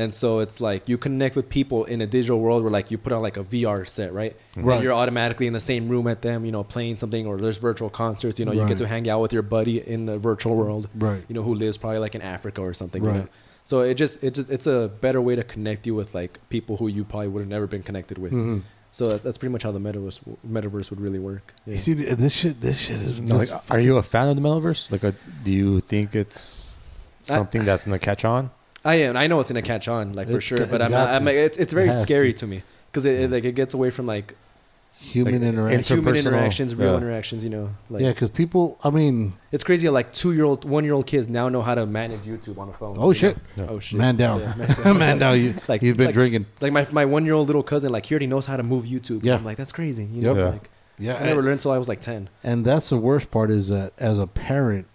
[0.00, 2.98] and so it's like you connect with people in a digital world where like you
[2.98, 4.34] put on like a VR set, right?
[4.56, 4.74] Right.
[4.76, 7.58] And you're automatically in the same room at them, you know, playing something or there's
[7.58, 8.68] virtual concerts, you know, you Right.
[8.68, 11.22] get to hang out with your buddy in the virtual world, Right.
[11.28, 13.02] you know, who lives probably like in Africa or something.
[13.02, 13.18] You Right.
[13.24, 13.28] know?
[13.64, 16.76] So it just it just it's a better way to connect you with like people
[16.78, 18.32] who you probably would have never been connected with.
[18.32, 18.62] Mhm.
[18.92, 20.20] So that, that's pretty much how the metaverse
[20.56, 21.54] metaverse would really work.
[21.66, 21.74] Yeah.
[21.74, 23.20] You see, th- this shit, this shit is.
[23.20, 24.90] No, like, just are you a fan of the metaverse?
[24.92, 25.12] Like, uh
[25.44, 26.38] do you think it's
[27.28, 28.50] I- something that's gonna catch on?
[28.84, 29.16] I am.
[29.16, 30.62] I know it's gonna catch on, like for It- sure.
[30.62, 31.32] it's But I'm, got I'm to.
[31.34, 32.40] it's it's very It has scary to.
[32.40, 34.34] to, me because it, it like it gets away from like
[35.00, 35.96] human like, interaction?
[35.98, 36.96] human Interpersonal, interactions, real yeah.
[36.98, 37.44] interactions.
[37.44, 38.78] You know, like yeah, because people.
[38.82, 39.86] I mean, it's crazy.
[39.86, 42.58] how, Like two year old, one year old kids now know how to manage YouTube
[42.58, 42.96] on a phone.
[42.98, 43.64] oh you shit, know?
[43.64, 43.70] Yeah.
[43.70, 44.98] Oh shit, man down, Yeah, man down.
[44.98, 45.40] man down.
[45.40, 46.46] You, Like- he's been like- drinking.
[46.60, 48.84] Like my my one year old little cousin, like he already knows how to move
[48.84, 49.24] YouTube.
[49.24, 49.36] Yeah.
[49.36, 50.04] I'm like that's crazy.
[50.04, 50.36] You Yep.
[50.36, 50.48] know, Yeah.
[50.50, 52.28] like Yeah, I never learned until I was like ten.
[52.42, 54.86] And that's the worst part is that as a parent,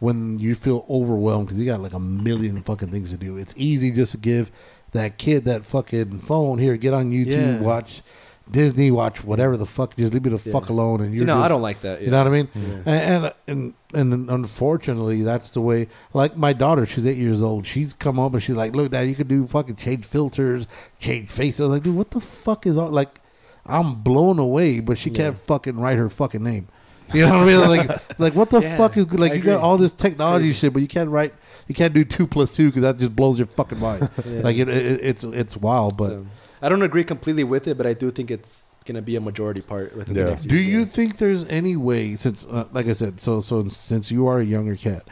[0.00, 3.54] when you feel overwhelmed because you got like a million fucking things to do, it's
[3.56, 4.50] easy just to give
[4.92, 7.60] that kid that fucking phone here, get on YouTube, Yeah.
[7.60, 8.02] watch
[8.50, 11.02] Disney, watch whatever the fuck, just leave me the fuck alone.
[11.02, 12.00] And See, you're no, I just- don't like that.
[12.00, 12.48] You know what I mean?
[12.86, 15.88] And, and and and unfortunately, that's the way.
[16.14, 17.66] Like my daughter, she's eight years old.
[17.66, 20.66] She's come up and she's like, "Look, Dad, you could do fucking change filters,
[20.98, 23.20] change faces." I was like, "Dude, what the fuck is all like?"
[23.66, 26.68] I'm blown away, but she can't fucking write her fucking name.
[27.14, 27.60] You know what I mean?
[27.88, 29.20] Like, like what the Yeah, fuck is good?
[29.20, 31.34] Like I you got all this technology shit, but you can't write.
[31.66, 34.08] You can't do two plus two because that just blows your fucking mind.
[34.26, 34.40] Yeah.
[34.42, 35.96] Like it, it, it's it's wild.
[35.96, 36.26] But So,
[36.62, 39.60] I don't agree completely with it, but I do think it's gonna be a majority
[39.60, 40.24] part within Yeah.
[40.24, 40.42] the next.
[40.44, 40.84] Do years, you yeah.
[40.86, 44.44] think there's any way, since, uh, like I said, so so since you are a
[44.44, 45.06] younger cat,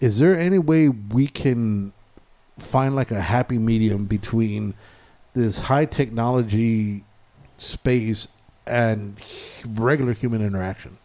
[0.00, 1.92] is there any way we can
[2.58, 4.74] find like a happy medium between
[5.34, 7.04] this high technology
[7.56, 8.28] space
[8.66, 9.16] and
[9.66, 10.98] regular human interaction?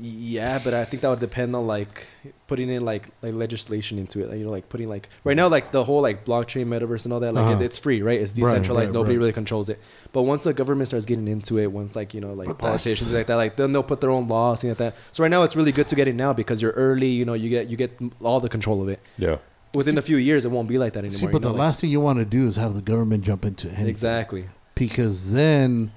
[0.00, 2.06] Yeah, but I think that would depend on like
[2.46, 4.28] putting in like like legislation into it.
[4.30, 7.12] Like, you know, like putting like right now like the whole like blockchain metaverse and
[7.12, 7.34] all that.
[7.34, 7.60] Like Uh-huh.
[7.60, 8.20] it, it's free, right?
[8.20, 8.88] It's decentralized.
[8.90, 9.20] right, Nobody right.
[9.20, 9.78] really controls it.
[10.12, 12.84] But once the government starts getting into it, once like you know like But that's-
[12.84, 14.96] politicians like that, like then they'll put their own laws and like that.
[15.12, 17.08] So right now it's really good to get it now because you're early.
[17.08, 19.00] You know, you get you get all the control of it.
[19.18, 19.36] Yeah.
[19.74, 21.12] Within a few years, it won't be like that anymore.
[21.18, 22.82] See, you but know, the like- last thing you want to do is have the
[22.82, 23.88] government jump into anything.
[23.88, 24.44] exactly.
[24.74, 25.92] because then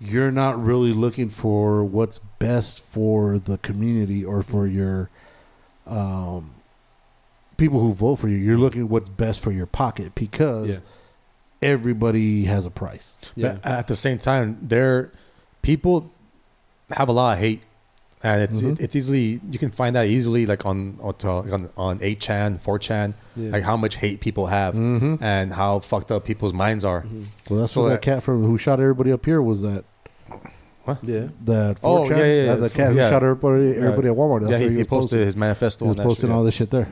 [0.00, 5.10] you're not really looking for what's best for the community or for your
[5.86, 6.50] um,
[7.56, 8.36] people who vote for you.
[8.36, 10.78] You're looking what's best for your pocket because Yeah.
[11.62, 13.16] everybody has a price.
[13.34, 13.52] Yeah.
[13.62, 15.10] But at the same time, there
[15.62, 16.10] people
[16.90, 17.62] have a lot of hate,
[18.22, 18.72] and it's Mhm.
[18.72, 23.14] it, it's easily you can find that easily like on on on, on 8chan, 4chan,
[23.36, 23.50] Yeah.
[23.50, 25.22] like how much hate people have Mm-hmm.
[25.22, 27.02] and how fucked up people's minds are.
[27.02, 27.26] Mhm.
[27.48, 29.84] Well, that's So what that that- cat from who shot everybody up here was that
[30.84, 30.98] what?
[31.04, 31.28] Yeah.
[31.44, 32.10] that Oh, 4chan?
[32.10, 32.54] yeah, yeah, yeah.
[32.54, 33.10] That- the cat who Yeah.
[33.10, 34.40] shot everybody everybody at Walmart.
[34.40, 35.84] That's yeah, where he, he was posted his manifesto.
[35.84, 36.44] He was posting shit, all yeah.
[36.46, 36.88] this shit there.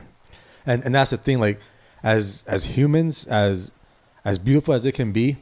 [0.65, 1.39] and and that's the thing.
[1.39, 1.59] Like
[2.03, 3.71] as as humans, as
[4.23, 5.37] as beautiful as it can be,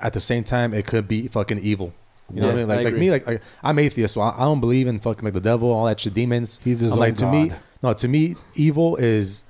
[0.00, 1.92] at the same time, it could be fucking evil.
[2.32, 2.68] You know what I mean?
[2.68, 5.24] Like I like me, like, like I'm atheist, so I, I don't believe in fucking
[5.24, 6.60] like the devil, all that shit, demons.
[6.62, 7.52] He's his I'm own like, to me-
[7.82, 9.44] No, to me, evil is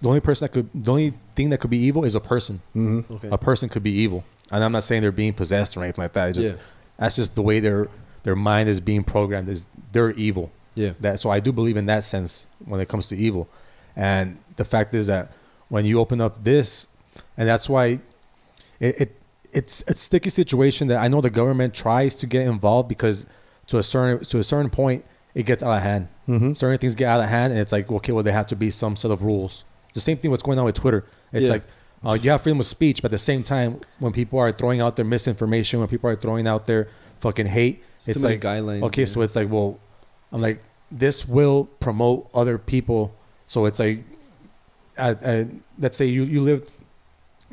[0.00, 2.60] the only person that could, the only thing that could be evil is a person.
[2.74, 3.12] Mm-hmm.
[3.14, 3.28] Okay.
[3.30, 6.12] A person could be evil, and I'm not saying they're being possessed or anything like
[6.14, 6.30] that.
[6.30, 6.56] It's just yeah.
[6.98, 7.88] that's just the way their
[8.22, 9.48] their mind is being programmed.
[9.48, 10.50] Is they're evil.
[10.74, 10.92] Yeah.
[11.00, 13.48] That so I do believe in that sense when it comes to evil,
[13.94, 15.32] and the fact is that
[15.68, 16.88] when you open up this,
[17.36, 18.00] and that's why
[18.80, 19.21] it, it
[19.52, 23.26] it's a sticky situation that I know the government tries to get involved because
[23.68, 25.04] to a certain to a certain point
[25.34, 26.08] it gets out of hand.
[26.28, 26.56] Mhm.
[26.56, 28.70] Certain things get out of hand, and it's like okay, well, there have to be
[28.70, 29.64] some set of rules.
[29.86, 31.04] It's the same thing what's going on with Twitter.
[31.32, 31.52] It's Yeah.
[31.52, 31.62] like
[32.04, 34.80] uh, you have freedom of speech, but at the same time, when people are throwing
[34.80, 36.88] out their misinformation, when people are throwing out their
[37.20, 38.82] fucking hate, It's it's like guidelines.
[38.82, 39.06] okay, yeah.
[39.06, 39.78] so it's like, well,
[40.32, 40.60] I'm like,
[40.90, 43.12] this will promote other people.
[43.46, 44.02] So it's like,
[44.98, 45.44] uh, uh,
[45.78, 46.68] let's say you you live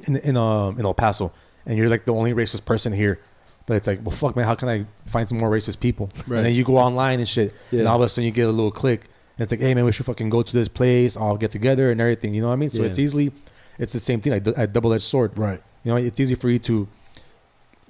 [0.08, 1.32] in in um in El Paso,
[1.70, 3.22] and you're like the only racist person here.
[3.66, 6.10] But it's like, well, fuck, man, how can I find some more racist people?
[6.28, 6.38] Right.
[6.38, 8.52] And then you go online and shit, and all of a sudden you get a
[8.52, 9.02] little click,
[9.38, 11.92] and it's like, hey, man, we should fucking go to this place, all get together
[11.92, 12.34] and everything.
[12.34, 12.72] You know what I mean?
[12.72, 12.88] So Yeah.
[12.90, 13.32] it's easily,
[13.78, 15.38] it's the same thing, like a double edged sword.
[15.38, 15.62] Right.
[15.84, 16.88] You know, it's easy for you to,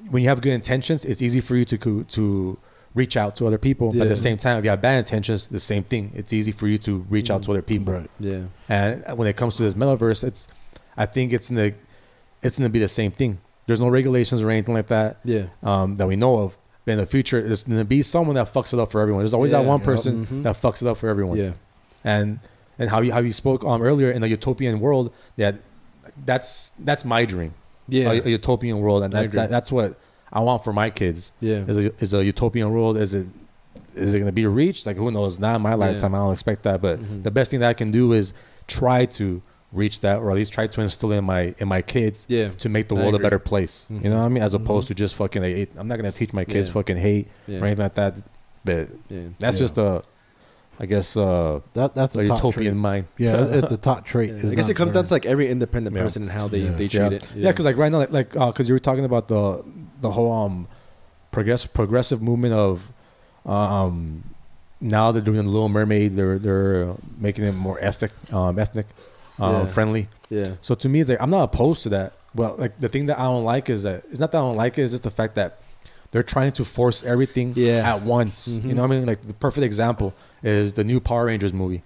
[0.10, 2.57] when you have good intentions, it's easy for you to to
[2.95, 3.91] reach out to other people.
[3.93, 6.11] But at the same time, if you have bad intentions, the same thing.
[6.15, 7.93] It's easy for you to reach out to other people.
[7.93, 8.10] Right.
[8.19, 8.43] Yeah.
[8.68, 10.47] And when it comes to this metaverse, it's,
[10.97, 11.73] I think it's in the,
[12.41, 13.39] it's going to be the same thing.
[13.70, 15.44] There's no regulations or anything like that Yeah.
[15.62, 16.58] um, that we know of.
[16.86, 19.22] But in the future, there's going to be someone that fucks it up for everyone.
[19.22, 19.68] There's always that Yeah.
[19.68, 19.86] one Yep.
[19.86, 20.41] person Mhm.
[20.44, 21.52] that fucks it up for everyone Yeah.
[22.04, 22.40] and
[22.80, 25.56] and how you how you spoke um earlier in the utopian world that
[26.26, 27.54] that's that's my dream
[27.88, 28.12] Yeah.
[28.12, 29.48] a, a utopian world and that's agree.
[29.48, 29.98] that's what
[30.32, 31.64] I want for my kids yeah.
[31.68, 33.28] is a, is a utopian world is it
[33.96, 36.34] is it going to be reached like who knows not in my lifetime I don't
[36.34, 37.24] expect that but Mhm.
[37.24, 38.34] the best thing that I can do is
[38.68, 39.41] try to
[39.72, 42.50] reach that or at least try to instill in my in my kids Yeah.
[42.58, 44.04] to make the I world a better place Mhm.
[44.04, 44.90] you know what I mean as opposed Mhm.
[44.90, 46.74] to just fucking like, I'm not going to teach my kids Yeah.
[46.74, 47.60] fucking hate Yeah.
[47.60, 48.18] or anything like that
[48.66, 49.20] but Yeah.
[49.38, 49.64] that's Yeah.
[49.66, 50.04] just a
[50.82, 54.30] I guess uh That that's a a top utopian mind Yeah, it's a top trait.
[54.30, 54.36] Yeah.
[54.38, 56.02] It's I guess not it comes down to like every independent Yeah.
[56.04, 56.72] person and how they, Yeah.
[56.72, 57.18] they treat yeah.
[57.18, 57.28] it.
[57.36, 59.62] Yeah, because like right now, like like because you were talking about the
[60.02, 60.68] the whole um
[61.32, 62.91] progress progressive movement of
[63.46, 64.24] um
[64.82, 66.16] now they're doing the Little Mermaid.
[66.16, 68.88] They're they're making it more ethnic um ethnic
[69.40, 69.66] um, Yeah.
[69.68, 70.07] friendly.
[70.30, 70.52] yeah.
[70.61, 72.14] So to me, it's like I'm not opposed to that.
[72.36, 74.56] Well, like the thing that I don't like is that it's not that I don't
[74.57, 74.84] like it.
[74.84, 75.60] It's just the fact that
[76.11, 77.91] they're trying to force everything Yeah.
[77.94, 78.48] at once.
[78.48, 78.76] You Mhm.
[78.76, 79.06] know what I mean?
[79.06, 80.14] Like the perfect example
[80.44, 81.84] is the new Power Rangers movie.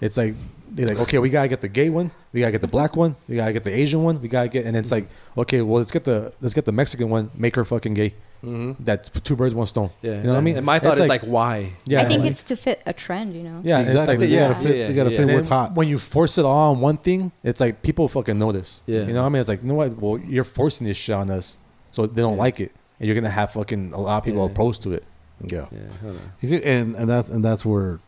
[0.00, 0.34] It's like
[0.78, 3.16] they're like, okay, we gotta get the gay one, we gotta get the black one,
[3.28, 5.90] we gotta get the Asian one, we gotta get, and it's like, okay, well, let's
[5.90, 8.14] get the let's get the Mexican one, make her fucking gay.
[8.44, 8.76] Mhm.
[8.78, 9.90] That's two birds, one stone.
[10.00, 10.12] Yeah.
[10.18, 10.56] You know what I mean?
[10.58, 11.72] And my thought It's is like, why?
[11.84, 13.60] yeah, I think like- it's to fit a trend, you know.
[13.64, 14.16] yeah, it's exactly.
[14.26, 14.76] like you yeah, gotta fit.
[14.76, 15.16] yeah, you gotta yeah.
[15.16, 15.74] fit and what's hot.
[15.74, 18.82] when you force it all on one thing, it's like people fucking notice.
[18.86, 19.00] Yeah.
[19.00, 19.40] You know what I mean?
[19.40, 20.00] It's like, you know what?
[20.00, 21.56] Well, you're forcing this shit on us,
[21.90, 22.38] so they don't Yeah.
[22.38, 24.52] like it, and you're gonna have fucking a lot of people Yeah.
[24.52, 25.02] opposed to it.
[25.44, 25.66] Yeah.
[25.72, 25.78] Yeah.
[26.00, 26.20] I don't know.
[26.40, 27.98] You see, and and that's and that's where,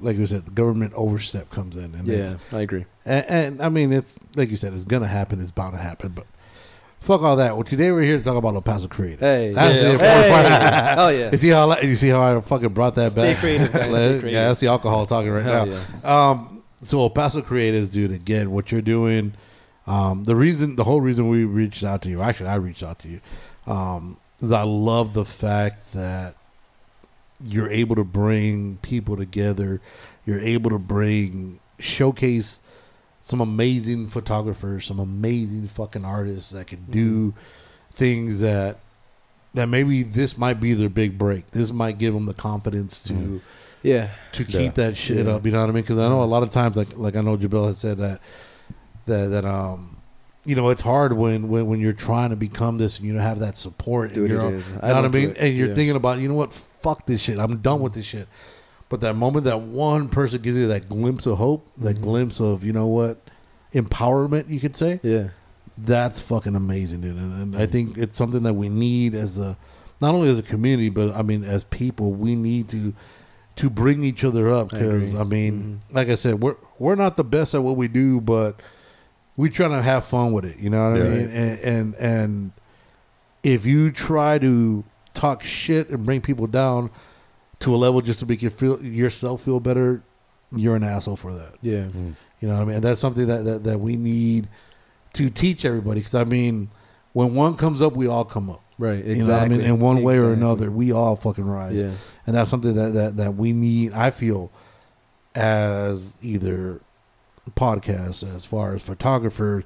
[0.00, 2.32] like you said, the government overstep comes in, and Yeah.
[2.52, 2.84] I agree.
[3.04, 5.40] and, and I mean it's like you said, it's gonna happen.
[5.40, 6.26] It's bound to happen, but.
[7.00, 7.54] Fuck all that.
[7.54, 9.20] Well, today we're here to talk about El Paso creators.
[9.20, 9.52] Hey.
[9.52, 9.82] that's yeah.
[9.84, 10.30] the important Hey.
[10.30, 10.84] part.
[10.98, 11.30] Hell yeah.
[11.30, 13.40] You see how you see how I fucking brought that Stay back.
[13.40, 13.84] creative, guys.
[13.94, 14.32] Stay creative.
[14.32, 15.80] Yeah, that's the alcohol talking right Hell now.
[16.02, 16.30] yeah.
[16.30, 19.34] Um, so El Paso Creators, dude, again, what you're doing,
[19.86, 22.98] um, the reason, the whole reason we reached out to you, actually, I reached out
[22.98, 23.20] to you,
[23.68, 26.34] um, is I love the fact that
[27.44, 29.80] you're able to bring people together.
[30.26, 32.60] You're able to bring, showcase
[33.20, 37.34] some amazing photographers, some amazing fucking artists that can do
[37.92, 38.78] things that
[39.54, 41.50] that maybe this might be their big break.
[41.52, 43.40] This might give them the confidence to
[43.82, 44.10] Yeah.
[44.32, 44.70] to keep Yeah.
[44.70, 45.32] that shit Yeah.
[45.34, 45.46] up.
[45.46, 45.82] You know what I mean?
[45.82, 48.20] Because I know a lot of times, like like I know Gibel has said that
[49.06, 49.94] that that um.
[50.44, 53.20] You know, it's hard when, when, when you're trying to become this and you don't
[53.20, 54.14] have that support.
[54.14, 54.70] Dude, and you're, is.
[54.70, 55.34] You I know what I mean?
[55.36, 55.74] And you're Yeah.
[55.74, 56.58] thinking about, you know what?
[56.82, 57.38] Fuck this shit.
[57.38, 58.28] I'm done with this shit.
[58.88, 62.02] But that moment that one person gives you that glimpse of hope, that Mhm.
[62.02, 63.20] glimpse of, you know what,
[63.74, 65.28] empowerment, you could say, Yeah.
[65.76, 67.16] that's fucking amazing, dude.
[67.16, 69.56] And, and I think it's something that we need as a,
[70.00, 72.94] not only as a community, but I mean, as people, we need to
[73.56, 75.20] to bring each other up because agree.
[75.20, 75.94] I, mean, Mhm.
[75.94, 78.60] like I said, we're we're not the best at what we do, but
[79.36, 80.58] we trying to have fun with it.
[80.60, 81.10] You know what I Yeah.
[81.10, 81.28] mean?
[81.30, 82.52] And, and and
[83.42, 84.84] if you try to
[85.18, 86.90] talk shit and bring people down
[87.60, 90.02] to a level just to make you feel yourself feel better,
[90.54, 91.54] you're an asshole for that.
[91.60, 91.86] Yeah.
[91.86, 92.14] Mm.
[92.40, 92.74] You know what I mean?
[92.76, 94.48] And that's something that, that, that we need
[95.14, 96.00] to teach everybody.
[96.00, 96.70] Because, I mean,
[97.12, 98.62] when one comes up, we all come up.
[98.78, 99.04] Right.
[99.04, 99.16] Exactly.
[99.16, 99.60] You know what I mean?
[99.62, 101.82] In one way or another, we all fucking rise.
[101.82, 101.90] Yeah.
[102.26, 104.52] And that's something that, that, that we need, I feel,
[105.34, 106.80] as either
[107.56, 109.64] podcasts, as far as photographers,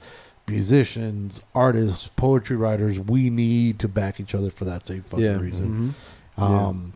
[0.48, 5.38] musicians, artists, poetry writers, we need to back each other for that same fucking Yeah.
[5.38, 5.94] reason.
[6.38, 6.42] Mhm.
[6.42, 6.92] Um,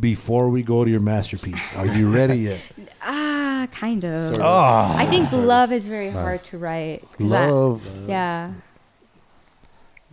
[0.00, 2.60] Before we go to your masterpiece, are you ready yet?
[3.00, 4.26] Ah, kind of.
[4.28, 4.44] Sort of.
[4.46, 5.48] Ah, I think Sort of.
[5.48, 7.02] love is very hard to write.
[7.16, 7.86] 'cause I- love.
[8.08, 8.50] yeah.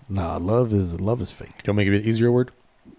[0.08, 1.62] Nah, love is love is fake.
[1.64, 2.52] You want me to give you an easier word?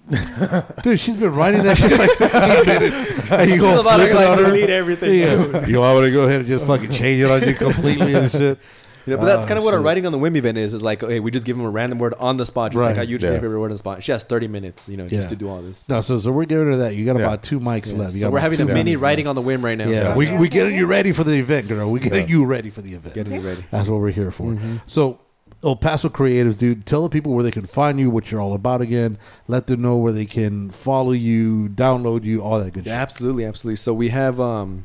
[0.83, 3.31] Dude, she's been writing that shit for like 15 minutes.
[3.31, 4.45] And you go about to, flip it like, on her.
[4.47, 5.19] delete everything.
[5.21, 5.67] Yeah.
[5.67, 8.31] You want me to go ahead and just fucking change it on you completely and
[8.31, 8.59] shit?
[9.07, 10.75] You know, but that's Oh, kind of what a writing on the whim event is.
[10.75, 12.97] Is like, hey, we just give them a random word on the spot, just like
[12.97, 13.01] Right.
[13.01, 13.37] I usually Yeah.
[13.39, 14.03] give every word on the spot.
[14.03, 15.29] She has 30 minutes, you know, just Yeah.
[15.29, 15.89] to do all this.
[15.89, 16.95] No, so so we're getting to that.
[16.97, 17.27] You got Yeah.
[17.27, 17.99] about two mics Yeah.
[18.01, 18.15] left.
[18.15, 19.89] You So we're having a mini writing on the whim right now.
[19.89, 21.91] Yeah, we okay, we getting you ready for the event, girl.
[21.91, 23.15] We getting you ready for the event.
[23.15, 23.65] Getting you ready.
[23.71, 24.47] That's what we're here for.
[24.53, 24.81] Mhm.
[24.87, 25.19] So,
[25.65, 28.55] El Paso Creatives, dude, tell the people where they can find you, what you're all
[28.55, 29.17] about again.
[29.49, 33.01] Let them know where they can follow you, download you, all that good Yeah, shit.
[33.03, 33.77] absolutely, absolutely.
[33.77, 34.85] So we have um,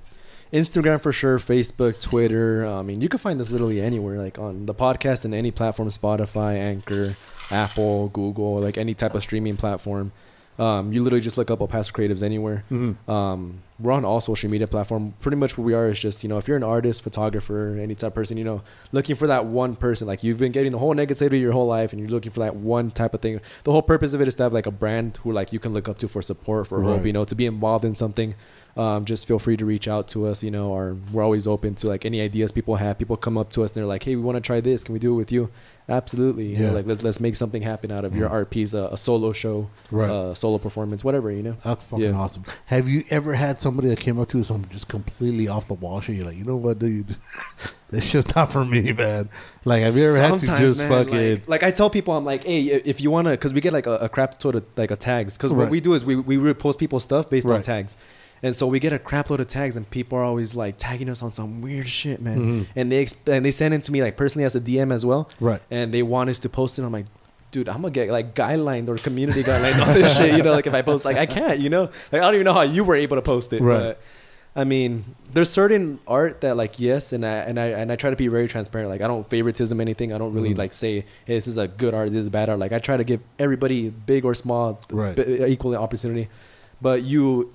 [0.54, 2.66] Instagram for sure, Facebook, Twitter.
[2.66, 5.88] I mean, you can find this literally anywhere, like on the podcast and any platform,
[5.90, 7.16] Spotify, Anchor,
[7.52, 10.12] Apple, Google, like any type of streaming platform.
[10.60, 12.64] Um, you literally just look up El Paso Creatives anywhere.
[12.70, 12.96] Mhm.
[13.10, 15.14] Um, we're on all social media platform.
[15.20, 17.96] Pretty much where we are is just you know if you're an artist, photographer, any
[17.96, 18.62] type of person, you know,
[18.92, 20.08] looking for that one person.
[20.08, 22.56] Like you've been getting the whole negativity your whole life, and you're looking for that
[22.56, 23.40] one type of thing.
[23.64, 25.74] The whole purpose of it is to have like a brand who like you can
[25.74, 28.36] look up to for support, for hope, you know, to be involved in something.
[28.78, 30.44] Um, just feel free to reach out to us.
[30.44, 33.00] You know, or we're always open to like any ideas people have.
[33.00, 34.84] People come up to us and they're like, "Hey, we want to try this.
[34.84, 35.50] Can we do it with you?"
[35.90, 36.46] Absolutely.
[36.48, 36.72] You know, Yeah.
[36.72, 38.34] like let's let's make something happen out of your Mhm.
[38.34, 40.10] art piece, a, a solo show, Right.
[40.10, 41.32] uh, solo performance, whatever.
[41.32, 41.56] You know.
[41.64, 42.12] That's fucking yeah.
[42.14, 42.44] awesome.
[42.68, 45.74] Have you ever had somebody that came up to you, something just completely off the
[45.74, 46.16] wall shit?
[46.16, 47.16] You're like, you know what, dude?
[47.94, 49.28] It's just not for me, man.
[49.66, 51.32] Like, have you ever had to just man, fucking.
[51.34, 53.86] like, like I tell people, I'm like, hey, if you wanna, because we get like
[53.86, 55.64] a, a crap load of like a tags, because Right.
[55.64, 57.98] what we do is we we repost people's stuff based on tags,
[58.44, 61.10] and so we get a crap load of tags, and people are always like tagging
[61.10, 62.68] us on some weird shit, man, Mhm.
[62.76, 65.06] and they exp- and they send it to me like personally as a DM as
[65.06, 65.62] well, Right.
[65.70, 66.84] and they want us to post it.
[66.84, 67.06] I'm like.
[67.52, 70.38] Dude, I'm gonna get like guidelined or community guidelined on this shit.
[70.38, 71.60] You know, like if I post, like I can't.
[71.60, 73.62] You know, like I don't even know how you were able to post it.
[73.62, 73.78] Right.
[73.78, 74.00] But
[74.56, 75.04] I mean,
[75.34, 78.30] there's certain art that like yes, and I and I and I try to be
[78.30, 78.90] very transparent.
[78.90, 80.14] Like I don't favoritism anything.
[80.14, 80.60] I don't really Mhm.
[80.60, 82.58] like say, hey, this is a good art, this is a bad art.
[82.58, 85.18] Like I try to give everybody, big or small, Right.
[85.18, 86.30] b- equal opportunity.
[86.82, 87.52] But you,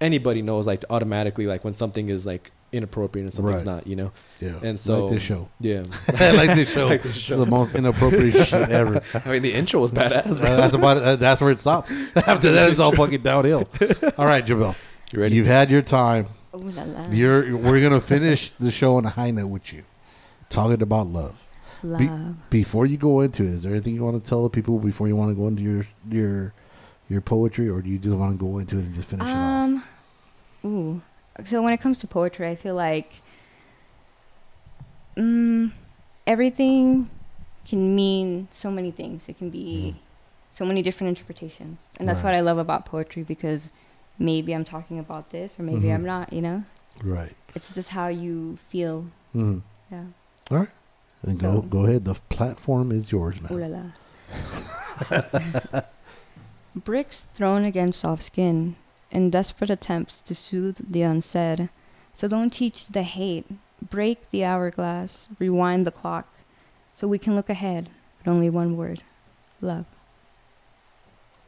[0.00, 3.76] anybody knows like automatically like when something is like inappropriate and something's Right.
[3.76, 3.86] not.
[3.86, 4.12] You know.
[4.40, 4.58] Yeah.
[4.62, 5.48] And so like this show.
[5.60, 5.84] Yeah.
[6.18, 6.86] I like this show.
[6.88, 7.36] Like this It's show.
[7.38, 9.00] the most inappropriate shit ever.
[9.24, 10.40] I mean, the intro was badass.
[10.40, 10.56] Bro.
[10.56, 11.18] that's about it.
[11.20, 11.90] That's where it stops.
[12.16, 13.68] After that, it's all fucking downhill.
[14.18, 14.74] All right, Gibel.
[15.12, 15.34] You ready?
[15.34, 16.26] You've had your time.
[16.54, 17.08] Ooh la la.
[17.10, 17.56] You're.
[17.56, 19.84] We're gonna finish the show on a high note with you,
[20.50, 21.36] talking about love.
[21.82, 21.98] Love.
[21.98, 22.10] Be-
[22.50, 25.06] Before you go into it, is there anything you want to tell the people before
[25.08, 26.52] you want to go into your your
[27.08, 29.30] your poetry, or do you just want to go into it and just finish it
[29.30, 29.36] off?
[29.64, 29.82] Um,
[30.64, 31.02] ooh.
[31.44, 33.12] So when it comes to poetry, I feel like
[35.16, 35.72] mm,
[36.26, 37.10] everything
[37.66, 39.28] can mean so many things.
[39.28, 39.94] It can be
[40.52, 43.68] so many different interpretations, and that's what I love about poetry because
[44.18, 45.94] maybe I'm talking about this, or maybe Mhm.
[45.94, 46.32] I'm not.
[46.32, 46.64] You know,
[47.04, 47.34] Right.
[47.54, 49.06] it's just how you feel.
[49.34, 49.62] Mm.
[49.90, 50.04] Yeah.
[50.50, 50.68] All right.
[51.22, 52.04] Then go So- go ahead.
[52.04, 53.52] The platform is yours, man.
[53.52, 53.82] Ooh la la.
[56.74, 58.76] Bricks thrown against soft skin
[59.10, 61.70] in desperate attempts to soothe the unsaid.
[62.14, 63.46] So don't teach the hate.
[63.80, 65.28] Break the hourglass.
[65.38, 66.28] Rewind the clock.
[66.94, 67.90] So we can look ahead.
[68.22, 69.02] But only one word
[69.60, 69.86] love.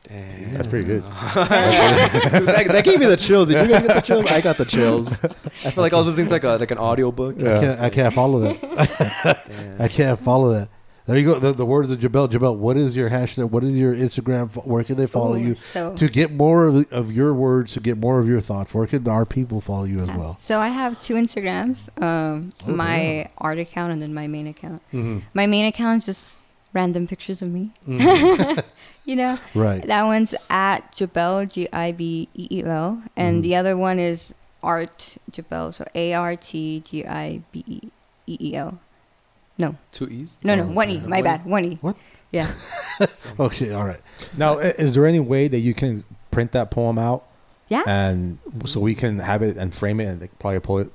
[0.08, 0.54] Damn.
[0.54, 1.02] That's pretty good.
[1.34, 3.48] that, that gave me the chills.
[3.48, 4.26] Did you guys get the chills?
[4.26, 5.22] I got the chills.
[5.64, 7.36] I feel like I was listening to like a like an audio book.
[7.38, 9.76] I, can't, I can't follow that.
[9.78, 10.68] I can't follow that.
[11.10, 11.40] There you go.
[11.40, 12.28] The, the words of Gibel.
[12.28, 13.50] Gibel, what is your hashtag?
[13.50, 14.48] What is your Instagram?
[14.64, 17.80] Where can they follow Ooh, you so- to get more of, of your words, to
[17.80, 18.72] get more of your thoughts?
[18.72, 20.38] Where can our people follow you as well?
[20.40, 21.88] So I have two Instagrams.
[22.00, 24.82] Um, Oh, my art account and then my main account.
[24.92, 25.22] Mhm.
[25.34, 26.36] My main account is just
[26.72, 27.72] random pictures of me.
[27.88, 28.60] Mm-hmm.
[29.04, 29.84] you know, Right.
[29.84, 33.42] that one's at Gibel G I B E E L, and Mhm.
[33.42, 34.32] the other one is
[34.62, 37.80] Art Gibel, so A R T G I B E
[38.28, 38.78] E E L.
[39.60, 40.36] No, Two E's.
[40.42, 40.96] no, no, Oh, one E.
[40.98, 41.06] okay.
[41.06, 41.22] My One E.
[41.22, 41.78] bad, one E.
[41.80, 41.96] What?
[42.32, 42.50] Yeah.
[43.38, 43.72] Oh shit!
[43.72, 44.00] All right.
[44.36, 47.24] Now, i- is there any way that you can print that poem out
[47.68, 47.82] Yeah.
[47.86, 50.92] and so we can have it and frame it and like, probably pull it,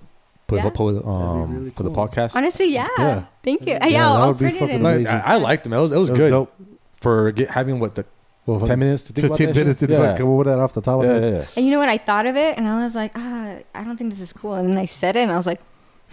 [0.48, 0.68] put Yeah.
[0.68, 2.08] it, pull it um, really for the cool.
[2.08, 2.36] podcast?
[2.36, 2.88] Honestly, yeah.
[2.98, 3.24] Yeah.
[3.44, 3.74] Thank you.
[3.74, 4.84] Yeah, Yeah, that I'll would be print it fucking in.
[4.84, 5.16] Like, amazing.
[5.16, 5.74] I, I liked them.
[5.74, 6.54] It was it was, It was good dope.
[7.02, 8.06] for get, having what the
[8.46, 9.90] Well, ten minutes to think about Fifteen that minutes shit?
[9.90, 10.02] to yeah.
[10.02, 11.46] fucking come up with that off the top of Yeah, yeah, yeah.
[11.58, 11.90] And you know what?
[11.90, 14.54] I thought of it, and I was like, ah, I don't think this is cool.
[14.54, 15.60] And then I said it, and I was like,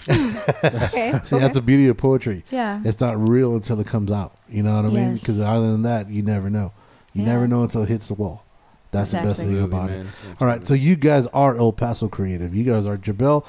[0.08, 1.12] okay.
[1.24, 1.38] See, okay.
[1.38, 2.44] that's the beauty of poetry.
[2.50, 2.80] yeah.
[2.84, 4.34] It's not real until it comes out.
[4.48, 5.10] You know what I mean?
[5.12, 5.20] Yes.
[5.20, 6.72] Because other than that, you never know.
[7.12, 7.32] You Yeah.
[7.32, 8.44] never know until it hits the wall.
[8.90, 10.06] That's the best thing about it.
[10.40, 12.54] All right, so you guys are El Paso creative.
[12.54, 13.46] You guys are Gibel,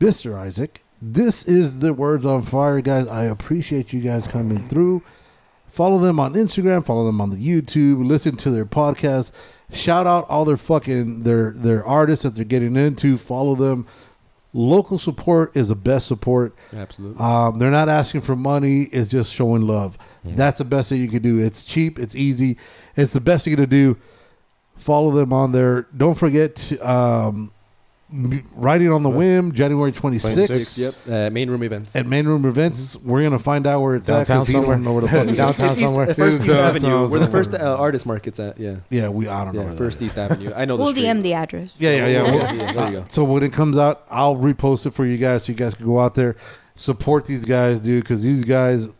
[0.00, 0.36] Mr.
[0.38, 0.84] Isaac.
[1.02, 3.06] This is the Words on Fire, guys.
[3.08, 5.02] I appreciate you guys coming through.
[5.68, 6.84] Follow them on Instagram.
[6.86, 8.06] Follow them on the YouTube.
[8.06, 9.32] Listen to their podcast.
[9.72, 13.16] Shout out all their fucking their their artists that they're getting into.
[13.18, 13.86] Follow them.
[14.54, 16.54] Local support is the best support.
[16.74, 17.22] Absolutely.
[17.22, 18.84] Um, they're not asking for money.
[18.84, 19.98] It's just showing love.
[20.24, 21.38] That's the best thing you can do.
[21.38, 21.98] It's cheap.
[21.98, 22.56] It's easy.
[22.96, 23.96] It's the best thing to do.
[24.76, 25.86] Follow them on there.
[25.96, 27.52] Don't forget to, um,
[28.10, 30.48] Riding on the Whim, January 26th.
[30.48, 30.94] 26th, Yep.
[31.06, 31.94] Uh, main room events.
[31.94, 32.96] At Main Room Events.
[33.02, 34.76] We're going to find out where it's at Downtown because somewhere.
[34.76, 35.36] don't know where the fuck it is.
[35.36, 36.10] Downtown It's somewhere.
[36.10, 37.08] uh, first East downtown Avenue.
[37.10, 38.58] Where the first uh, artist market's at.
[38.58, 38.76] Yeah.
[38.88, 39.60] Yeah, we, I don't know.
[39.60, 39.66] Yeah.
[39.66, 40.00] where First.
[40.00, 40.52] East Avenue.
[40.56, 41.04] I know We'll street.
[41.04, 41.76] DM the address.
[41.78, 42.22] Yeah, yeah, yeah.
[42.22, 43.04] Well, yeah, there you go.
[43.08, 45.84] So when it comes out, I'll repost it for you guys so you guys can
[45.84, 46.34] go out there,
[46.76, 48.90] support these guys, dude, because these guys,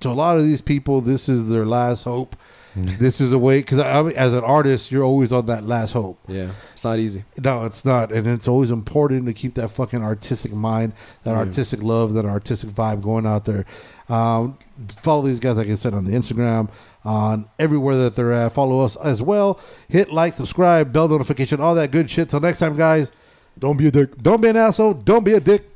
[0.00, 2.36] to a lot of these people, this is their last hope.
[2.76, 2.98] Mm.
[2.98, 5.92] This is a way, because I mean, as an artist, you're always on that last
[5.92, 6.18] hope.
[6.26, 6.50] Yeah.
[6.72, 7.24] It's not easy.
[7.42, 8.10] No, it's not.
[8.12, 10.92] And it's always important to keep that fucking artistic mind,
[11.22, 11.36] that Yeah.
[11.38, 13.64] artistic love, that artistic vibe going out there.
[14.08, 14.58] Um,
[14.96, 16.68] follow these guys, like I said, on the Instagram,
[17.04, 18.52] on everywhere that they're at.
[18.52, 19.60] Follow us as well.
[19.88, 22.28] Hit like, subscribe, bell notification, all that good shit.
[22.30, 23.12] Till next time, guys,
[23.58, 24.18] Don't be a dick.
[24.20, 24.94] don't be an asshole.
[24.94, 25.70] Don't be a dick.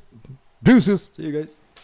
[0.63, 1.09] Deuces.
[1.13, 1.61] See you guys.